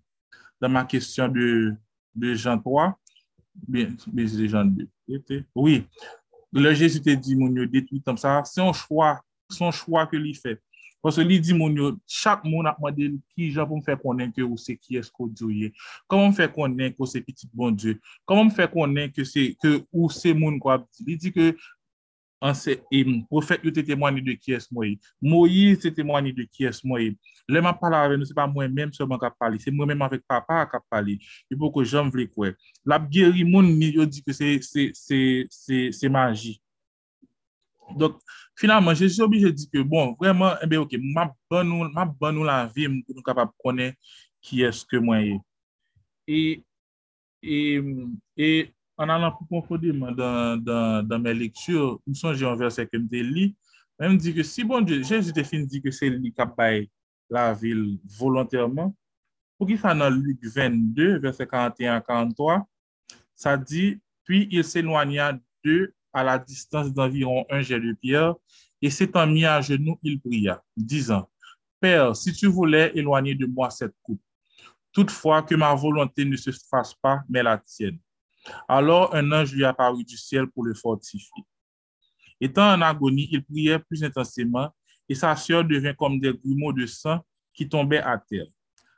dans, 0.60 0.68
ma 0.68 0.84
question 0.84 1.28
de, 1.28 1.74
de 2.14 2.34
Jean 2.34 2.58
3. 2.58 2.98
Bien, 3.66 3.88
mais 4.12 4.26
c'est 4.26 4.48
Jean 4.48 4.64
2. 4.64 4.88
Oui. 5.54 5.84
Le 6.52 6.72
Jésus 6.72 7.00
te 7.02 7.10
dit, 7.10 7.36
mon 7.36 7.48
Dieu, 7.48 7.66
détruit 7.66 8.00
comme 8.02 8.16
ça. 8.16 8.42
C'est 8.44 8.60
un 8.60 8.72
choix, 8.72 9.20
son 9.50 9.70
choix 9.70 10.06
que 10.06 10.16
lui 10.16 10.34
fait. 10.34 10.60
Parce 11.02 11.16
que 11.16 11.20
lui 11.20 11.40
dit, 11.40 11.54
mon 11.54 11.70
Dieu, 11.70 11.96
chaque 12.06 12.44
monde 12.44 12.66
a 12.66 12.74
demandé 12.76 13.14
qui 13.34 13.50
j'ai 13.50 13.64
pour 13.66 13.76
me 13.76 13.82
faire 13.82 14.00
connaître 14.00 14.34
que 14.34 14.56
c'est 14.56 14.76
qui 14.76 14.96
est-ce 14.96 15.10
que 15.10 15.28
Dieu 15.28 15.66
est. 15.66 15.72
Comment 16.06 16.28
me 16.28 16.32
faire 16.32 16.52
connaître 16.52 16.96
que 16.96 17.04
c'est 17.04 17.20
petit 17.20 17.48
bon 17.52 17.70
Dieu? 17.70 18.00
Comment 18.24 18.44
me 18.44 18.50
faire 18.50 18.70
connaître 18.70 19.14
que 19.14 19.24
c'est, 19.24 19.56
que 19.62 19.84
où 19.92 20.08
c'est 20.08 20.34
mon 20.34 20.58
quoi? 20.58 20.86
Il 21.06 21.16
dit 21.18 21.32
que 21.32 21.56
anse, 22.44 22.78
im, 22.94 23.22
profet 23.30 23.64
yo 23.66 23.72
te 23.74 23.82
temwani 23.86 24.22
de 24.24 24.36
ki 24.38 24.54
es 24.56 24.68
Moïse. 24.74 25.00
Moïse 25.22 25.82
te 25.82 25.92
temwani 25.94 26.32
de 26.36 26.46
ki 26.46 26.68
es 26.68 26.80
Moïse. 26.86 27.16
Le 27.48 27.62
man 27.64 27.76
pala 27.80 28.02
ave 28.04 28.18
nou, 28.18 28.28
se 28.28 28.36
pa 28.36 28.44
mwen 28.50 28.72
menm 28.74 28.92
seman 28.92 29.20
kap 29.20 29.36
pali, 29.40 29.58
se 29.62 29.72
mwen 29.72 29.88
menm 29.88 30.04
avek 30.04 30.22
papa 30.28 30.60
kap 30.68 30.84
pali. 30.92 31.16
Yo 31.48 31.56
pou 31.56 31.72
ko 31.72 31.84
jom 31.86 32.10
vle 32.12 32.28
kwe. 32.28 32.52
Lap 32.88 33.08
geri 33.12 33.46
moun 33.48 33.70
ni 33.80 33.94
yo 33.96 34.04
di 34.04 34.20
ke 34.24 34.36
se, 34.36 34.58
se, 34.66 34.90
se, 34.96 35.20
se, 35.52 35.82
se 35.96 36.12
magi. 36.12 36.58
Donk, 37.96 38.20
finalman, 38.60 38.96
jesu 38.98 39.24
obije 39.24 39.48
di 39.56 39.64
ke 39.72 39.80
bon, 39.80 40.12
vreman, 40.20 40.58
eh 40.58 40.68
ebe 40.68 40.82
ok, 40.82 40.98
map 41.00 41.32
ban 41.48 41.64
nou, 41.64 41.88
map 41.94 42.12
ban 42.20 42.36
nou 42.36 42.44
la 42.44 42.66
vi 42.68 42.84
mwen 42.84 43.00
pou 43.06 43.16
nou 43.16 43.24
kapap 43.24 43.54
konen 43.64 43.96
ki 44.44 44.66
eske 44.68 45.00
mwen 45.00 45.24
ye. 45.24 45.38
E, 46.28 46.40
e, 47.40 47.58
e, 48.36 48.48
an 48.98 49.12
alan 49.14 49.34
pou 49.36 49.46
konfodiman 49.48 50.14
dan, 50.18 50.62
dan, 50.66 51.06
dan 51.06 51.22
mè 51.22 51.34
lektur, 51.36 51.98
mson 52.08 52.34
jè 52.36 52.46
an 52.48 52.58
versè 52.58 52.86
kem 52.88 53.06
te 53.10 53.22
li, 53.22 53.52
mè 53.98 54.10
m 54.10 54.16
di 54.18 54.34
ke 54.34 54.44
si 54.46 54.66
bon 54.66 54.86
Dje, 54.86 55.00
jè 55.06 55.20
jè 55.22 55.34
te 55.34 55.44
fin 55.46 55.66
di 55.70 55.80
ke 55.84 55.92
se 55.94 56.10
li 56.10 56.32
kap 56.34 56.56
bay 56.58 56.86
la 57.30 57.52
vil 57.54 57.94
volontèrman, 58.18 58.90
pou 59.58 59.70
ki 59.70 59.78
sa 59.78 59.94
nan 59.94 60.18
Luke 60.18 60.50
22, 60.54 61.18
versè 61.22 61.46
41-43, 61.46 62.58
sa 63.38 63.56
di, 63.56 63.94
puis 64.26 64.48
il 64.50 64.64
s'éloigna 64.64 65.32
d'eux 65.64 65.94
à 66.12 66.24
la 66.24 66.38
distance 66.38 66.92
d'environ 66.92 67.46
un 67.50 67.60
jet 67.60 67.80
de 67.80 67.92
pierre, 67.92 68.34
et 68.82 68.90
s'étant 68.90 69.26
mis 69.26 69.44
à 69.44 69.60
genoux, 69.60 69.98
il 70.02 70.20
pria, 70.20 70.62
disant, 70.76 71.28
Père, 71.80 72.16
si 72.16 72.32
tu 72.32 72.46
voulais 72.46 72.90
éloigner 72.94 73.34
de 73.34 73.46
moi 73.46 73.70
cette 73.70 73.94
coupe, 74.02 74.22
toutefois 74.92 75.42
que 75.42 75.54
ma 75.54 75.74
volonté 75.74 76.24
ne 76.24 76.36
se 76.36 76.50
fasse 76.70 76.94
pas, 76.94 77.22
mais 77.28 77.42
la 77.42 77.58
tienne. 77.58 77.98
Alors 78.68 79.14
un 79.14 79.32
ange 79.32 79.52
lui 79.52 79.64
apparut 79.64 80.04
du 80.04 80.16
ciel 80.16 80.46
pour 80.48 80.64
le 80.64 80.74
fortifier. 80.74 81.44
Étant 82.40 82.72
en 82.72 82.80
agonie, 82.82 83.28
il 83.30 83.44
priait 83.44 83.78
plus 83.78 84.02
intensément 84.04 84.70
et 85.08 85.14
sa 85.14 85.34
sœur 85.36 85.64
devint 85.64 85.94
comme 85.94 86.20
des 86.20 86.32
grumeaux 86.32 86.72
de 86.72 86.86
sang 86.86 87.20
qui 87.52 87.68
tombaient 87.68 88.02
à 88.02 88.18
terre. 88.18 88.46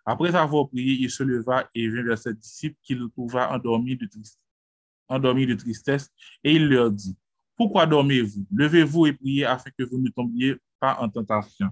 Après 0.05 0.34
avoir 0.34 0.68
prié, 0.68 0.94
il 1.01 1.11
se 1.11 1.22
leva 1.22 1.68
et 1.74 1.88
vint 1.88 2.03
vers 2.03 2.18
ses 2.18 2.34
disciples 2.34 2.76
qu'il 2.82 3.09
trouva 3.11 3.53
endormis 3.53 3.96
de, 3.96 5.55
tristesse 5.55 6.11
et 6.42 6.55
il 6.55 6.68
leur 6.68 6.90
dit, 6.90 7.16
Pourquoi 7.57 7.86
dormez-vous? 7.86 8.46
Levez-vous 8.53 9.07
et 9.07 9.12
priez 9.12 9.44
afin 9.44 9.70
que 9.70 9.84
vous 9.84 9.98
ne 9.98 10.11
tombiez 10.11 10.57
pas 10.78 10.98
en 11.01 11.09
tentation. 11.09 11.68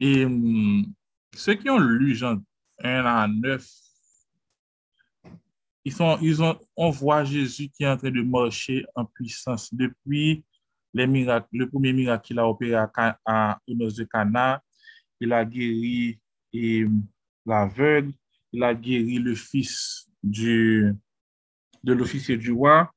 Et 0.00 0.24
hum, 0.24 0.92
ceux 1.34 1.54
qui 1.54 1.70
ont 1.70 1.78
lu 1.78 2.14
Jean 2.14 2.42
1 2.82 3.04
à 3.04 3.28
9, 3.28 3.64
ils 5.84 6.42
ont, 6.42 6.58
on 6.76 6.90
voit 6.90 7.24
Jésus 7.24 7.68
qui 7.68 7.82
est 7.82 7.88
en 7.88 7.96
train 7.96 8.10
de 8.10 8.22
marcher 8.22 8.84
en 8.94 9.04
puissance 9.04 9.72
depuis 9.74 10.44
les 10.94 11.06
miracles, 11.06 11.48
le 11.52 11.68
premier 11.68 11.92
miracle 11.92 12.26
qu'il 12.26 12.38
a 12.38 12.46
opéré 12.46 12.74
à, 12.74 13.18
à, 13.24 13.58
de 13.66 14.04
Cana. 14.04 14.62
Il 15.20 15.32
a 15.32 15.44
guéri 15.44 16.20
l'aveugle, 17.46 18.12
il 18.52 18.62
a 18.62 18.74
guéri 18.74 19.18
le 19.18 19.34
fils 19.34 20.08
du, 20.22 20.94
de 21.82 21.92
l'officier 21.92 22.36
du 22.36 22.52
roi. 22.52 22.92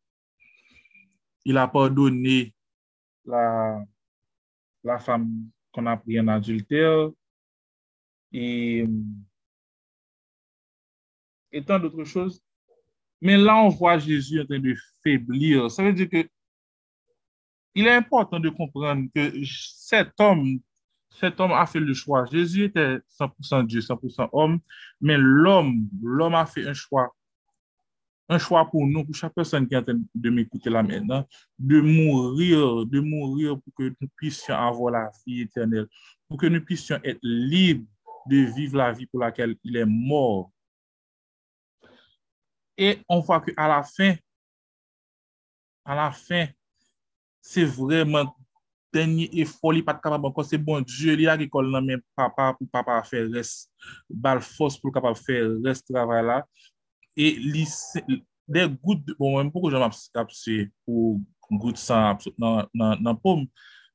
Il 1.43 1.57
a 1.57 1.67
pardonné 1.67 2.53
la, 3.23 3.83
la 4.83 4.99
femme 4.99 5.49
qu'on 5.71 5.85
a 5.85 5.97
pris 5.97 6.19
en 6.19 6.27
adultère. 6.27 7.09
Et 8.31 8.85
tant 11.65 11.79
d'autres 11.79 12.03
choses. 12.03 12.44
Mais 13.25 13.37
là, 13.37 13.57
on 13.57 13.69
voit 13.69 13.97
Jésus 13.97 14.39
en 14.39 14.45
train 14.45 14.59
de 14.59 14.75
faiblir. 15.01 15.71
Ça 15.71 15.81
veut 15.81 15.93
dire 15.93 16.07
que 16.07 16.29
il 17.73 17.87
est 17.87 17.95
important 17.95 18.39
de 18.39 18.49
comprendre 18.49 19.07
que 19.15 19.33
cet 19.43 20.11
homme, 20.19 20.59
cet 21.09 21.39
homme 21.39 21.51
a 21.51 21.65
fait 21.65 21.79
le 21.79 21.95
choix. 21.95 22.25
Jésus 22.25 22.65
était 22.65 22.99
100% 23.19 23.65
Dieu, 23.65 23.79
100% 23.81 24.29
homme, 24.31 24.59
mais 25.01 25.17
l'homme, 25.17 25.89
l'homme 26.03 26.35
a 26.35 26.45
fait 26.45 26.67
un 26.67 26.75
choix. 26.75 27.15
Un 28.29 28.37
choix 28.37 28.69
pour 28.69 28.85
nous, 28.85 29.03
pour 29.03 29.15
chaque 29.15 29.33
personne 29.33 29.67
qui 29.67 29.73
est 29.73 29.79
en 29.79 29.83
train 29.83 29.99
de 30.13 30.29
m'écouter 30.29 30.69
là 30.69 30.83
maintenant, 30.83 31.27
de 31.57 31.81
mourir, 31.81 32.85
de 32.85 32.99
mourir 32.99 33.59
pour 33.59 33.73
que 33.73 33.91
nous 33.99 34.07
puissions 34.15 34.55
avoir 34.55 34.93
la 34.93 35.09
vie 35.25 35.41
éternelle, 35.41 35.87
pour 36.27 36.37
que 36.37 36.45
nous 36.45 36.61
puissions 36.63 36.99
être 37.03 37.19
libres 37.23 37.87
de 38.29 38.37
vivre 38.55 38.77
la 38.77 38.91
vie 38.91 39.07
pour 39.07 39.19
laquelle 39.19 39.55
il 39.63 39.77
est 39.77 39.85
mort. 39.85 40.51
Et 42.77 42.99
on 43.07 43.19
voit 43.19 43.41
qu'à 43.41 43.67
la 43.67 43.83
fin, 43.83 44.15
à 45.85 45.95
la 45.95 46.11
fin, 46.11 46.47
c'est 47.41 47.65
vraiment 47.65 48.35
denye 48.95 49.27
e 49.35 49.45
foli 49.49 49.83
pat 49.85 49.99
kapab 50.03 50.29
ankon, 50.29 50.47
se 50.47 50.57
bon 50.61 50.85
djye 50.87 51.15
li 51.19 51.27
a 51.29 51.35
ki 51.39 51.49
kol 51.51 51.67
nan 51.73 51.85
men 51.87 52.01
papa 52.17 52.51
pou 52.55 52.69
papa 52.71 52.99
a 53.01 53.03
fe 53.07 53.25
res, 53.27 53.67
bal 54.09 54.41
fos 54.43 54.79
pou 54.79 54.93
kapab 54.95 55.17
fe 55.19 55.41
res 55.65 55.83
travay 55.85 56.23
la, 56.25 56.39
e 57.15 57.33
li 57.43 57.65
se, 57.69 58.03
de 58.47 58.65
gout, 58.77 59.15
bon 59.19 59.35
mwen 59.35 59.51
pou 59.51 59.65
kou 59.65 59.73
jom 59.73 59.85
ap 59.85 59.95
se, 60.35 60.65
ou 60.87 61.19
gout 61.59 61.79
san 61.81 62.11
ap 62.13 62.23
se 62.23 62.31
nan, 62.41 62.69
nan, 62.73 63.01
nan 63.03 63.19
poum, 63.21 63.45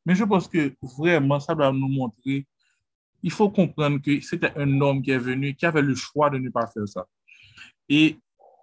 men 0.05 0.19
je 0.19 0.29
pos 0.29 0.49
ke 0.51 0.71
vreman 0.99 1.43
sa 1.43 1.57
doan 1.57 1.79
nou 1.81 1.93
montre, 1.93 2.43
il 3.21 3.35
fò 3.35 3.51
komprende 3.53 4.01
ke 4.05 4.21
se 4.25 4.39
te 4.41 4.53
un 4.57 4.79
nom 4.81 5.01
ki 5.05 5.17
e 5.17 5.23
venu, 5.31 5.55
ki 5.57 5.69
ave 5.69 5.85
le 5.85 5.97
chwa 5.99 6.31
de 6.33 6.43
nou 6.43 6.55
pa 6.55 6.67
fe 6.73 6.85
sa, 6.93 7.07
e 7.89 8.19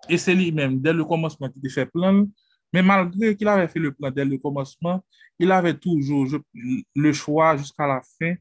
E 0.10 0.18
se 0.18 0.36
li 0.36 0.52
menm, 0.52 0.80
del 0.82 1.02
le 1.02 1.08
komanseman 1.08 1.52
ki 1.54 1.64
te 1.64 1.72
fe 1.74 1.86
plan, 1.90 2.24
men 2.74 2.86
malgre 2.88 3.34
ki 3.38 3.48
la 3.48 3.58
ve 3.62 3.68
fe 3.72 3.82
le 3.84 3.92
plan 3.96 4.14
del 4.14 4.32
le 4.34 4.40
komanseman, 4.44 5.02
il 5.40 5.52
ave 5.52 5.74
toujou 5.78 6.26
je, 6.32 6.40
le 6.96 7.14
chwa 7.14 7.56
jiska 7.58 7.88
la 7.88 8.02
fin 8.18 8.36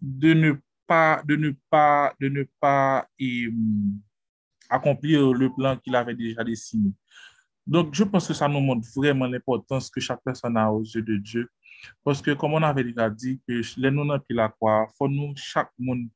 de 0.00 0.34
ne 0.34 0.52
pa, 0.86 1.22
de 1.24 1.36
ne 1.36 1.52
pa, 1.70 2.14
de 2.20 2.28
ne 2.28 2.44
pa 2.60 3.06
et, 3.18 3.48
accomplir 4.70 5.32
le 5.32 5.52
plan 5.52 5.76
qu'il 5.76 5.94
avait 5.96 6.14
déjà 6.14 6.44
dessiné. 6.44 6.92
Donc, 7.66 7.94
je 7.94 8.04
pense 8.04 8.26
que 8.26 8.34
ça 8.34 8.48
nous 8.48 8.60
montre 8.60 8.88
vraiment 8.96 9.26
l'importance 9.26 9.90
que 9.90 10.00
chaque 10.00 10.22
personne 10.24 10.56
a 10.56 10.72
aux 10.72 10.82
yeux 10.82 11.02
de 11.02 11.16
Dieu. 11.16 11.48
Parce 12.02 12.22
que, 12.22 12.30
comme 12.32 12.54
on 12.54 12.62
avait 12.62 12.84
déjà 12.84 13.10
dit, 13.10 13.40
que 13.46 13.60
les 13.78 13.90
non 13.90 14.18
qui 14.20 14.32
la 14.32 14.48
croix, 14.48 14.88
faut 14.96 15.08
nous, 15.08 15.32
chaque 15.36 15.70
monde, 15.78 16.08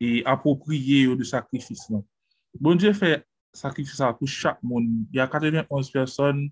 est 0.00 0.24
approprié 0.24 1.06
de 1.16 1.24
sacrifice. 1.24 1.90
Non. 1.90 2.04
Bon 2.60 2.74
Dieu 2.76 2.92
fait 2.92 3.24
sakrifisa 3.54 4.12
pou 4.16 4.28
chak 4.28 4.58
moun. 4.62 5.06
Ya 5.14 5.26
91 5.30 5.92
person 5.92 6.46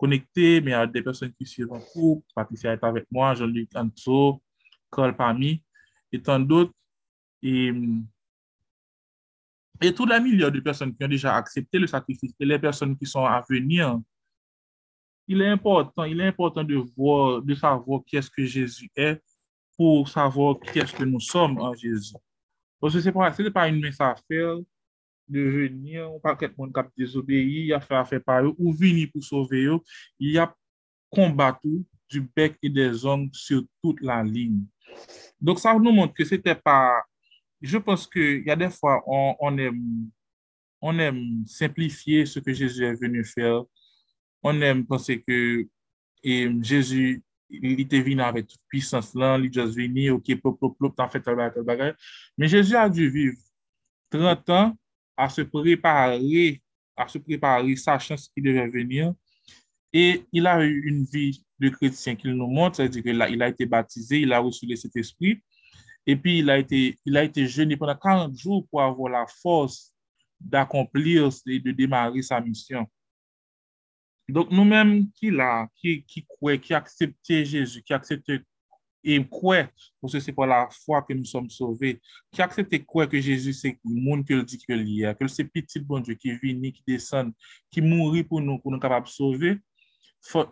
konekte, 0.00 0.60
me 0.64 0.74
ya 0.74 0.84
de 0.86 1.02
person 1.04 1.32
ki 1.32 1.46
suivant 1.48 1.84
pou, 1.92 2.22
Patricia 2.36 2.74
et 2.76 2.84
avèk 2.84 3.06
mwa, 3.10 3.34
Jean-Luc 3.38 3.76
Anso, 3.76 4.40
Carl 4.92 5.14
Pami, 5.16 5.56
etan 6.12 6.44
dot, 6.46 6.72
et, 7.42 7.72
et 9.82 9.92
tout 9.94 10.06
la 10.06 10.20
milyon 10.20 10.52
de 10.52 10.60
person 10.64 10.92
ki 10.92 11.06
an 11.06 11.12
deja 11.12 11.36
aksepte 11.36 11.80
le 11.80 11.88
sakrifis, 11.90 12.34
et 12.38 12.46
les 12.46 12.60
person 12.60 12.94
ki 12.96 13.08
son 13.08 13.24
avenir, 13.24 13.96
il 15.28 15.42
est 15.42 15.48
important, 15.48 16.04
il 16.04 16.20
est 16.20 16.28
important 16.28 16.62
de, 16.62 16.76
voir, 16.96 17.42
de 17.42 17.54
savoir 17.54 18.00
qui 18.06 18.16
est-ce 18.16 18.30
que 18.30 18.44
Jésus 18.44 18.90
est, 18.94 19.20
pour 19.76 20.08
savoir 20.08 20.58
qui 20.60 20.78
est-ce 20.78 20.94
que 20.94 21.04
nous 21.04 21.20
sommes 21.20 21.58
en 21.58 21.74
Jésus. 21.74 22.14
Parce 22.80 22.94
que 22.94 23.00
c'est 23.00 23.12
pas, 23.12 23.32
c'est 23.32 23.50
pas 23.50 23.68
une 23.68 23.80
messe 23.80 24.00
à 24.00 24.14
faire, 24.28 24.56
devenir 25.28 26.08
un 26.08 26.18
paquet 26.18 26.48
de 26.48 26.54
monde 26.56 26.72
qui 26.72 26.80
a 26.80 26.90
désobéi, 26.96 27.66
il 27.66 27.72
a 27.72 27.80
fait 27.80 27.94
affaire 27.94 28.22
par 28.22 28.44
eux, 28.44 28.54
ou 28.58 28.72
vini 28.72 29.06
pour 29.06 29.22
sauver 29.22 29.64
eux, 29.64 29.78
il 30.18 30.38
a 30.38 30.54
combattu 31.10 31.84
du 32.08 32.20
bec 32.20 32.56
et 32.62 32.70
des 32.70 33.04
ongles 33.04 33.30
sur 33.32 33.62
toute 33.82 34.00
la 34.00 34.22
ligne. 34.22 34.62
Donc 35.40 35.58
ça 35.58 35.74
nous 35.74 35.92
montre 35.92 36.14
que 36.14 36.24
c'était 36.24 36.54
pas... 36.54 37.02
Je 37.60 37.78
pense 37.78 38.06
qu'il 38.06 38.44
y 38.46 38.50
a 38.50 38.56
des 38.56 38.70
fois, 38.70 39.02
on, 39.06 39.34
on, 39.40 39.58
aime, 39.58 40.10
on 40.80 40.98
aime 40.98 41.44
simplifier 41.46 42.26
ce 42.26 42.38
que 42.38 42.52
Jésus 42.52 42.84
est 42.84 43.00
venu 43.00 43.24
faire. 43.24 43.62
On 44.42 44.60
aime 44.60 44.86
penser 44.86 45.22
que 45.26 45.66
et 46.22 46.50
Jésus 46.62 47.22
il 47.48 47.80
était 47.80 48.00
venu 48.00 48.20
avec 48.20 48.48
toute 48.48 48.60
puissance 48.68 49.14
là, 49.14 49.38
il 49.38 49.52
juste 49.52 49.76
venu, 49.76 50.10
ok, 50.10 50.24
plop, 50.40 50.58
plop, 50.58 50.76
plop, 50.76 50.94
t'as 50.96 51.08
fait 51.08 51.20
tel 51.20 51.36
bagage, 51.36 51.54
tel 51.54 51.62
bagage. 51.62 51.94
Mais 52.36 52.48
Jésus 52.48 52.74
a 52.74 52.88
dû 52.88 53.08
vivre 53.08 53.38
30 54.10 54.50
ans 54.50 54.76
à 55.16 55.28
se 55.28 55.42
préparer, 55.42 56.62
à 56.96 57.08
se 57.08 57.18
préparer, 57.18 57.76
sachant 57.76 58.16
ce 58.16 58.28
qui 58.34 58.42
devait 58.42 58.68
venir. 58.68 59.14
Et 59.92 60.24
il 60.32 60.46
a 60.46 60.64
eu 60.64 60.88
une 60.88 61.04
vie 61.04 61.44
de 61.58 61.68
chrétien 61.68 62.16
qu'il 62.16 62.32
nous 62.32 62.46
montre, 62.48 62.76
c'est-à-dire 62.76 63.02
qu'il 63.02 63.22
a, 63.22 63.28
il 63.28 63.42
a 63.42 63.48
été 63.48 63.66
baptisé, 63.66 64.20
il 64.20 64.32
a 64.32 64.38
reçu 64.38 64.66
le 64.66 64.76
Saint-Esprit, 64.76 65.42
et 66.06 66.16
puis 66.16 66.40
il 66.40 66.50
a, 66.50 66.58
été, 66.58 66.98
il 67.04 67.16
a 67.16 67.24
été 67.24 67.46
jeûné 67.46 67.76
pendant 67.76 67.96
40 67.96 68.36
jours 68.36 68.66
pour 68.68 68.82
avoir 68.82 69.10
la 69.10 69.26
force 69.26 69.92
d'accomplir 70.38 71.30
et 71.46 71.60
de 71.60 71.72
démarrer 71.72 72.22
sa 72.22 72.40
mission. 72.40 72.86
Donc 74.28 74.50
nous-mêmes 74.50 75.10
qui, 75.12 75.30
qui, 75.76 76.04
qui 76.04 76.26
croyons, 76.26 76.60
qui 76.60 76.74
acceptons 76.74 77.44
Jésus, 77.44 77.82
qui 77.82 77.92
acceptons 77.92 78.38
et 79.06 79.24
croire, 79.24 79.68
parce 80.00 80.14
que 80.14 80.20
c'est 80.20 80.32
par 80.32 80.48
la 80.48 80.68
foi 80.84 81.00
que 81.02 81.14
nous 81.14 81.24
sommes 81.24 81.48
sauvés, 81.48 82.00
qui 82.32 82.42
accepte 82.42 82.84
croire 82.84 83.08
que 83.08 83.20
Jésus, 83.20 83.52
c'est 83.52 83.78
le 83.84 84.00
monde 84.00 84.26
que 84.26 84.34
le 84.34 84.42
dit 84.42 84.58
que 84.58 84.72
l'hier, 84.72 85.16
que 85.16 85.28
c'est 85.28 85.44
petit 85.44 85.78
bon 85.78 86.00
Dieu 86.00 86.14
qui 86.14 86.36
vient, 86.36 86.70
qui 86.72 86.82
descend, 86.86 87.32
qui 87.70 87.80
mourit 87.80 88.24
pour 88.24 88.40
nous, 88.40 88.58
pour 88.58 88.72
nous 88.72 88.80
capables 88.80 89.06
de 89.06 89.10
sauver, 89.10 89.58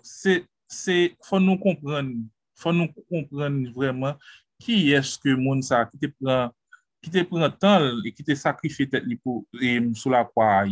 c'est, 0.02 0.46
c'est, 0.68 1.16
faut 1.20 1.40
nous 1.40 1.58
comprendre, 1.58 2.12
faut 2.54 2.72
nous 2.72 2.88
comprendre 3.10 3.72
vraiment 3.72 4.14
qui 4.60 4.92
est-ce 4.92 5.18
que 5.18 5.30
le 5.30 5.36
monde 5.36 5.64
ça, 5.64 5.84
qui 5.86 5.98
te 5.98 6.06
prend, 6.06 6.50
qui 7.02 7.10
te 7.10 7.22
prend 7.24 7.50
tant 7.50 8.00
et 8.04 8.12
qui 8.12 8.22
te 8.22 8.36
sacrifie 8.36 8.88
tête 8.88 9.04
pour, 9.24 9.46
et, 9.60 9.80
sous 9.94 10.10
la 10.10 10.24
croix. 10.24 10.64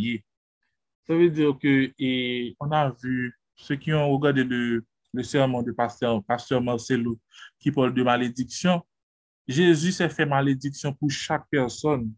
Ça 1.05 1.15
veut 1.15 1.31
dire 1.31 1.59
que, 1.61 1.93
et, 1.99 2.55
on 2.61 2.71
a 2.71 2.91
vu 3.03 3.37
ceux 3.57 3.75
qui 3.75 3.93
ont 3.93 4.09
regardé 4.09 4.45
le 4.45 4.85
le 5.13 5.23
sermon 5.23 5.63
du 5.63 5.75
pasteur, 5.75 6.23
pasteur 6.25 6.63
Marcelo, 6.63 7.19
qui 7.59 7.71
parle 7.71 7.95
de 7.95 8.03
malédiction, 8.03 8.83
Jésus 9.47 9.93
s'est 9.93 10.09
fait 10.09 10.27
malédiction 10.27 10.93
pour 10.93 11.11
chaque 11.11 11.47
personne. 11.51 12.13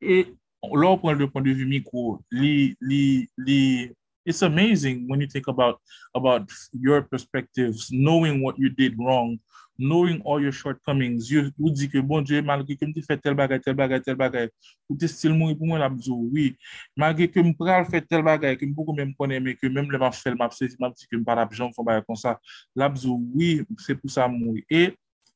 Et 0.00 0.34
là, 0.62 0.88
on 0.88 0.98
prend 0.98 1.12
le 1.12 1.30
point 1.30 1.42
de 1.42 1.50
vue 1.50 1.66
micro, 1.66 2.22
les, 2.30 2.76
les, 2.80 3.28
les, 3.36 3.94
it's 4.24 4.42
amazing 4.42 5.08
when 5.08 5.20
you 5.20 5.26
think 5.26 5.48
about 5.48 5.80
about 6.14 6.50
your 6.72 7.02
perspectives, 7.02 7.88
knowing 7.92 8.42
what 8.42 8.58
you 8.58 8.70
did 8.70 8.96
wrong, 8.98 9.38
knowing 9.78 10.22
all 10.24 10.40
your 10.40 10.52
shortcomings. 10.52 11.30
You 11.30 11.50
ou 11.58 11.70
di 11.70 11.88
ke, 11.88 12.02
bon 12.02 12.24
Dieu, 12.24 12.42
malgré 12.42 12.76
ke 12.78 12.86
m 12.86 12.92
te 12.94 13.02
fè 13.04 13.18
tel 13.20 13.34
bagay, 13.34 13.60
tel 13.62 13.74
bagay, 13.74 14.00
tel 14.04 14.16
bagay, 14.16 14.48
ou 14.88 14.96
te 14.98 15.08
stil 15.10 15.34
moun 15.34 15.54
pou 15.58 15.68
mwen 15.68 15.82
la 15.82 15.90
bzou, 15.92 16.30
oui. 16.32 16.54
Malgré 16.96 17.28
ke 17.30 17.42
m 17.42 17.52
pral 17.58 17.86
fè 17.90 18.02
tel 18.04 18.24
bagay, 18.26 18.56
ke 18.60 18.68
m 18.68 18.74
pou 18.76 18.88
kon 18.88 18.98
mè 18.98 19.08
m 19.08 19.14
konè, 19.18 19.40
mè 19.42 19.56
ke 19.58 19.70
mèm 19.70 19.90
lè 19.90 20.00
m'a 20.00 20.12
ap 20.12 20.18
fèl, 20.18 20.38
m 20.38 20.46
ap 20.46 20.54
sè, 20.56 20.70
m 20.78 20.88
ap 20.88 20.96
di 20.98 21.08
ke 21.10 21.18
m 21.18 21.26
para 21.26 21.46
bjan 21.50 21.74
fò 21.74 21.86
bagay 21.86 22.06
kon 22.06 22.18
sa, 22.18 22.36
la 22.78 22.88
bzou, 22.92 23.18
oui, 23.34 23.60
se 23.82 23.96
pou 23.98 24.12
sa 24.12 24.28
moun. 24.30 24.62
Et 24.70 24.94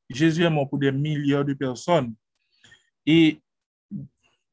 Jésus 0.08 0.44
est 0.44 0.50
mort 0.50 0.68
pour 0.68 0.78
des 0.78 0.92
milliards 0.92 1.44
de 1.44 1.54
personnes. 1.54 2.14
Et 3.04 3.40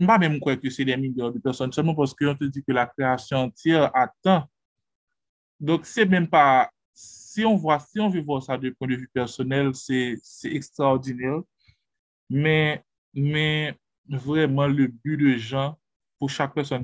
Mba 0.01 0.17
mèm 0.19 0.39
kwe 0.43 0.57
ke 0.59 0.71
se 0.73 0.83
de 0.87 0.95
milyon 0.99 1.33
de 1.35 1.39
person, 1.43 1.71
seman 1.71 1.95
poske 1.95 2.25
yon 2.27 2.37
te 2.39 2.49
di 2.51 2.63
ke 2.65 2.75
la 2.75 2.87
kreasyon 2.89 3.53
tir 3.55 3.87
atan. 3.95 4.43
Dok 5.63 5.87
se 5.87 6.03
mèm 6.09 6.27
pa, 6.31 6.67
si 6.95 7.45
yon 7.45 7.55
vwa, 7.61 7.77
si 7.83 8.01
yon 8.01 8.11
vivo 8.11 8.41
sa 8.43 8.59
de 8.59 8.73
pon 8.75 8.91
de 8.91 8.99
vi 8.99 9.07
personel, 9.15 9.71
se 9.77 10.51
ekstraordinel. 10.51 11.41
Men, 12.31 12.83
men, 13.15 13.75
vreman 14.07 14.73
le 14.73 14.87
bu 14.87 15.17
de 15.17 15.35
jan 15.39 15.73
pou 16.19 16.31
chak 16.31 16.53
person 16.55 16.83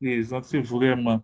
prezant, 0.00 0.44
se 0.44 0.60
vreman 0.60 1.22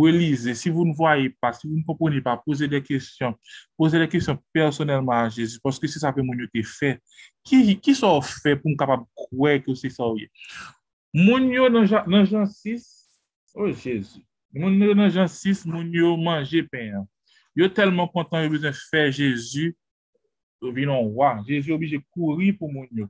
relisez, 0.00 0.54
si 0.54 0.70
vous 0.70 0.84
ne 0.84 0.94
voyez 0.94 1.30
pas, 1.40 1.52
si 1.52 1.68
vous 1.68 1.76
ne 1.76 1.82
comprenez 1.82 2.20
pas, 2.20 2.36
posez 2.36 2.68
des 2.68 2.82
questions. 2.82 3.34
Posez 3.76 3.98
des 3.98 4.08
questions 4.08 4.38
personnellement 4.52 5.12
à 5.12 5.28
Jésus, 5.28 5.58
parce 5.62 5.78
que 5.78 5.86
c'est 5.86 5.98
ça 5.98 6.12
que 6.12 6.20
mon 6.20 6.34
Dieu 6.34 6.48
fait. 6.64 7.00
Qui, 7.44 7.78
qui 7.78 7.94
sont 7.94 8.20
fait 8.20 8.56
pour 8.56 8.70
nous 8.70 8.76
capable 8.76 9.04
de 9.04 9.08
croire 9.14 9.62
que 9.62 9.74
c'est 9.74 9.90
ça? 9.90 10.04
Mon 11.14 11.38
Dieu, 11.38 11.68
dans 11.70 12.24
Jean 12.24 12.46
6, 12.46 13.20
oh 13.54 13.70
Jésus, 13.70 14.24
mon 14.52 14.70
Dieu, 14.70 14.94
dans 14.94 15.08
Jean 15.08 15.26
6, 15.26 15.66
mon 15.66 15.84
Dieu 15.84 16.16
mange 16.16 16.62
pain. 16.70 17.06
Yo 17.54 17.68
telman 17.68 18.08
kontan 18.08 18.46
yo 18.46 18.52
bezan 18.54 18.72
fè 18.88 19.10
Jésus 19.12 19.74
yo 20.62 20.72
vinon 20.72 21.10
wwa. 21.12 21.34
Jésus 21.44 21.68
yo 21.68 21.76
obije 21.76 22.00
kouri 22.14 22.52
pou 22.56 22.72
moun 22.72 22.88
yo. 22.96 23.08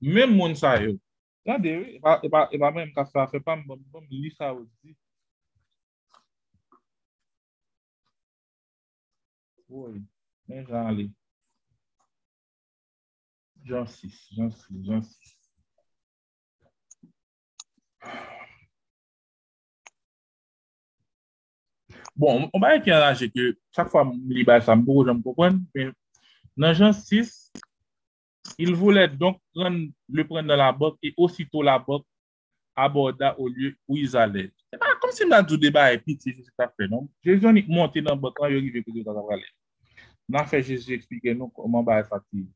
Men 0.00 0.34
moun 0.34 0.54
sa 0.58 0.74
yo, 0.82 0.98
Gade, 1.46 2.00
e 2.52 2.58
ba 2.58 2.70
men 2.70 2.90
mka 2.90 3.04
sa 3.08 3.26
fè 3.30 3.40
pa 3.40 3.56
mbom 3.56 4.04
li 4.10 4.30
sa 4.36 4.52
ou 4.52 4.66
di. 4.82 4.92
Woy, 9.70 10.02
men 10.48 10.66
jan 10.68 10.92
li. 10.98 11.06
Jan 13.64 13.86
6, 13.86 14.20
jan 14.36 14.50
6, 14.50 14.84
jan 14.84 15.02
6. 15.02 15.36
Bon, 22.16 22.50
mba 22.52 22.74
yon 22.74 22.84
ki 22.84 22.92
anlaje 22.92 23.30
ke 23.32 23.52
chak 23.72 23.88
fwa 23.88 24.04
li 24.28 24.44
bay 24.44 24.60
sa 24.60 24.76
mbou 24.76 25.06
jan 25.08 25.22
mpokwen, 25.22 25.62
nan 26.56 26.76
jan 26.76 26.92
6, 26.92 27.32
Il 28.58 28.74
voulait 28.74 29.08
donc 29.08 29.40
prendre, 29.54 29.86
le 30.08 30.26
prendre 30.26 30.48
dans 30.48 30.56
la 30.56 30.72
botte 30.72 30.98
et 31.02 31.14
aussitôt 31.16 31.62
la 31.62 31.78
botte 31.78 32.06
aborda 32.76 33.38
au 33.38 33.48
lieu 33.48 33.76
où 33.88 33.96
ils 33.96 34.16
allaient. 34.16 34.52
C'est 34.72 34.78
pas 34.78 34.94
comme 35.00 35.12
si 35.12 35.24
on 35.24 35.30
a 35.32 35.42
tout 35.42 35.56
débat 35.56 35.92
et 35.92 35.98
pitié, 35.98 36.34
c'est 36.36 36.42
tout 36.42 36.62
à 36.62 36.68
fait, 36.68 36.88
non? 36.88 37.08
Jésus 37.24 37.46
est 37.46 37.68
monté 37.68 38.00
dans 38.00 38.10
la 38.10 38.16
botte 38.16 38.34
quand 38.36 38.46
il 38.46 38.56
arrive 38.56 38.82
que 38.82 38.92
Jésus 38.92 39.08
a 39.08 39.14
parlé. 39.14 39.44
N'a 40.28 40.44
fait 40.44 40.62
Jésus 40.62 40.94
expliquer 40.94 41.34
nous 41.34 41.48
comment 41.48 41.82
va 41.82 42.00
être 42.00 42.12
active. 42.12 42.46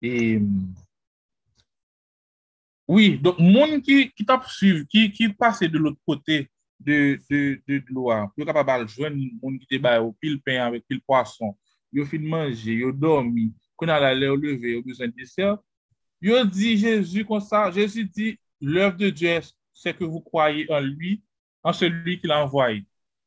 Et... 0.00 0.40
Oui, 2.92 3.16
donc, 3.16 3.38
moun 3.38 3.78
ki, 3.80 4.10
ki 4.12 4.24
tap 4.28 4.42
suiv, 4.50 4.82
ki, 4.90 5.06
ki 5.14 5.30
pase 5.38 5.68
de 5.70 5.78
l'ot 5.80 5.94
kote 6.04 6.42
de, 6.82 6.96
de, 7.30 7.38
de, 7.64 7.78
de 7.78 7.94
l'oa, 7.94 8.26
yo 8.36 8.44
kapabal 8.44 8.82
jwen 8.90 9.14
moun 9.38 9.54
ki 9.62 9.68
te 9.70 9.78
baye 9.80 10.02
ou 10.02 10.12
pil 10.20 10.34
pen 10.44 10.58
avèk 10.64 10.84
pil 10.90 10.98
poason, 11.06 11.54
yo 11.92 12.04
fin 12.06 12.24
manje, 12.24 12.72
yo 12.72 12.92
dormi, 12.92 13.50
kon 13.76 13.92
al 13.92 14.04
ale 14.04 14.30
ou 14.30 14.36
leve, 14.40 14.76
yo 14.76 14.82
bezan 14.82 15.12
deser, 15.16 15.56
yo 16.20 16.44
di 16.44 16.76
Jésus 16.78 17.24
kon 17.24 17.40
sa, 17.40 17.70
Jésus 17.70 18.04
di, 18.04 18.38
l'œuvre 18.60 18.96
de 18.96 19.10
Dieu, 19.10 19.40
c'est 19.74 19.96
que 19.96 20.04
vous 20.04 20.20
croyez 20.20 20.70
en 20.70 20.80
lui, 20.80 21.22
en 21.62 21.72
celui 21.72 22.20
qui 22.20 22.26
l'a 22.26 22.44
envoyé. 22.44 22.84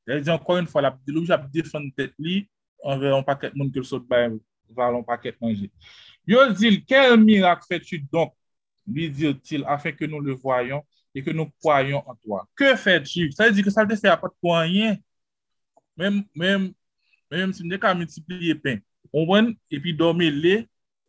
Elle 0.07 0.21
dit 0.21 0.29
encore 0.29 0.57
une 0.57 0.67
fois, 0.67 0.81
la 0.81 0.91
pédologie 0.91 1.31
a 1.31 1.37
défendu 1.37 1.91
tête 1.91 2.13
li, 2.19 2.47
envers 2.83 3.15
un 3.15 3.23
paquet 3.23 3.49
de 3.49 3.57
monde 3.57 3.73
que 3.73 3.79
le 3.79 3.83
saut 3.83 3.99
de 3.99 4.05
valon 4.69 5.03
paquet 5.03 5.35
manger. 5.41 5.71
Yo 6.25 6.51
dit, 6.53 6.83
quel 6.85 7.19
miracle 7.19 7.65
fais-tu 7.67 7.99
donc, 7.99 8.33
lui 8.87 9.09
dit-il, 9.09 9.63
afin 9.65 9.91
que 9.91 10.05
nous 10.05 10.19
le 10.19 10.33
voyons 10.33 10.83
et 11.13 11.23
que 11.23 11.31
nous 11.31 11.49
croyons 11.59 12.03
en 12.07 12.15
toi. 12.15 12.47
Que 12.55 12.75
fais-tu? 12.75 13.31
Ça 13.31 13.47
veut 13.47 13.51
dire 13.51 13.63
que 13.63 13.71
ça 13.71 13.85
ne 13.85 13.95
fait 13.95 14.01
pas 14.01 14.27
de 14.27 14.33
poignée, 14.39 15.01
même, 15.97 16.23
même 16.35 16.73
men 17.31 17.45
mèm 17.45 17.53
si 17.55 17.65
mne 17.65 17.79
ka 17.81 17.93
multipliye 17.97 18.55
pen, 18.61 18.81
on 19.13 19.27
wen, 19.29 19.53
epi 19.73 19.93
dorme 19.97 20.29
le, 20.33 20.57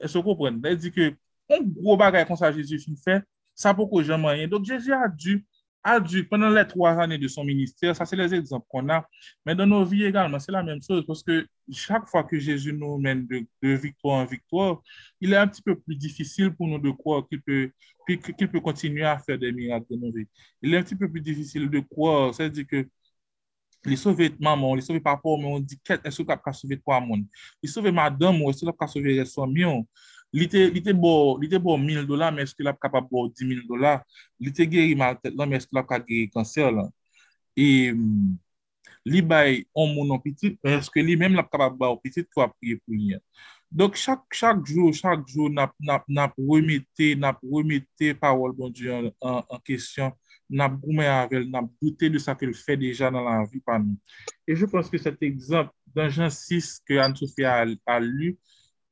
e 0.00 0.10
so 0.10 0.22
kopren. 0.24 0.60
Dè 0.62 0.76
di 0.78 0.92
ke, 0.94 1.12
on 1.52 1.66
gro 1.76 1.96
bagay 2.00 2.26
kon 2.28 2.38
sa 2.38 2.52
Jezu 2.54 2.78
fin 2.82 2.96
fè, 3.02 3.20
sa 3.56 3.74
pou 3.76 3.88
ko 3.90 4.02
jaman 4.04 4.40
yen. 4.40 4.50
Donk 4.52 4.66
Jezu 4.68 4.94
a 4.94 5.06
du, 5.08 5.40
a 5.86 5.98
du, 6.02 6.24
penan 6.26 6.50
le 6.50 6.64
3 6.66 6.96
anè 7.04 7.18
de 7.18 7.28
son 7.28 7.44
minister, 7.44 7.94
sa 7.94 8.06
se 8.08 8.16
les 8.18 8.34
ekzamp 8.34 8.64
kon 8.72 8.90
a, 8.90 9.02
men 9.46 9.58
dan 9.58 9.70
nou 9.70 9.86
vi 9.86 10.02
egalman, 10.08 10.42
se 10.42 10.50
la 10.54 10.64
menm 10.66 10.82
chose, 10.82 11.04
poske 11.06 11.44
chak 11.70 12.08
fwa 12.10 12.24
ke 12.26 12.40
Jezu 12.42 12.74
nou 12.74 12.98
men 13.02 13.22
de, 13.30 13.44
de 13.62 13.76
victoire 13.78 14.24
en 14.24 14.26
victoire, 14.26 14.80
il 15.20 15.32
est 15.32 15.36
un 15.36 15.46
petit 15.46 15.62
peu 15.62 15.78
plus 15.78 15.96
difficile 15.96 16.50
pou 16.54 16.66
nou 16.66 16.82
de 16.82 16.90
kwa 16.90 17.22
ki 17.28 17.38
peut, 17.38 17.70
peut 18.06 18.60
continue 18.60 19.06
a 19.06 19.16
fè 19.22 19.38
de 19.38 19.50
mirak 19.54 19.86
de 19.90 19.98
nou 20.00 20.12
vi. 20.12 20.26
Il 20.62 20.74
est 20.74 20.78
un 20.78 20.82
petit 20.82 20.96
peu 20.96 21.10
plus 21.10 21.22
difficile 21.22 21.70
de 21.70 21.80
kwa, 21.80 22.32
se 22.34 22.50
di 22.50 22.66
ke 22.66 22.86
Li 23.86 23.96
sove 24.00 24.30
etman 24.30 24.58
moun, 24.58 24.78
li 24.78 24.84
sove 24.84 25.00
papa 25.02 25.36
moun, 25.38 25.64
di 25.66 25.78
ket, 25.84 26.04
esou 26.08 26.26
kap 26.26 26.42
ka 26.44 26.52
sove 26.56 26.78
kwa 26.82 27.00
moun. 27.04 27.24
Li 27.62 27.70
sove 27.70 27.92
madame 27.94 28.38
moun, 28.38 28.54
esou 28.54 28.70
kap 28.70 28.84
ka 28.84 28.88
sove 28.90 29.14
reson 29.18 29.52
miyon. 29.52 29.84
Li 30.34 30.48
te, 30.50 30.64
li 30.74 30.82
te 30.82 30.94
bo, 30.96 31.36
li 31.40 31.48
te 31.48 31.60
bo 31.62 31.76
1000 31.80 32.06
dola, 32.08 32.32
men 32.34 32.46
esou 32.46 32.66
kap 32.66 32.80
kap 32.82 33.10
bo 33.10 33.26
10.000 33.28 33.66
dola. 33.68 33.98
Li 34.42 34.52
te 34.54 34.66
geri 34.70 34.96
mal 34.98 35.18
tet 35.20 35.36
lan, 35.36 35.52
men 35.52 35.60
esou 35.60 35.78
kap 35.78 35.90
kap 35.92 36.08
geri 36.08 36.30
kanser 36.34 36.72
lan. 36.74 36.90
E 37.56 37.68
li 39.06 39.22
bay 39.22 39.62
on 39.78 39.92
moun 39.94 40.16
an 40.16 40.22
pitit, 40.24 40.58
men 40.64 40.80
esou 40.80 41.06
li 41.06 41.14
men 41.20 41.38
kap 41.38 41.52
kap 41.54 41.78
ba 41.78 41.92
an 41.94 42.00
pitit 42.02 42.28
kwa 42.34 42.50
priye 42.56 42.80
pou 42.82 42.98
nye. 42.98 43.20
Dok 43.76 43.96
chak, 43.98 44.22
chak 44.34 44.62
jou, 44.66 44.92
chak 44.94 45.24
jou 45.26 45.50
nap, 45.50 45.72
nap, 45.82 46.04
nap 46.08 46.36
remete, 46.38 47.14
nap 47.18 47.40
remete 47.42 48.12
parol 48.20 48.54
bon 48.56 48.70
diyon 48.72 49.10
an, 49.10 49.14
an, 49.20 49.40
an 49.56 49.62
kesyon. 49.66 50.14
nap 50.48 50.76
goumen 50.80 51.08
avèl, 51.10 51.48
nap 51.50 51.68
doutè 51.82 52.10
de 52.12 52.20
sa 52.22 52.36
ke 52.38 52.46
l 52.46 52.54
fè 52.54 52.76
deja 52.78 53.10
nan 53.10 53.24
la 53.26 53.40
vi 53.50 53.60
pa 53.64 53.78
nou. 53.82 53.96
E 54.46 54.54
je 54.54 54.68
pons 54.70 54.88
ke 54.90 55.00
set 55.00 55.22
ekzamp, 55.26 55.72
dan 55.96 56.12
jan 56.12 56.30
6 56.32 56.76
ke 56.86 57.00
an 57.02 57.16
sou 57.18 57.28
fè 57.32 57.46
al 57.48 57.76
lu, 58.06 58.34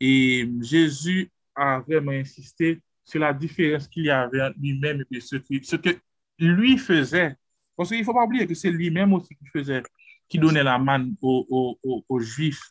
e 0.01 0.45
Jésus 0.65 1.31
a 1.55 1.79
vreman 1.85 2.19
insistè 2.23 2.75
sur 3.05 3.23
la 3.23 3.33
diferens 3.37 3.87
ki 3.91 4.07
li 4.07 4.11
avè 4.11 4.49
an 4.49 4.57
li 4.59 4.75
mèm 4.81 5.05
epi 5.05 5.21
se 5.23 5.79
ke 5.79 5.99
lui 6.43 6.77
fèzè. 6.81 7.31
Pons 7.77 7.91
ke 7.91 8.01
y 8.01 8.07
fò 8.07 8.15
pa 8.17 8.25
oubliè 8.27 8.49
ke 8.51 8.57
se 8.59 8.73
li 8.73 8.91
mèm 8.91 9.15
osi 9.15 9.37
ki 9.37 9.53
fèzè, 9.55 9.83
ki 10.31 10.41
donè 10.43 10.65
la 10.65 10.79
man 10.81 11.13
ou 11.23 12.21
juif 12.21 12.63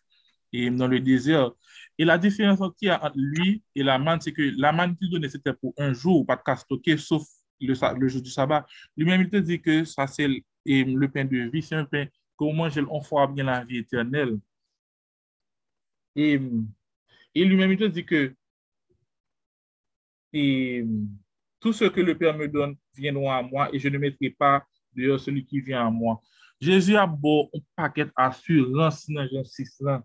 e 0.53 0.69
nan 0.69 0.91
le 0.91 0.99
dezèr. 1.03 1.53
E 1.95 2.05
la 2.05 2.17
diferens 2.17 2.61
an 2.65 2.73
ki 2.73 2.89
a 2.89 2.97
an 3.05 3.15
lui 3.15 3.61
e 3.77 3.86
la 3.86 3.99
man, 4.01 4.19
se 4.19 4.34
ke 4.34 4.49
la 4.57 4.73
man 4.75 4.97
ki 4.97 5.11
donè 5.13 5.29
se 5.29 5.39
te 5.39 5.53
pou 5.55 5.71
an 5.77 5.93
jou 5.93 6.19
ou 6.19 6.27
pat 6.27 6.43
kastoke, 6.45 6.97
sof 6.97 7.29
le, 7.59 7.99
le 7.99 8.07
jour 8.07 8.21
du 8.21 8.29
sabbat. 8.29 8.65
Lui-même, 8.97 9.21
il 9.21 9.29
te 9.29 9.37
dit 9.37 9.61
que 9.61 9.83
ça, 9.85 10.07
c'est 10.07 10.27
le 10.65 11.07
pain 11.07 11.25
de 11.25 11.49
vie, 11.49 11.61
c'est 11.61 11.75
un 11.75 11.85
pain 11.85 12.05
que 12.05 12.43
vous 12.43 12.51
mangez, 12.51 12.81
on 12.89 13.01
fera 13.01 13.27
bien 13.27 13.43
la 13.43 13.63
vie 13.63 13.77
éternelle. 13.77 14.37
Et, 16.15 16.39
et 17.35 17.45
lui-même, 17.45 17.71
il 17.71 17.77
te 17.77 17.85
dit 17.85 18.05
que 18.05 18.35
et, 20.33 20.85
tout 21.59 21.71
ce 21.71 21.85
que 21.85 22.01
le 22.01 22.17
Père 22.17 22.35
me 22.35 22.47
donne 22.47 22.75
viendront 22.93 23.31
à 23.31 23.41
moi 23.41 23.69
et 23.73 23.79
je 23.79 23.87
ne 23.87 23.97
mettrai 23.97 24.31
pas 24.31 24.65
dehors 24.93 25.19
celui 25.19 25.45
qui 25.45 25.61
vient 25.61 25.87
à 25.87 25.89
moi. 25.89 26.21
Jésus 26.59 26.95
a 26.97 27.07
beau 27.07 27.49
un 27.53 27.59
paquet 27.75 28.05
d'assurance 28.17 29.09
dans 29.09 29.27
Jean 29.27 29.43
6 29.43 29.77
là. 29.81 30.03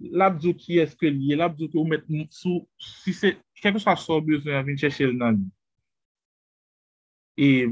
L'abdou 0.00 0.54
qui 0.54 0.78
est-ce 0.78 0.94
que 0.94 1.06
lié, 1.06 1.34
l'abdou 1.34 1.68
que 1.68 1.76
vous 1.76 1.84
mettez 1.84 2.26
sous, 2.30 2.68
si 2.78 3.12
c'est 3.12 3.36
quelque 3.60 3.80
chose 3.80 3.88
à 3.88 4.20
besoin, 4.20 4.62
venez 4.62 4.76
chercher 4.76 5.12
dans 5.12 5.30
lui. 5.30 5.44
Et 7.40 7.68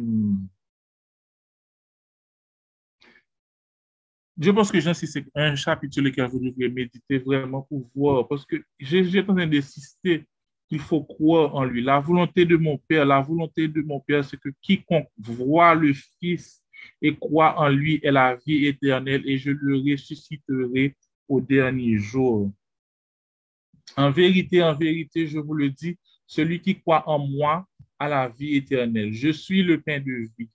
je 4.39 4.51
pense 4.53 4.71
que 4.71 4.79
Jean 4.79 4.95
6 4.95 5.07
c'est 5.09 5.25
un 5.35 5.57
chapitre 5.57 5.95
sur 5.95 6.05
lequel 6.05 6.27
vous 6.27 6.39
devrez 6.39 6.69
méditer 6.69 7.19
vraiment 7.19 7.63
pour 7.63 7.91
voir, 7.93 8.29
parce 8.29 8.47
que 8.47 8.57
est 8.79 9.29
en 9.29 9.35
train 9.35 9.47
d'insister 9.49 10.25
qu'il 10.69 10.79
faut 10.79 11.03
croire 11.03 11.53
en 11.57 11.65
lui. 11.65 11.83
La 11.83 11.99
volonté 11.99 12.45
de 12.45 12.57
mon 12.57 12.79
Père, 12.79 13.05
la 13.05 13.21
volonté 13.21 13.67
de 13.67 13.83
mon 13.83 13.99
Père, 13.99 14.25
c'est 14.25 14.39
que 14.39 14.51
quiconque 14.63 15.09
voit 15.19 15.75
le 15.75 15.93
Fils 16.21 16.63
et 17.03 17.17
croit 17.17 17.59
en 17.59 17.69
lui 17.69 17.99
est 18.05 18.13
la 18.13 18.37
vie 18.37 18.67
éternelle 18.67 19.29
et 19.29 19.37
je 19.37 19.51
le 19.51 19.79
ressusciterai 19.79 20.95
au 21.29 21.41
dernier 21.41 21.99
jour. 21.99 22.53
En 23.97 24.13
vérité, 24.13 24.63
en 24.63 24.77
vérité, 24.77 25.27
je 25.27 25.41
vous 25.41 25.55
le 25.55 25.71
dis, 25.71 25.99
celui 26.25 26.61
qui 26.61 26.79
croit 26.81 27.09
en 27.09 27.19
moi 27.19 27.67
a 27.99 28.09
la 28.09 28.29
vie 28.29 28.57
éternelle. 28.57 29.13
Je 29.13 29.31
suis 29.31 29.63
le 29.63 29.81
pain 29.81 30.01
de 30.01 30.29
vie. 30.39 30.49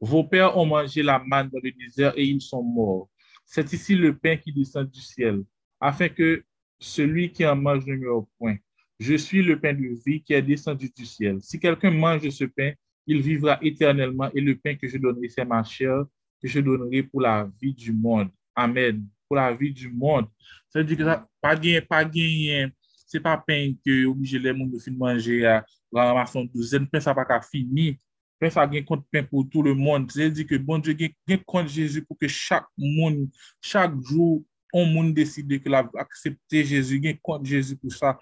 Vos 0.00 0.24
pères 0.24 0.56
ont 0.56 0.66
mangé 0.66 1.02
la 1.02 1.18
manne 1.18 1.50
dans 1.50 1.60
le 1.62 1.70
désert 1.72 2.12
et 2.16 2.24
ils 2.24 2.40
sont 2.40 2.62
morts. 2.62 3.08
C'est 3.44 3.72
ici 3.72 3.94
le 3.94 4.16
pain 4.16 4.36
qui 4.36 4.52
descend 4.52 4.88
du 4.88 5.00
ciel, 5.00 5.42
afin 5.80 6.08
que 6.08 6.44
celui 6.78 7.30
qui 7.30 7.44
en 7.44 7.56
mange 7.56 7.84
ne 7.86 7.96
meure 7.96 8.24
point. 8.38 8.56
Je 8.98 9.14
suis 9.14 9.42
le 9.42 9.58
pain 9.58 9.74
de 9.74 9.88
vie 10.04 10.22
qui 10.22 10.32
est 10.32 10.42
descendu 10.42 10.90
du 10.94 11.04
ciel. 11.04 11.38
Si 11.40 11.58
quelqu'un 11.58 11.90
mange 11.90 12.28
ce 12.30 12.44
pain, 12.44 12.72
il 13.06 13.20
vivra 13.20 13.58
éternellement 13.62 14.30
et 14.34 14.40
le 14.40 14.56
pain 14.56 14.74
que 14.74 14.86
je 14.86 14.98
donnerai, 14.98 15.28
c'est 15.28 15.44
ma 15.44 15.64
chair 15.64 16.04
que 16.40 16.48
je 16.48 16.60
donnerai 16.60 17.02
pour 17.02 17.20
la 17.20 17.50
vie 17.60 17.74
du 17.74 17.92
monde. 17.92 18.28
Amen. 18.54 19.04
Pour 19.26 19.36
la 19.36 19.52
vie 19.52 19.72
du 19.72 19.90
monde. 19.90 20.26
Ça 20.68 20.80
veut 20.80 20.84
dire 20.84 20.98
que 20.98 21.04
pas 21.40 21.56
gagné, 21.56 21.80
pas 21.80 22.04
gagné. 22.04 22.68
C'est 23.06 23.20
pas 23.20 23.36
pain 23.36 23.72
que 23.84 24.06
obligé 24.06 24.38
les 24.38 24.56
gens 24.56 24.66
de 24.66 24.96
manger 24.96 25.46
à 25.46 25.64
la 25.92 26.06
ramason 26.10 26.46
douzen, 26.50 26.86
pen 26.90 27.02
sa 27.04 27.14
pa 27.16 27.24
ka 27.28 27.40
fini, 27.44 27.94
pen 28.40 28.52
sa 28.54 28.66
gen 28.70 28.86
kont 28.86 29.02
pen 29.12 29.26
pou 29.28 29.44
tout 29.50 29.66
le 29.66 29.74
moun, 29.76 30.06
zè 30.10 30.30
di 30.32 30.46
ke 30.48 30.58
bon 30.62 30.82
Dje 30.82 30.96
gen, 30.98 31.12
gen 31.28 31.42
kont 31.46 31.68
Jezu 31.70 32.04
pou 32.06 32.18
ke 32.18 32.30
chak 32.30 32.68
moun, 32.78 33.26
chak 33.64 33.94
jou, 34.08 34.40
on 34.72 34.86
moun 34.86 35.10
deside 35.14 35.58
ke 35.62 35.70
la 35.72 35.82
aksepte 35.98 36.64
Jezu, 36.72 37.00
gen 37.02 37.18
kont 37.26 37.46
Jezu 37.46 37.76
pou 37.80 37.92
sa, 37.94 38.14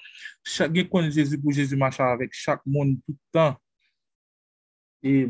chak, 0.46 0.72
gen 0.74 0.88
kont 0.90 1.12
Jezu 1.14 1.40
pou 1.40 1.54
Jezu 1.54 1.78
macha 1.80 2.08
avèk 2.16 2.36
chak 2.36 2.64
moun 2.66 2.96
toutan. 3.04 3.56
E, 5.04 5.28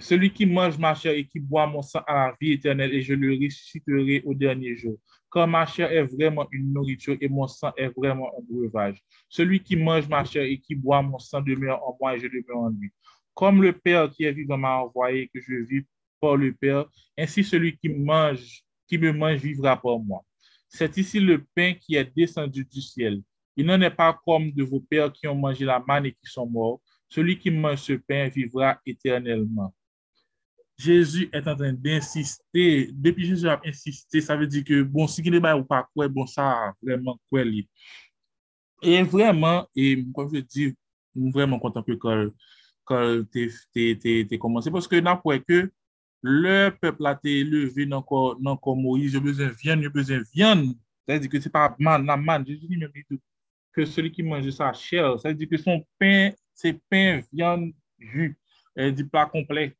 celui 0.00 0.30
ki 0.32 0.46
mange 0.46 0.78
ma 0.78 0.94
chère 0.94 1.14
et 1.14 1.26
qui 1.26 1.40
boit 1.40 1.66
mon 1.66 1.82
sang 1.82 2.02
à 2.06 2.14
la 2.14 2.36
vie 2.40 2.52
éternelle, 2.52 2.94
et 2.94 3.02
je 3.02 3.14
le 3.14 3.32
ressusciterai 3.32 4.22
au 4.24 4.34
dernier 4.34 4.76
jour. 4.76 4.98
car 5.32 5.48
ma 5.48 5.64
chair 5.64 5.90
est 5.90 6.04
vraiment 6.04 6.46
une 6.50 6.72
nourriture 6.72 7.16
et 7.20 7.28
mon 7.28 7.46
sang 7.46 7.72
est 7.76 7.88
vraiment 7.96 8.28
un 8.38 8.42
breuvage. 8.42 9.02
Celui 9.28 9.60
qui 9.60 9.76
mange 9.76 10.08
ma 10.08 10.24
chair 10.24 10.44
et 10.44 10.58
qui 10.58 10.74
boit 10.74 11.00
mon 11.02 11.18
sang 11.18 11.40
demeure 11.40 11.82
en 11.82 11.96
moi 11.98 12.14
et 12.16 12.20
je 12.20 12.26
demeure 12.26 12.58
en 12.58 12.68
lui. 12.68 12.92
Comme 13.34 13.62
le 13.62 13.72
Père 13.72 14.10
qui 14.10 14.24
est 14.24 14.32
vivant 14.32 14.58
m'a 14.58 14.76
envoyé 14.76 15.22
et 15.22 15.28
que 15.28 15.40
je 15.40 15.54
vis 15.64 15.86
par 16.20 16.36
le 16.36 16.52
Père, 16.52 16.84
ainsi 17.18 17.42
celui 17.42 17.76
qui 17.78 17.88
mange, 17.88 18.62
qui 18.86 18.98
me 18.98 19.12
mange 19.12 19.38
vivra 19.40 19.80
par 19.80 19.98
moi. 19.98 20.22
C'est 20.68 20.96
ici 20.98 21.18
le 21.18 21.44
pain 21.54 21.74
qui 21.74 21.96
est 21.96 22.16
descendu 22.16 22.64
du 22.64 22.80
ciel. 22.80 23.22
Il 23.56 23.66
n'en 23.66 23.80
est 23.80 23.90
pas 23.90 24.18
comme 24.24 24.50
de 24.52 24.62
vos 24.62 24.80
pères 24.80 25.12
qui 25.12 25.26
ont 25.28 25.34
mangé 25.34 25.64
la 25.64 25.82
manne 25.86 26.06
et 26.06 26.12
qui 26.12 26.24
sont 26.24 26.46
morts. 26.46 26.80
Celui 27.08 27.38
qui 27.38 27.50
mange 27.50 27.78
ce 27.78 27.92
pain 27.92 28.28
vivra 28.28 28.78
éternellement. 28.86 29.74
Jésus 30.76 31.28
est 31.32 31.46
en 31.46 31.56
train 31.56 31.72
d'insister, 31.72 32.90
depi 32.92 33.26
Jésus 33.26 33.48
ap 33.48 33.64
insister, 33.66 34.20
sa 34.20 34.36
ve 34.36 34.46
di 34.50 34.62
ke, 34.64 34.82
bon, 34.82 35.06
si 35.06 35.22
ki 35.22 35.30
ne 35.30 35.40
bay 35.42 35.54
ou 35.54 35.66
pa 35.68 35.82
kwe, 35.92 36.08
bon, 36.10 36.26
sa 36.26 36.72
vreman 36.82 37.18
kwe 37.30 37.44
li. 37.46 37.62
E 38.82 39.02
vreman, 39.06 39.66
e 39.76 39.94
kon 40.16 40.30
je 40.32 40.42
di, 40.42 40.70
vreman 41.34 41.60
kontan 41.62 41.84
ke 41.86 41.98
kol, 42.02 42.30
kol 42.88 43.22
te, 43.30 43.46
te, 43.74 43.92
te, 44.00 44.16
te 44.30 44.40
komanse, 44.42 44.72
poske 44.74 45.02
nan 45.04 45.20
pou 45.22 45.36
e 45.36 45.42
ke, 45.44 45.66
le 46.22 46.70
pepl 46.80 47.10
a 47.10 47.14
te 47.18 47.36
eleve 47.42 47.86
nan 47.90 48.02
kon 48.06 48.56
ko 48.62 48.74
Moïse, 48.78 49.14
yo 49.14 49.22
bezen 49.22 49.52
vyan, 49.60 49.84
yo 49.84 49.92
bezen 49.92 50.24
vyan, 50.32 50.70
sa 51.06 51.20
di 51.20 51.30
ke 51.30 51.42
se 51.42 51.52
pa 51.52 51.68
man, 51.78 52.06
nan 52.08 52.24
man, 52.24 52.48
Jésus 52.48 52.66
ni 52.70 52.80
men 52.80 52.90
bi 52.94 53.04
tout, 53.06 53.20
ke 53.76 53.86
soli 53.88 54.10
ki 54.12 54.24
manje 54.26 54.56
sa 54.56 54.72
chèl, 54.76 55.18
sa 55.20 55.34
di 55.36 55.46
ke 55.46 55.60
son 55.60 55.84
pen, 56.00 56.34
se 56.58 56.74
pen 56.90 57.22
vyan 57.30 57.68
ju, 58.00 58.32
di 58.96 59.04
pla 59.06 59.28
komplek, 59.30 59.76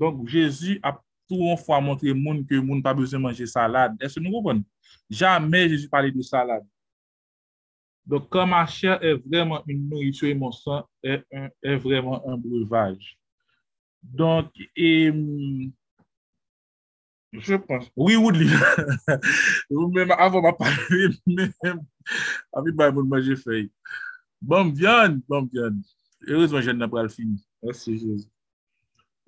Donk, 0.00 0.24
Jezi 0.32 0.78
ap 0.80 1.02
tou 1.28 1.52
an 1.52 1.58
fwa 1.60 1.78
montre 1.84 2.14
moun 2.16 2.40
ke 2.48 2.58
moun 2.58 2.80
pa 2.82 2.94
beze 2.96 3.18
manje 3.20 3.46
salade. 3.50 4.00
Ese 4.02 4.22
nou 4.22 4.38
goupon? 4.38 4.62
Jamè 5.12 5.66
Jezi 5.68 5.90
pale 5.92 6.12
de 6.14 6.24
salade. 6.24 6.64
Donk, 8.08 8.30
kama 8.32 8.62
chè 8.66 8.96
e 9.04 9.14
vreman 9.20 9.60
un 9.68 9.82
nourisyon 9.90 10.40
monsan, 10.40 10.86
e 11.04 11.76
vreman 11.84 12.24
un 12.24 12.40
brevaj. 12.40 12.96
Donk, 14.02 14.56
e... 14.74 15.12
Je 17.32 17.54
pense, 17.54 17.86
oui, 17.94 18.16
Woodley. 18.16 18.48
Ou 19.70 19.86
mèm 19.94 20.10
avon 20.16 20.42
ma 20.42 20.50
pale, 20.56 21.12
mèm 21.28 21.82
avi 22.56 22.72
bay 22.74 22.90
moun 22.90 23.06
manje 23.12 23.36
fey. 23.38 23.68
Bon 24.40 24.72
vyan, 24.74 25.20
bon 25.28 25.46
vyan. 25.52 25.76
Ereusement, 26.26 26.64
jen 26.64 26.80
nan 26.80 26.90
pral 26.90 27.12
fini. 27.12 27.38
Merci, 27.62 27.94
Jezi. 28.00 28.26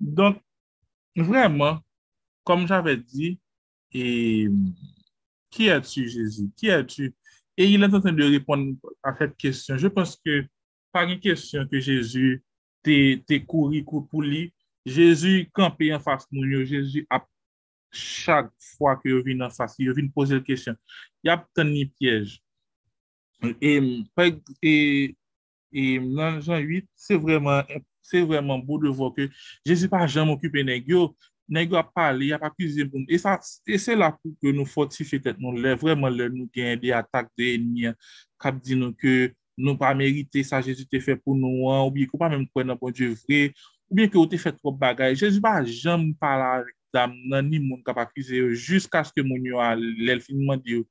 Donk, 0.01 0.41
Vreman, 1.15 1.79
kom 2.43 2.65
j'ave 2.67 2.95
di, 2.97 3.35
e, 3.93 4.49
ki 5.53 5.69
etu, 5.73 6.07
Jésus? 6.09 6.49
Ki 6.57 6.73
etu? 6.73 7.13
E 7.57 7.65
il 7.65 7.83
est 7.83 7.93
en 7.93 8.01
train 8.01 8.13
de 8.13 8.23
répondre 8.23 8.75
a 9.03 9.15
cette 9.15 9.37
question. 9.37 9.77
Je 9.77 9.87
pense 9.87 10.15
que 10.17 10.45
par 10.91 11.03
une 11.03 11.19
question 11.19 11.67
que 11.67 11.79
Jésus 11.79 12.41
te 12.83 13.37
kouri 13.47 13.83
kou 13.85 14.03
pou 14.09 14.21
li, 14.25 14.49
Jésus 14.85 15.47
kampe 15.55 15.87
yon 15.87 16.01
fas 16.03 16.25
moun 16.31 16.49
yo, 16.51 16.63
Jésus 16.67 17.05
ap 17.13 17.27
chak 17.93 18.49
fwa 18.73 18.97
ki 18.99 19.13
yo 19.13 19.21
vin 19.23 19.39
nan 19.39 19.53
fas, 19.53 19.77
yo 19.79 19.93
vin 19.95 20.09
pose 20.11 20.35
l 20.35 20.43
kesyon. 20.43 20.75
Yap 21.23 21.45
ten 21.55 21.69
ni 21.71 21.85
pyej. 21.93 22.39
E, 23.61 23.77
e, 24.59 24.73
e 25.71 25.85
nan 26.03 26.41
jan 26.41 26.65
8, 26.65 26.89
se 26.97 27.17
vreman 27.21 27.63
Se 28.03 28.21
vreman 28.27 28.63
bo 28.65 28.79
de 28.83 28.91
vo 28.93 29.09
ke 29.15 29.29
Jezi 29.67 29.89
pa 29.91 30.03
jan 30.07 30.27
m'okupe 30.27 30.63
negyo, 30.67 31.11
negyo 31.47 31.77
ap 31.79 31.93
pale, 31.95 32.31
ap 32.35 32.43
ap 32.49 32.57
kize 32.59 32.85
pou 32.89 33.01
nou. 33.01 33.07
E, 33.07 33.19
sa, 33.21 33.37
e 33.67 33.79
se 33.79 33.95
la 33.95 34.11
pou 34.15 34.35
ke 34.41 34.53
nou 34.55 34.67
fortife 34.69 35.19
tet 35.23 35.39
nou 35.41 35.55
le, 35.55 35.75
vreman 35.79 36.13
le 36.13 36.29
nou 36.33 36.49
gen 36.55 36.79
de 36.81 36.93
atak 36.95 37.31
de 37.39 37.53
enye, 37.55 37.93
kap 38.41 38.59
di 38.63 38.77
nou 38.79 38.95
ke 38.99 39.31
nou 39.59 39.77
pa 39.79 39.93
merite 39.97 40.41
sa 40.45 40.61
Jezi 40.65 40.87
te 40.89 40.99
fe 41.03 41.15
pou 41.19 41.37
nou 41.37 41.69
an, 41.71 41.85
ou 41.87 41.93
bi 41.95 42.07
ko 42.09 42.19
pa 42.19 42.31
menm 42.31 42.47
kwen 42.51 42.71
nan 42.71 42.79
bon 42.79 42.93
Diyo 42.93 43.13
vre, 43.23 43.49
ou 43.89 43.99
bi 43.99 44.07
ke 44.09 44.19
ou 44.19 44.29
te 44.29 44.39
fe 44.41 44.53
trop 44.55 44.75
bagay. 44.79 45.15
Jezi 45.19 45.41
pa 45.43 45.59
jan 45.63 46.09
m'pala 46.09 46.63
dam 46.93 47.15
nan 47.29 47.49
ni 47.49 47.59
moun 47.61 47.81
kap 47.85 47.97
ap 48.03 48.13
kize 48.13 48.37
yo, 48.37 48.51
jiska 48.53 49.03
sk 49.07 49.23
moun 49.25 49.45
yo 49.47 49.61
al 49.63 49.81
lel 50.03 50.21
finman 50.23 50.61
diyo. 50.61 50.83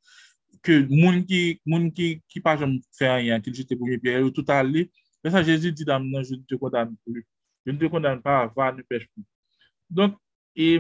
Ke 0.63 0.81
moun 0.87 1.23
ki, 1.27 1.59
moun 1.67 1.89
ki, 1.95 2.17
ki 2.31 2.43
pa 2.43 2.55
jan 2.59 2.77
m'fe 2.77 3.09
an 3.09 3.23
yan, 3.27 3.43
ki 3.43 3.55
jete 3.55 3.79
pou 3.79 3.91
mi 3.91 3.99
piye 4.03 4.21
yo, 4.21 4.31
tout 4.35 4.51
ale, 4.55 4.87
Mè 5.23 5.31
sa 5.31 5.43
Jésus 5.43 5.73
di 5.73 5.85
dam 5.85 6.09
nan, 6.11 6.25
je 6.25 6.35
ne 6.35 6.43
te 6.43 6.57
condamne 6.59 6.97
plus. 7.05 7.27
Je 7.65 7.73
ne 7.73 7.79
te 7.79 7.87
condamne 7.87 8.21
pas, 8.23 8.53
va, 8.57 8.73
ne 8.73 8.83
pêche 8.83 9.09
plus. 9.15 9.25
Donc, 9.89 10.17
et, 10.57 10.79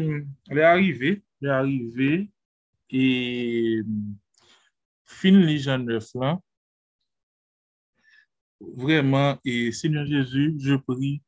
lè 0.51 0.62
arrivé, 0.62 1.22
lè 1.40 1.49
arrivé, 1.49 2.30
et 2.90 3.82
fin 5.05 5.38
li 5.47 5.59
jan 5.59 5.84
9 5.86 6.09
lan, 6.14 6.43
vraiment, 8.61 9.38
et 9.45 9.72
Seigneur 9.72 10.07
Jésus, 10.07 10.55
je 10.59 10.74
prie, 10.74 11.22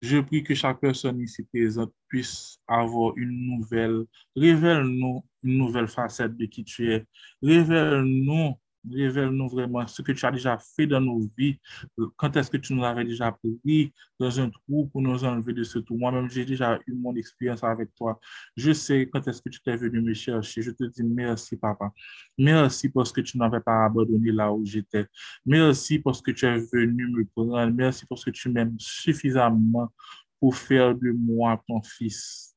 je 0.00 0.18
prie 0.20 0.42
que 0.42 0.54
chaque 0.54 0.80
personne 0.80 1.20
ici 1.20 1.44
présente 1.44 1.92
puisse 2.08 2.58
avoir 2.66 3.16
une 3.16 3.46
nouvelle, 3.46 4.04
révèle-nous 4.36 5.24
une 5.42 5.58
nouvelle 5.58 5.88
facette 5.88 6.36
de 6.36 6.46
qui 6.46 6.64
tu 6.64 6.92
es, 6.92 7.04
révèle-nous 7.42 8.54
révèle-nous 8.92 9.48
vraiment 9.48 9.86
ce 9.86 10.02
que 10.02 10.12
tu 10.12 10.24
as 10.26 10.32
déjà 10.32 10.58
fait 10.58 10.86
dans 10.86 11.00
nos 11.00 11.20
vies, 11.36 11.58
quand 12.16 12.36
est-ce 12.36 12.50
que 12.50 12.56
tu 12.56 12.74
nous 12.74 12.84
avais 12.84 13.04
déjà 13.04 13.32
pris 13.32 13.92
dans 14.18 14.40
un 14.40 14.50
trou 14.50 14.86
pour 14.86 15.02
nous 15.02 15.24
enlever 15.24 15.52
de 15.52 15.64
ce 15.64 15.78
trou. 15.78 15.96
Moi-même, 15.96 16.30
j'ai 16.30 16.44
déjà 16.44 16.78
eu 16.86 16.92
mon 16.94 17.14
expérience 17.16 17.64
avec 17.64 17.94
toi. 17.94 18.18
Je 18.56 18.72
sais 18.72 19.08
quand 19.12 19.26
est-ce 19.26 19.42
que 19.42 19.48
tu 19.48 19.60
t'es 19.60 19.76
venu 19.76 20.00
me 20.00 20.14
chercher. 20.14 20.62
Je 20.62 20.70
te 20.70 20.84
dis 20.84 21.02
merci, 21.02 21.56
papa. 21.56 21.92
Merci 22.38 22.88
parce 22.88 23.12
que 23.12 23.20
tu 23.20 23.38
n'avais 23.38 23.60
pas 23.60 23.86
abandonné 23.86 24.32
là 24.32 24.52
où 24.52 24.64
j'étais. 24.64 25.06
Merci 25.44 25.98
parce 25.98 26.20
que 26.20 26.30
tu 26.30 26.46
es 26.46 26.58
venu 26.58 27.08
me 27.08 27.24
prendre. 27.24 27.66
Merci 27.72 28.06
parce 28.06 28.24
que 28.24 28.30
tu 28.30 28.48
m'aimes 28.48 28.76
suffisamment 28.78 29.92
pour 30.38 30.56
faire 30.56 30.94
de 30.94 31.10
moi 31.10 31.62
ton 31.66 31.82
fils. 31.82 32.54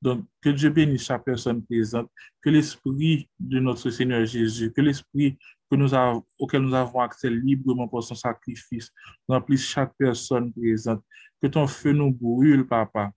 Donc, 0.00 0.24
que 0.40 0.50
Dieu 0.50 0.70
bénisse 0.70 1.04
chaque 1.04 1.24
personne 1.24 1.64
présente, 1.64 2.08
que 2.40 2.50
l'Esprit 2.50 3.28
de 3.38 3.58
notre 3.58 3.90
Seigneur 3.90 4.24
Jésus, 4.24 4.72
que 4.72 4.80
l'Esprit 4.80 5.36
nous 5.76 5.94
avons, 5.94 6.24
auquel 6.38 6.62
nous 6.62 6.74
avons 6.74 7.00
accès 7.00 7.30
librement 7.30 7.88
pour 7.88 8.02
son 8.02 8.14
sacrifice. 8.14 8.90
Remplisse 9.28 9.68
chaque 9.68 9.92
personne 9.98 10.52
présente. 10.52 11.02
Que 11.40 11.46
ton 11.46 11.66
feu 11.66 11.92
nous 11.92 12.10
brûle, 12.10 12.66
Papa. 12.66 13.12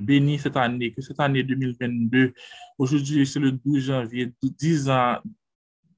Bénis 0.00 0.40
cette 0.40 0.56
année, 0.56 0.92
que 0.92 1.00
cette 1.00 1.20
année 1.20 1.44
2022, 1.44 2.32
aujourd'hui 2.76 3.24
c'est 3.24 3.38
le 3.38 3.52
12 3.52 3.84
janvier, 3.84 4.32
10 4.42 4.90
ans, 4.90 5.18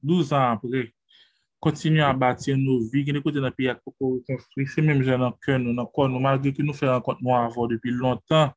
12 0.02 0.32
ans 0.34 0.50
après, 0.52 0.92
continue 1.58 2.02
à 2.02 2.12
bâtir 2.12 2.58
nos 2.58 2.80
vies, 2.90 3.04
que 3.04 3.12
nous 3.12 3.22
côté 3.22 3.40
dans 3.40 3.50
pays 3.50 3.68
à 3.68 3.74
construire, 3.74 4.68
c'est 4.68 4.82
même 4.82 5.02
gens 5.02 5.18
dans 5.18 5.32
cœur, 5.32 5.58
nous, 5.58 5.74
dans 5.74 5.86
corps, 5.86 6.08
nous, 6.08 6.20
malgré 6.20 6.52
que 6.52 6.62
nous 6.62 6.74
faisons 6.74 6.92
rencontre 6.92 7.20
nous 7.22 7.34
avant 7.34 7.66
depuis 7.66 7.90
longtemps, 7.90 8.52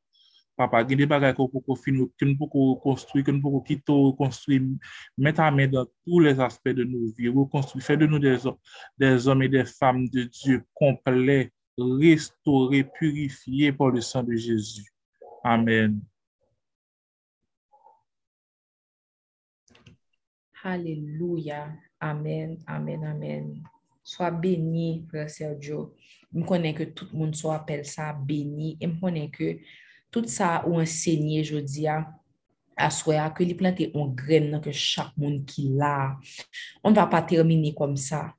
papa, 0.56 0.82
il 0.82 0.90
y 0.90 0.94
a 0.94 0.96
des 0.96 1.06
bagages 1.06 1.34
qu'on 1.34 1.48
peut 1.48 1.74
finir, 1.74 2.06
que 2.18 2.24
nous 2.24 2.36
pouvons 2.36 2.76
construire, 2.76 3.24
que 3.24 3.30
nous 3.30 3.40
pouvons 3.40 3.60
quitter, 3.60 3.92
reconstruire, 3.92 4.62
mettre 5.16 5.40
à 5.40 5.50
main 5.50 5.66
dans 5.66 5.86
tous 6.04 6.20
les 6.20 6.38
aspects 6.40 6.68
de 6.68 6.84
nos 6.84 7.12
vies, 7.16 7.28
reconstruire, 7.28 7.84
faire 7.84 7.98
de 7.98 8.06
nous 8.06 8.18
des, 8.18 9.28
hommes 9.28 9.42
et 9.42 9.48
des 9.48 9.64
femmes 9.64 10.08
de 10.08 10.24
Dieu 10.24 10.64
complets, 10.74 11.52
restaurés, 11.78 12.84
purifiés 12.84 13.72
par 13.72 13.88
le 13.88 14.00
sang 14.00 14.22
de 14.22 14.34
Jésus. 14.34 14.84
Amen. 15.42 16.00
Alléluia. 20.64 21.72
Amen, 21.98 22.58
amen, 22.66 23.04
amen. 23.04 23.62
Sois 24.04 24.30
béni, 24.30 25.04
frère 25.08 25.30
Sergio. 25.30 25.94
Je 26.34 26.42
connais 26.44 26.74
que 26.74 26.84
tout 26.84 27.06
le 27.12 27.18
monde 27.18 27.34
soit 27.34 27.64
ça 27.84 28.12
béni. 28.12 28.76
Je 28.80 28.88
connais 29.00 29.28
que 29.30 29.58
tout 30.12 30.28
ça 30.28 30.62
ou 30.68 30.80
enseigné, 30.80 31.42
je 31.42 31.56
dis 31.56 31.88
à, 31.88 32.06
à 32.76 32.90
soi, 32.90 33.30
que 33.30 33.42
les 33.42 33.54
planter 33.54 33.90
en 33.94 34.06
graine 34.06 34.60
que 34.60 34.70
chaque 34.70 35.16
monde 35.16 35.44
qui 35.44 35.70
l'a. 35.74 36.16
On 36.84 36.90
ne 36.90 36.94
va 36.94 37.06
pas 37.06 37.22
terminer 37.22 37.74
comme 37.74 37.96
ça. 37.96 38.34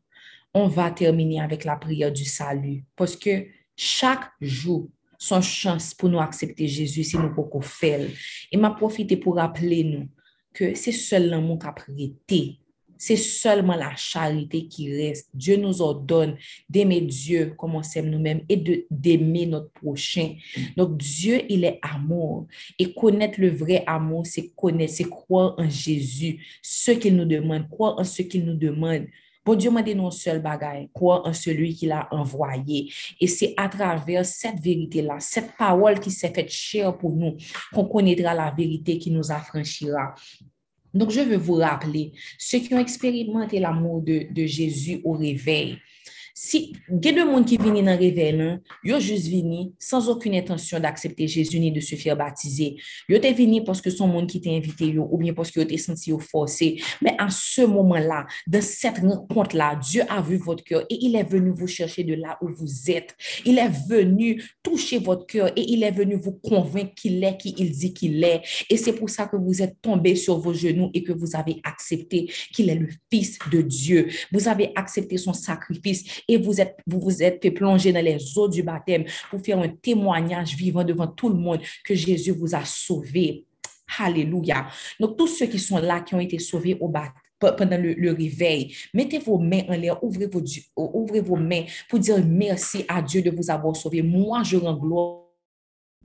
On 0.53 0.67
va 0.67 0.91
terminer 0.91 1.41
avec 1.41 1.65
la 1.65 1.75
prière 1.75 2.13
du 2.13 2.23
salut. 2.23 2.85
Parce 2.95 3.17
que 3.17 3.47
chaque 3.75 4.29
jour, 4.39 4.87
son 5.17 5.41
chance 5.41 5.93
pour 5.93 6.09
nous 6.09 6.19
accepter 6.19 6.67
Jésus 6.67 7.03
si 7.03 7.17
nous 7.17 7.33
pouvons 7.33 7.61
faire. 7.61 8.07
Et 8.51 8.57
m'a 8.57 8.77
nous 8.79 10.09
que 10.53 10.75
c'est 10.75 10.91
seul 10.91 11.29
l'amour 11.29 11.57
qui 11.57 11.65
a 11.65 11.71
prêté. 11.71 12.59
C'est 13.05 13.17
seulement 13.17 13.75
la 13.75 13.93
charité 13.97 14.65
qui 14.65 14.89
reste. 14.95 15.27
Dieu 15.33 15.57
nous 15.57 15.81
ordonne 15.81 16.37
d'aimer 16.69 17.01
Dieu 17.01 17.53
comme 17.57 17.75
on 17.75 17.83
s'aime 17.83 18.09
nous-mêmes 18.09 18.45
et 18.47 18.85
d'aimer 18.89 19.45
notre 19.45 19.69
prochain. 19.71 20.35
Donc 20.77 20.95
Dieu, 20.99 21.41
il 21.49 21.65
est 21.65 21.79
amour. 21.81 22.47
Et 22.79 22.93
connaître 22.93 23.41
le 23.41 23.49
vrai 23.49 23.83
amour, 23.87 24.25
c'est 24.25 24.53
connaître, 24.55 24.93
c'est 24.93 25.09
croire 25.09 25.53
en 25.57 25.69
Jésus, 25.69 26.39
ce 26.61 26.91
qu'il 26.91 27.17
nous 27.17 27.25
demande, 27.25 27.67
croire 27.69 27.99
en 27.99 28.05
ce 28.05 28.21
qu'il 28.21 28.45
nous 28.45 28.55
demande. 28.55 29.07
Bon 29.43 29.55
Dieu 29.55 29.69
m'a 29.69 29.83
dit 29.83 29.95
non 29.95 30.09
seul 30.09 30.41
bagaille, 30.41 30.87
croire 30.93 31.23
en 31.25 31.33
celui 31.33 31.75
qui 31.75 31.87
l'a 31.87 32.07
envoyé. 32.09 32.89
Et 33.19 33.27
c'est 33.27 33.53
à 33.57 33.67
travers 33.67 34.25
cette 34.25 34.61
vérité-là, 34.61 35.17
cette 35.19 35.57
parole 35.57 35.99
qui 35.99 36.09
s'est 36.09 36.31
faite 36.33 36.49
chère 36.49 36.97
pour 36.97 37.11
nous, 37.11 37.35
qu'on 37.73 37.83
connaîtra 37.83 38.33
la 38.33 38.49
vérité 38.49 38.97
qui 38.97 39.11
nous 39.11 39.29
affranchira. 39.29 40.15
Donc, 40.93 41.11
je 41.11 41.21
veux 41.21 41.37
vous 41.37 41.55
rappeler, 41.55 42.11
ceux 42.37 42.59
qui 42.59 42.73
ont 42.73 42.79
expérimenté 42.79 43.59
l'amour 43.59 44.01
de, 44.01 44.27
Jésus 44.45 45.01
au 45.03 45.13
réveil, 45.13 45.79
si 46.33 46.73
il 46.89 47.05
y 47.05 47.09
a 47.09 47.11
deux 47.13 47.25
monde 47.29 47.45
qui 47.45 47.57
viennent 47.57 47.85
dans 47.85 47.91
le 47.91 47.97
réveil, 47.97 48.35
là, 48.35 48.57
ils 48.83 48.93
ont 48.93 48.99
juste 48.99 49.27
venu 49.27 49.71
sans 49.77 50.09
aucune 50.09 50.33
intention 50.33 50.79
d'accepter 50.79 51.27
Jésus 51.27 51.59
ni 51.59 51.71
de 51.71 51.79
se 51.79 51.95
faire 51.95 52.17
baptiser. 52.17 52.75
Ils 53.07 53.15
ont 53.17 53.33
venu 53.33 53.63
parce 53.63 53.81
que 53.81 53.91
son 53.91 54.07
monde 54.07 54.27
qui 54.27 54.41
t'a 54.41 54.49
invité 54.49 54.87
yo, 54.87 55.07
ou 55.11 55.17
bien 55.17 55.33
parce 55.33 55.51
qu'ils 55.51 55.61
ont 55.61 55.77
senti 55.77 56.11
forcé. 56.19 56.81
Mais 57.01 57.15
à 57.19 57.29
ce 57.29 57.61
moment-là, 57.61 58.25
dans 58.47 58.61
cette 58.61 58.97
rencontre-là, 58.97 59.75
Dieu 59.75 60.01
a 60.09 60.21
vu 60.21 60.37
votre 60.37 60.63
cœur 60.63 60.85
et 60.89 60.97
il 61.01 61.15
est 61.15 61.23
venu 61.23 61.51
vous 61.51 61.67
chercher 61.67 62.03
de 62.03 62.15
là 62.15 62.37
où 62.41 62.47
vous 62.49 62.89
êtes. 62.89 63.15
Il 63.45 63.59
est 63.59 63.71
venu 63.87 64.43
toucher 64.63 64.97
votre 64.97 65.27
cœur 65.27 65.51
et 65.55 65.61
il 65.61 65.83
est 65.83 65.91
venu 65.91 66.15
vous 66.15 66.33
convaincre 66.33 66.95
qu'il 66.95 67.23
est 67.23 67.37
qui 67.37 67.53
il 67.59 67.71
dit 67.71 67.93
qu'il 67.93 68.23
est. 68.23 68.41
Et 68.71 68.77
c'est 68.77 68.93
pour 68.93 69.09
ça 69.09 69.27
que 69.27 69.37
vous 69.37 69.61
êtes 69.61 69.79
tombé 69.81 70.15
sur 70.15 70.39
vos 70.39 70.53
genoux 70.53 70.89
et 70.95 71.03
que 71.03 71.11
vous 71.11 71.35
avez 71.35 71.61
accepté 71.63 72.31
qu'il 72.53 72.69
est 72.69 72.75
le 72.75 72.87
Fils 73.11 73.37
de 73.51 73.61
Dieu. 73.61 74.07
Vous 74.31 74.47
avez 74.47 74.71
accepté 74.75 75.17
son 75.17 75.33
sacrifice 75.33 76.22
et 76.27 76.37
vous 76.37 76.59
êtes, 76.59 76.77
vous, 76.87 76.99
vous 76.99 77.23
êtes 77.23 77.41
fait 77.41 77.51
plonger 77.51 77.91
dans 77.91 78.03
les 78.03 78.17
eaux 78.37 78.47
du 78.47 78.63
baptême 78.63 79.05
pour 79.29 79.41
faire 79.41 79.59
un 79.59 79.69
témoignage 79.69 80.55
vivant 80.55 80.83
devant 80.83 81.07
tout 81.07 81.29
le 81.29 81.35
monde 81.35 81.59
que 81.83 81.95
Jésus 81.95 82.31
vous 82.31 82.55
a 82.55 82.63
sauvé. 82.65 83.45
Alléluia. 83.99 84.67
Donc, 84.99 85.17
tous 85.17 85.27
ceux 85.27 85.45
qui 85.45 85.59
sont 85.59 85.77
là, 85.77 86.01
qui 86.01 86.15
ont 86.15 86.19
été 86.19 86.39
sauvés 86.39 86.77
au 86.79 86.87
baptême, 86.87 87.21
pendant 87.39 87.77
le, 87.77 87.93
le, 87.93 88.13
réveil. 88.13 88.73
Mettez 88.93 89.19
vos 89.19 89.37
mains 89.37 89.63
en 89.67 89.73
l'air, 89.73 90.01
ouvrez 90.01 90.27
vos, 90.27 90.41
ouvrez 90.77 91.19
vos 91.19 91.35
mains 91.35 91.65
pour 91.89 91.99
dire 91.99 92.23
merci 92.25 92.85
à 92.87 93.01
Dieu 93.01 93.21
de 93.21 93.31
vous 93.31 93.51
avoir 93.51 93.75
sauvé. 93.75 94.01
Moi, 94.01 94.43
je 94.43 94.55
rends 94.55 94.77
gloire 94.77 95.22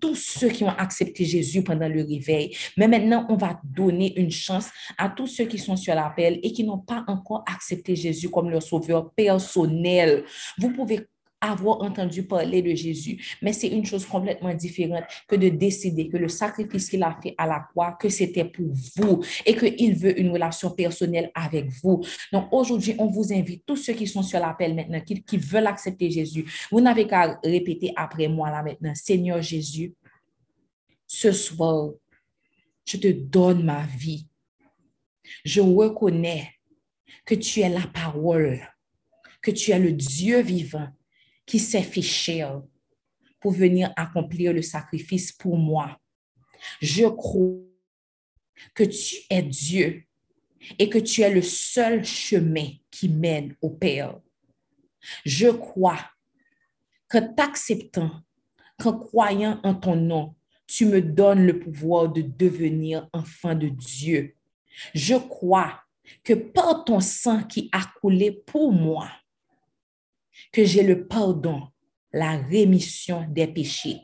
tous 0.01 0.14
ceux 0.14 0.49
qui 0.49 0.64
ont 0.64 0.68
accepté 0.68 1.24
Jésus 1.24 1.62
pendant 1.62 1.88
le 1.88 2.03
réveil. 2.03 2.57
Mais 2.76 2.88
maintenant, 2.88 3.26
on 3.28 3.36
va 3.36 3.61
donner 3.64 4.18
une 4.18 4.30
chance 4.30 4.68
à 4.96 5.09
tous 5.09 5.26
ceux 5.26 5.44
qui 5.44 5.59
sont 5.59 5.76
sur 5.76 5.94
l'appel 5.94 6.40
et 6.42 6.53
qui 6.53 6.64
n'ont 6.64 6.78
pas 6.78 7.05
encore 7.07 7.44
accepté 7.46 7.96
Jésus 7.96 8.30
comme 8.30 8.51
leur 8.51 8.62
sauveur 8.62 9.12
personnel. 9.12 10.24
Vous 10.59 10.70
pouvez 10.70 11.07
avoir 11.41 11.82
entendu 11.82 12.24
parler 12.24 12.62
de 12.62 12.74
Jésus, 12.74 13.36
mais 13.43 13.53
c'est 13.53 13.68
une 13.68 13.84
chose 13.84 14.05
complètement 14.05 14.53
différente 14.55 15.05
que 15.26 15.36
de 15.36 15.49
décider 15.49 16.09
que 16.09 16.16
le 16.16 16.28
sacrifice 16.28 16.91
qu'il 16.91 17.03
a 17.03 17.16
fait 17.22 17.34
à 17.39 17.47
la 17.47 17.61
croix, 17.61 17.93
que 17.93 18.09
c'était 18.09 18.45
pour 18.45 18.66
vous 18.97 19.22
et 19.47 19.55
qu'il 19.55 19.95
veut 19.95 20.18
une 20.18 20.30
relation 20.30 20.70
personnelle 20.70 21.30
avec 21.34 21.70
vous. 21.82 22.05
Donc 22.32 22.49
aujourd'hui, 22.53 22.97
on 22.99 23.07
vous 23.07 23.32
invite, 23.32 23.64
tous 23.64 23.76
ceux 23.76 23.93
qui 23.93 24.07
sont 24.07 24.22
sur 24.22 24.41
l'appel 24.41 24.74
maintenant, 24.74 25.01
qui, 25.01 25.36
veulent 25.36 25.68
accepter 25.68 26.11
Jésus, 26.11 26.45
vous 26.70 26.80
n'avez 26.80 27.07
qu'à 27.07 27.39
répéter 27.45 27.93
après 27.95 28.28
moi 28.28 28.51
là 28.51 28.62
maintenant, 28.62 28.95
Seigneur 28.95 29.41
Jésus, 29.41 29.95
ce 31.07 31.30
soir, 31.32 31.91
je 32.84 32.97
te 32.97 33.09
donne 33.09 33.64
ma 33.64 33.86
vie. 33.86 34.26
Je 35.45 35.61
reconnais 35.61 36.51
que 37.24 37.34
tu 37.34 37.61
es 37.61 37.68
la 37.68 37.86
parole, 37.86 38.61
que 39.41 39.51
tu 39.51 39.70
es 39.70 39.78
le 39.78 39.93
Dieu 39.93 40.41
vivant 40.41 40.89
qui 41.49 41.59
s'est 41.59 41.82
fait 41.82 42.03
cher 42.03 42.62
pour 43.40 43.53
venir 43.53 43.92
accomplir 43.96 44.53
le 44.53 44.62
sacrifice 44.62 45.32
pour 45.32 45.57
moi. 45.57 45.99
Je 46.80 47.07
crois 47.07 47.57
que 48.74 48.84
tu 48.84 49.16
es 49.30 49.42
Dieu 49.42 50.05
et 50.78 50.90
que 50.90 50.99
tu 50.99 51.22
es 51.22 51.30
le 51.30 51.42
seul 51.42 52.05
chemin 52.05 52.68
qui 52.90 53.09
mène 53.09 53.57
au 53.62 53.70
Père. 53.70 54.20
Je 55.24 55.49
crois 55.49 55.99
que 57.09 57.18
t'acceptant, 57.18 58.11
qu'en 58.78 58.99
croyant 58.99 59.61
en 59.64 59.74
ton 59.74 59.96
nom, 59.96 60.34
tu 60.66 60.84
me 60.84 61.01
donnes 61.01 61.46
le 61.46 61.59
pouvoir 61.59 62.11
de 62.11 62.20
devenir 62.20 63.09
enfant 63.14 63.55
de 63.55 63.68
Dieu. 63.68 64.36
Je 64.94 65.14
crois 65.14 65.80
que 66.22 66.34
par 66.34 66.84
ton 66.84 67.01
sang 67.01 67.42
qui 67.44 67.70
a 67.72 67.84
coulé 68.01 68.32
pour 68.32 68.70
moi, 68.70 69.11
que 70.53 70.64
j'ai 70.64 70.82
le 70.82 71.07
pardon, 71.07 71.68
la 72.12 72.36
rémission 72.36 73.26
des 73.28 73.46
péchés. 73.46 74.01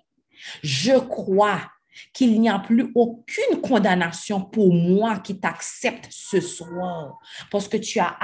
Je 0.63 0.99
crois 0.99 1.61
qu'il 2.13 2.41
n'y 2.41 2.49
a 2.49 2.59
plus 2.59 2.91
aucune 2.95 3.61
condamnation 3.61 4.43
pour 4.43 4.73
moi 4.75 5.19
qui 5.21 5.39
t'accepte 5.39 6.09
ce 6.11 6.41
soir 6.41 7.19
parce 7.51 7.69
que 7.69 7.77
tu 7.77 8.01
as 8.01 8.17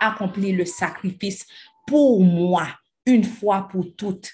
accompli 0.00 0.52
le 0.52 0.64
sacrifice 0.64 1.46
pour 1.86 2.22
moi 2.22 2.68
une 3.06 3.24
fois 3.24 3.68
pour 3.70 3.94
toutes. 3.94 4.30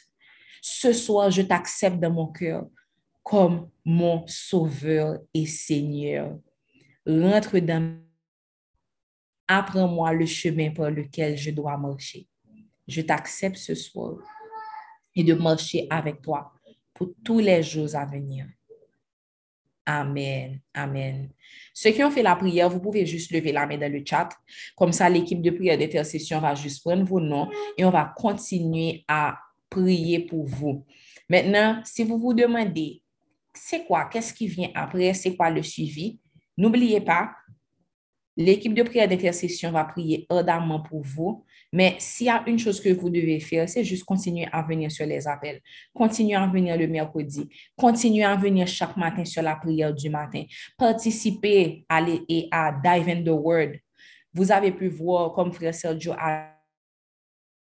Ce 0.62 0.92
soir, 0.92 1.30
je 1.30 1.42
t'accepte 1.42 1.98
dans 1.98 2.12
mon 2.12 2.26
cœur 2.26 2.66
comme 3.22 3.68
mon 3.84 4.26
sauveur 4.26 5.18
et 5.34 5.46
Seigneur. 5.46 6.38
Rentre 7.06 7.58
dans 7.58 7.98
Apprends-moi 9.48 10.12
le 10.12 10.26
chemin 10.26 10.70
par 10.70 10.90
lequel 10.90 11.36
je 11.36 11.50
dois 11.50 11.76
marcher. 11.76 12.29
Je 12.90 13.02
t'accepte 13.02 13.56
ce 13.56 13.76
soir 13.76 14.16
et 15.14 15.22
de 15.22 15.34
marcher 15.34 15.86
avec 15.88 16.20
toi 16.20 16.52
pour 16.92 17.12
tous 17.24 17.38
les 17.38 17.62
jours 17.62 17.94
à 17.94 18.04
venir. 18.04 18.46
Amen. 19.86 20.60
Amen. 20.74 21.30
Ceux 21.72 21.90
qui 21.92 22.02
ont 22.02 22.10
fait 22.10 22.24
la 22.24 22.34
prière, 22.34 22.68
vous 22.68 22.80
pouvez 22.80 23.06
juste 23.06 23.30
lever 23.30 23.52
la 23.52 23.64
main 23.64 23.78
dans 23.78 23.90
le 23.90 24.02
chat. 24.04 24.28
Comme 24.76 24.92
ça, 24.92 25.08
l'équipe 25.08 25.40
de 25.40 25.50
prière 25.50 25.78
d'intercession 25.78 26.40
va 26.40 26.56
juste 26.56 26.82
prendre 26.82 27.04
vos 27.04 27.20
noms 27.20 27.48
et 27.78 27.84
on 27.84 27.90
va 27.90 28.12
continuer 28.16 29.04
à 29.06 29.38
prier 29.68 30.18
pour 30.26 30.44
vous. 30.46 30.84
Maintenant, 31.28 31.80
si 31.84 32.02
vous 32.02 32.18
vous 32.18 32.34
demandez, 32.34 33.02
c'est 33.54 33.84
quoi, 33.84 34.06
qu'est-ce 34.06 34.34
qui 34.34 34.48
vient 34.48 34.70
après, 34.74 35.14
c'est 35.14 35.36
quoi 35.36 35.48
le 35.50 35.62
suivi, 35.62 36.18
n'oubliez 36.56 37.00
pas, 37.00 37.30
L'équipe 38.40 38.72
de 38.72 38.82
prière 38.82 39.06
d'intercession 39.06 39.70
va 39.70 39.84
prier 39.84 40.26
ardemment 40.30 40.80
pour 40.80 41.02
vous. 41.02 41.44
Mais 41.70 41.96
s'il 41.98 42.26
y 42.26 42.30
a 42.30 42.42
une 42.46 42.58
chose 42.58 42.80
que 42.80 42.88
vous 42.88 43.10
devez 43.10 43.38
faire, 43.38 43.68
c'est 43.68 43.84
juste 43.84 44.04
continuer 44.04 44.48
à 44.50 44.62
venir 44.62 44.90
sur 44.90 45.04
les 45.04 45.28
appels. 45.28 45.60
Continuer 45.94 46.36
à 46.36 46.46
venir 46.46 46.76
le 46.78 46.88
mercredi. 46.88 47.50
Continuer 47.76 48.24
à 48.24 48.34
venir 48.36 48.66
chaque 48.66 48.96
matin 48.96 49.26
sur 49.26 49.42
la 49.42 49.56
prière 49.56 49.92
du 49.92 50.08
matin. 50.08 50.44
Participer 50.78 51.84
à, 51.86 52.00
et 52.00 52.48
à 52.50 52.72
Dive 52.72 53.08
in 53.10 53.22
the 53.22 53.28
Word. 53.28 53.72
vous 54.32 54.50
avez 54.50 54.72
pu 54.72 54.88
voir, 54.88 55.32
comme 55.32 55.52
frère 55.52 55.74
Sergio 55.74 56.12
a 56.18 56.56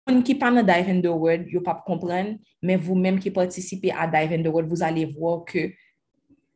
Moun 0.08 0.24
ki 0.26 0.34
pa 0.40 0.48
nan 0.50 0.64
Dive 0.66 0.90
in 0.90 1.02
the 1.04 1.12
Word, 1.12 1.44
yo 1.52 1.60
pa 1.62 1.74
kompren, 1.86 2.32
men 2.64 2.80
vous-même 2.80 3.20
qui 3.20 3.30
participez 3.30 3.92
à 3.92 4.08
Dive 4.08 4.32
in 4.32 4.42
the 4.42 4.48
Word, 4.48 4.66
vous 4.66 4.82
allez 4.82 5.04
voir 5.04 5.44
que 5.44 5.70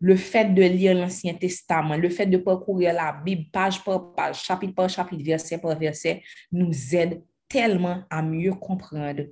le 0.05 0.17
fait 0.17 0.53
de 0.53 0.61
lire 0.61 0.95
l'Ancien 0.95 1.33
Testament, 1.33 1.97
le 1.97 2.11
fait 2.11 2.27
de 2.27 2.37
parcourir 2.37 2.93
la 2.93 3.11
Bible 3.11 3.47
page 3.51 3.83
par 3.83 4.13
page, 4.13 4.43
chapitre 4.43 4.75
par 4.75 4.91
chapitre, 4.91 5.25
verset 5.25 5.57
par 5.57 5.79
verset, 5.79 6.23
nous 6.53 6.95
aide 6.95 7.23
tellement 7.49 8.03
à 8.11 8.21
mieux 8.21 8.53
comprendre 8.53 9.23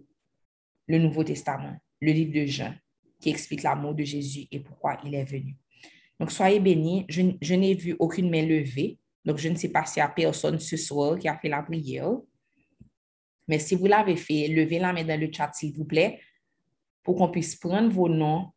le 0.87 0.99
Nouveau 0.99 1.25
Testament, 1.25 1.77
le 2.01 2.12
livre 2.12 2.33
de 2.33 2.47
Jean, 2.47 2.73
qui 3.20 3.29
explique 3.29 3.62
l'amour 3.62 3.95
de 3.95 4.03
Jésus 4.03 4.47
et 4.51 4.61
pourquoi 4.61 4.97
il 5.05 5.14
est 5.14 5.25
venu. 5.25 5.59
Donc, 6.18 6.33
soyez 6.33 6.59
bénis. 6.59 7.05
Je, 7.07 7.55
n'ai 7.55 7.75
vu 7.75 7.95
aucune 7.99 8.31
main 8.31 8.41
levée. 8.41 8.99
Donc, 9.27 9.37
je 9.37 9.51
ne 9.51 9.57
sais 9.57 9.68
pas 9.68 9.85
s'il 9.85 10.01
y 10.01 10.05
a 10.05 10.09
personne 10.09 10.59
ce 10.59 10.79
soir 10.79 11.18
qui 11.18 11.29
a 11.29 11.37
fait 11.37 11.51
la 11.51 11.62
prière. 11.62 12.16
Mais 13.47 13.59
si 13.59 13.75
vous 13.75 13.89
l'avez 13.89 14.16
fait, 14.16 14.49
levez 14.49 14.79
la 14.79 14.95
main 14.95 15.05
dans 15.05 15.20
le 15.20 15.31
chat, 15.31 15.53
s'il 15.53 15.75
vous 15.75 15.85
plaît, 15.85 16.18
pour 17.03 17.16
qu'on 17.16 17.29
puisse 17.29 17.57
prendre 17.57 17.93
vos 17.93 18.09
noms 18.09 18.53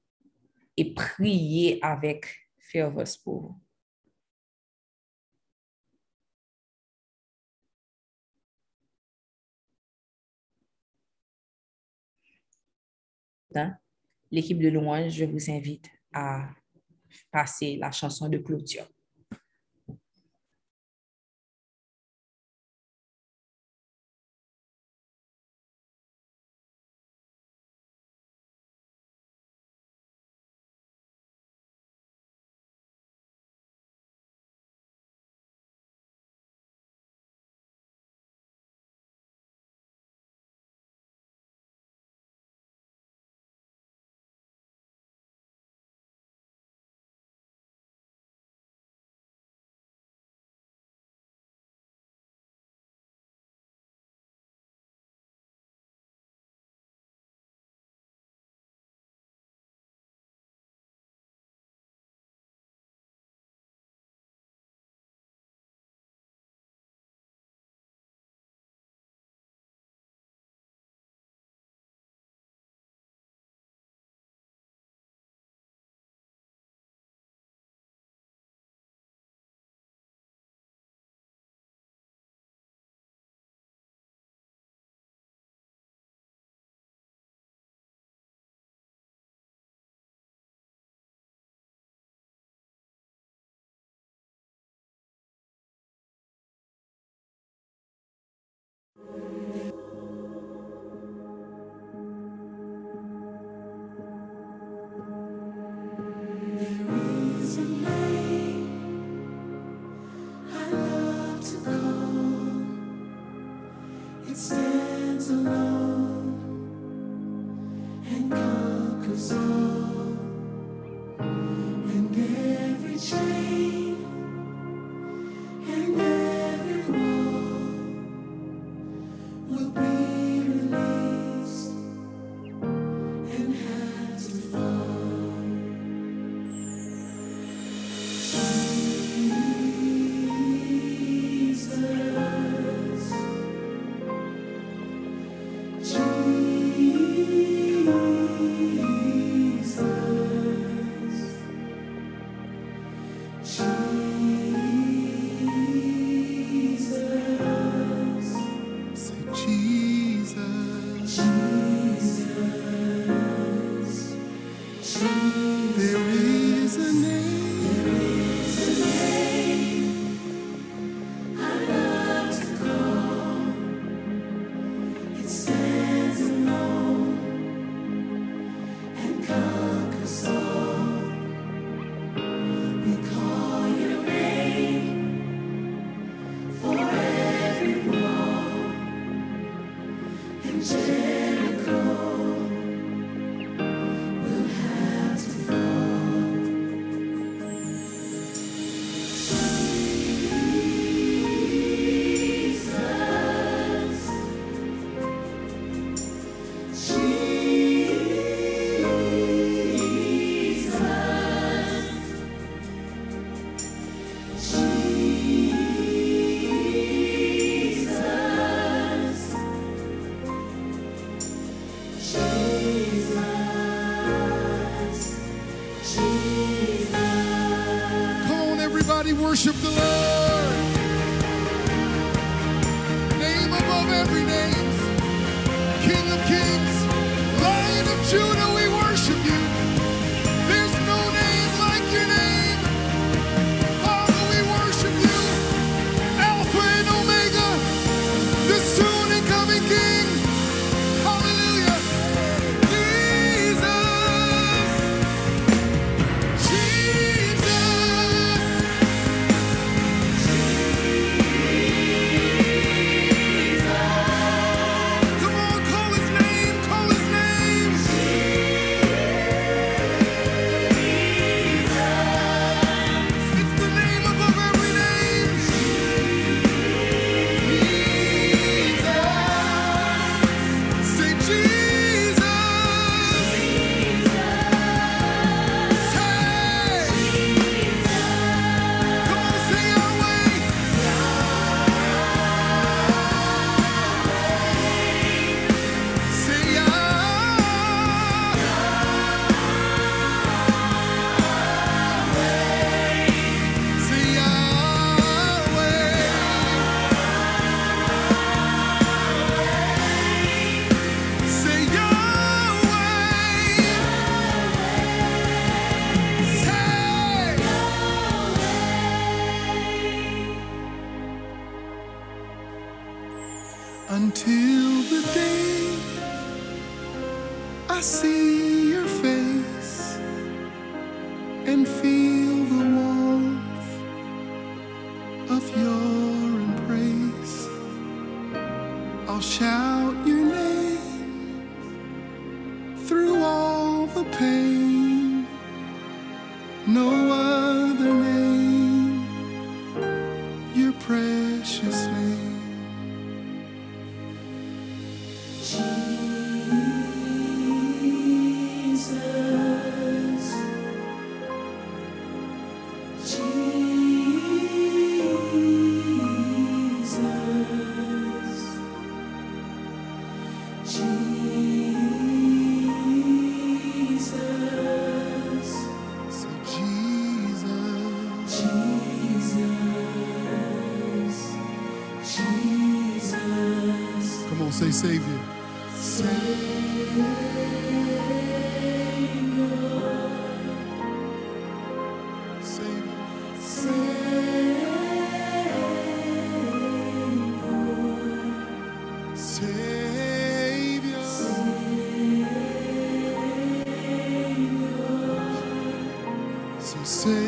et 0.77 0.93
prier 0.93 1.79
avec 1.83 2.49
ferveur 2.57 3.05
pour 3.23 3.41
vous. 3.41 3.61
L'équipe 14.31 14.59
de 14.59 14.69
louange, 14.69 15.13
je 15.13 15.25
vous 15.25 15.49
invite 15.49 15.89
à 16.11 16.49
passer 17.31 17.77
la 17.77 17.91
chanson 17.91 18.27
de 18.27 18.37
clôture. 18.37 18.87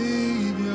baby. 0.08 0.67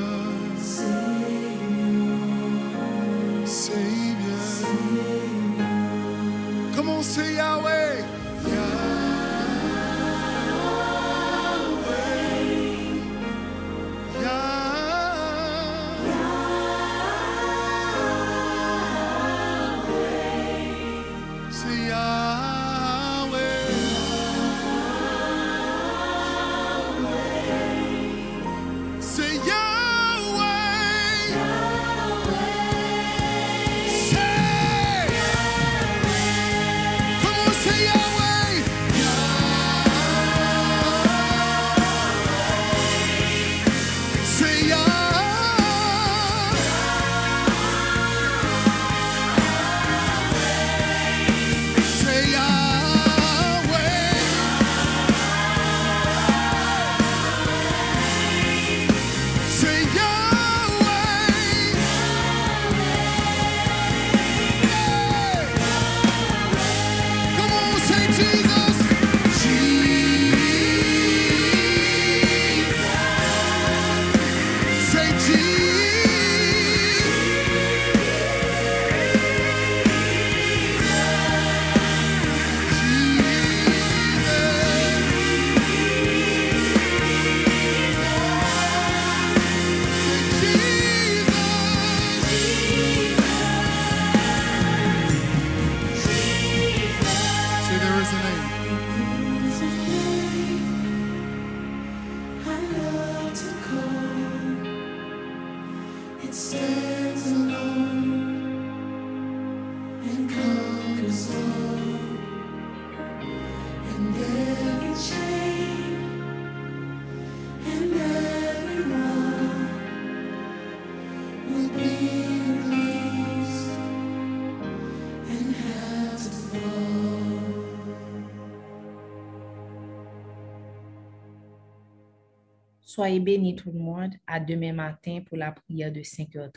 soyez 133.02 133.18
bénis 133.18 133.56
tout 133.56 133.72
le 133.72 133.80
monde. 133.80 134.14
À 134.28 134.38
demain 134.38 134.72
matin 134.72 135.20
pour 135.26 135.36
la 135.36 135.50
prière 135.50 135.90
de 135.90 136.02
5h30. 136.02 136.52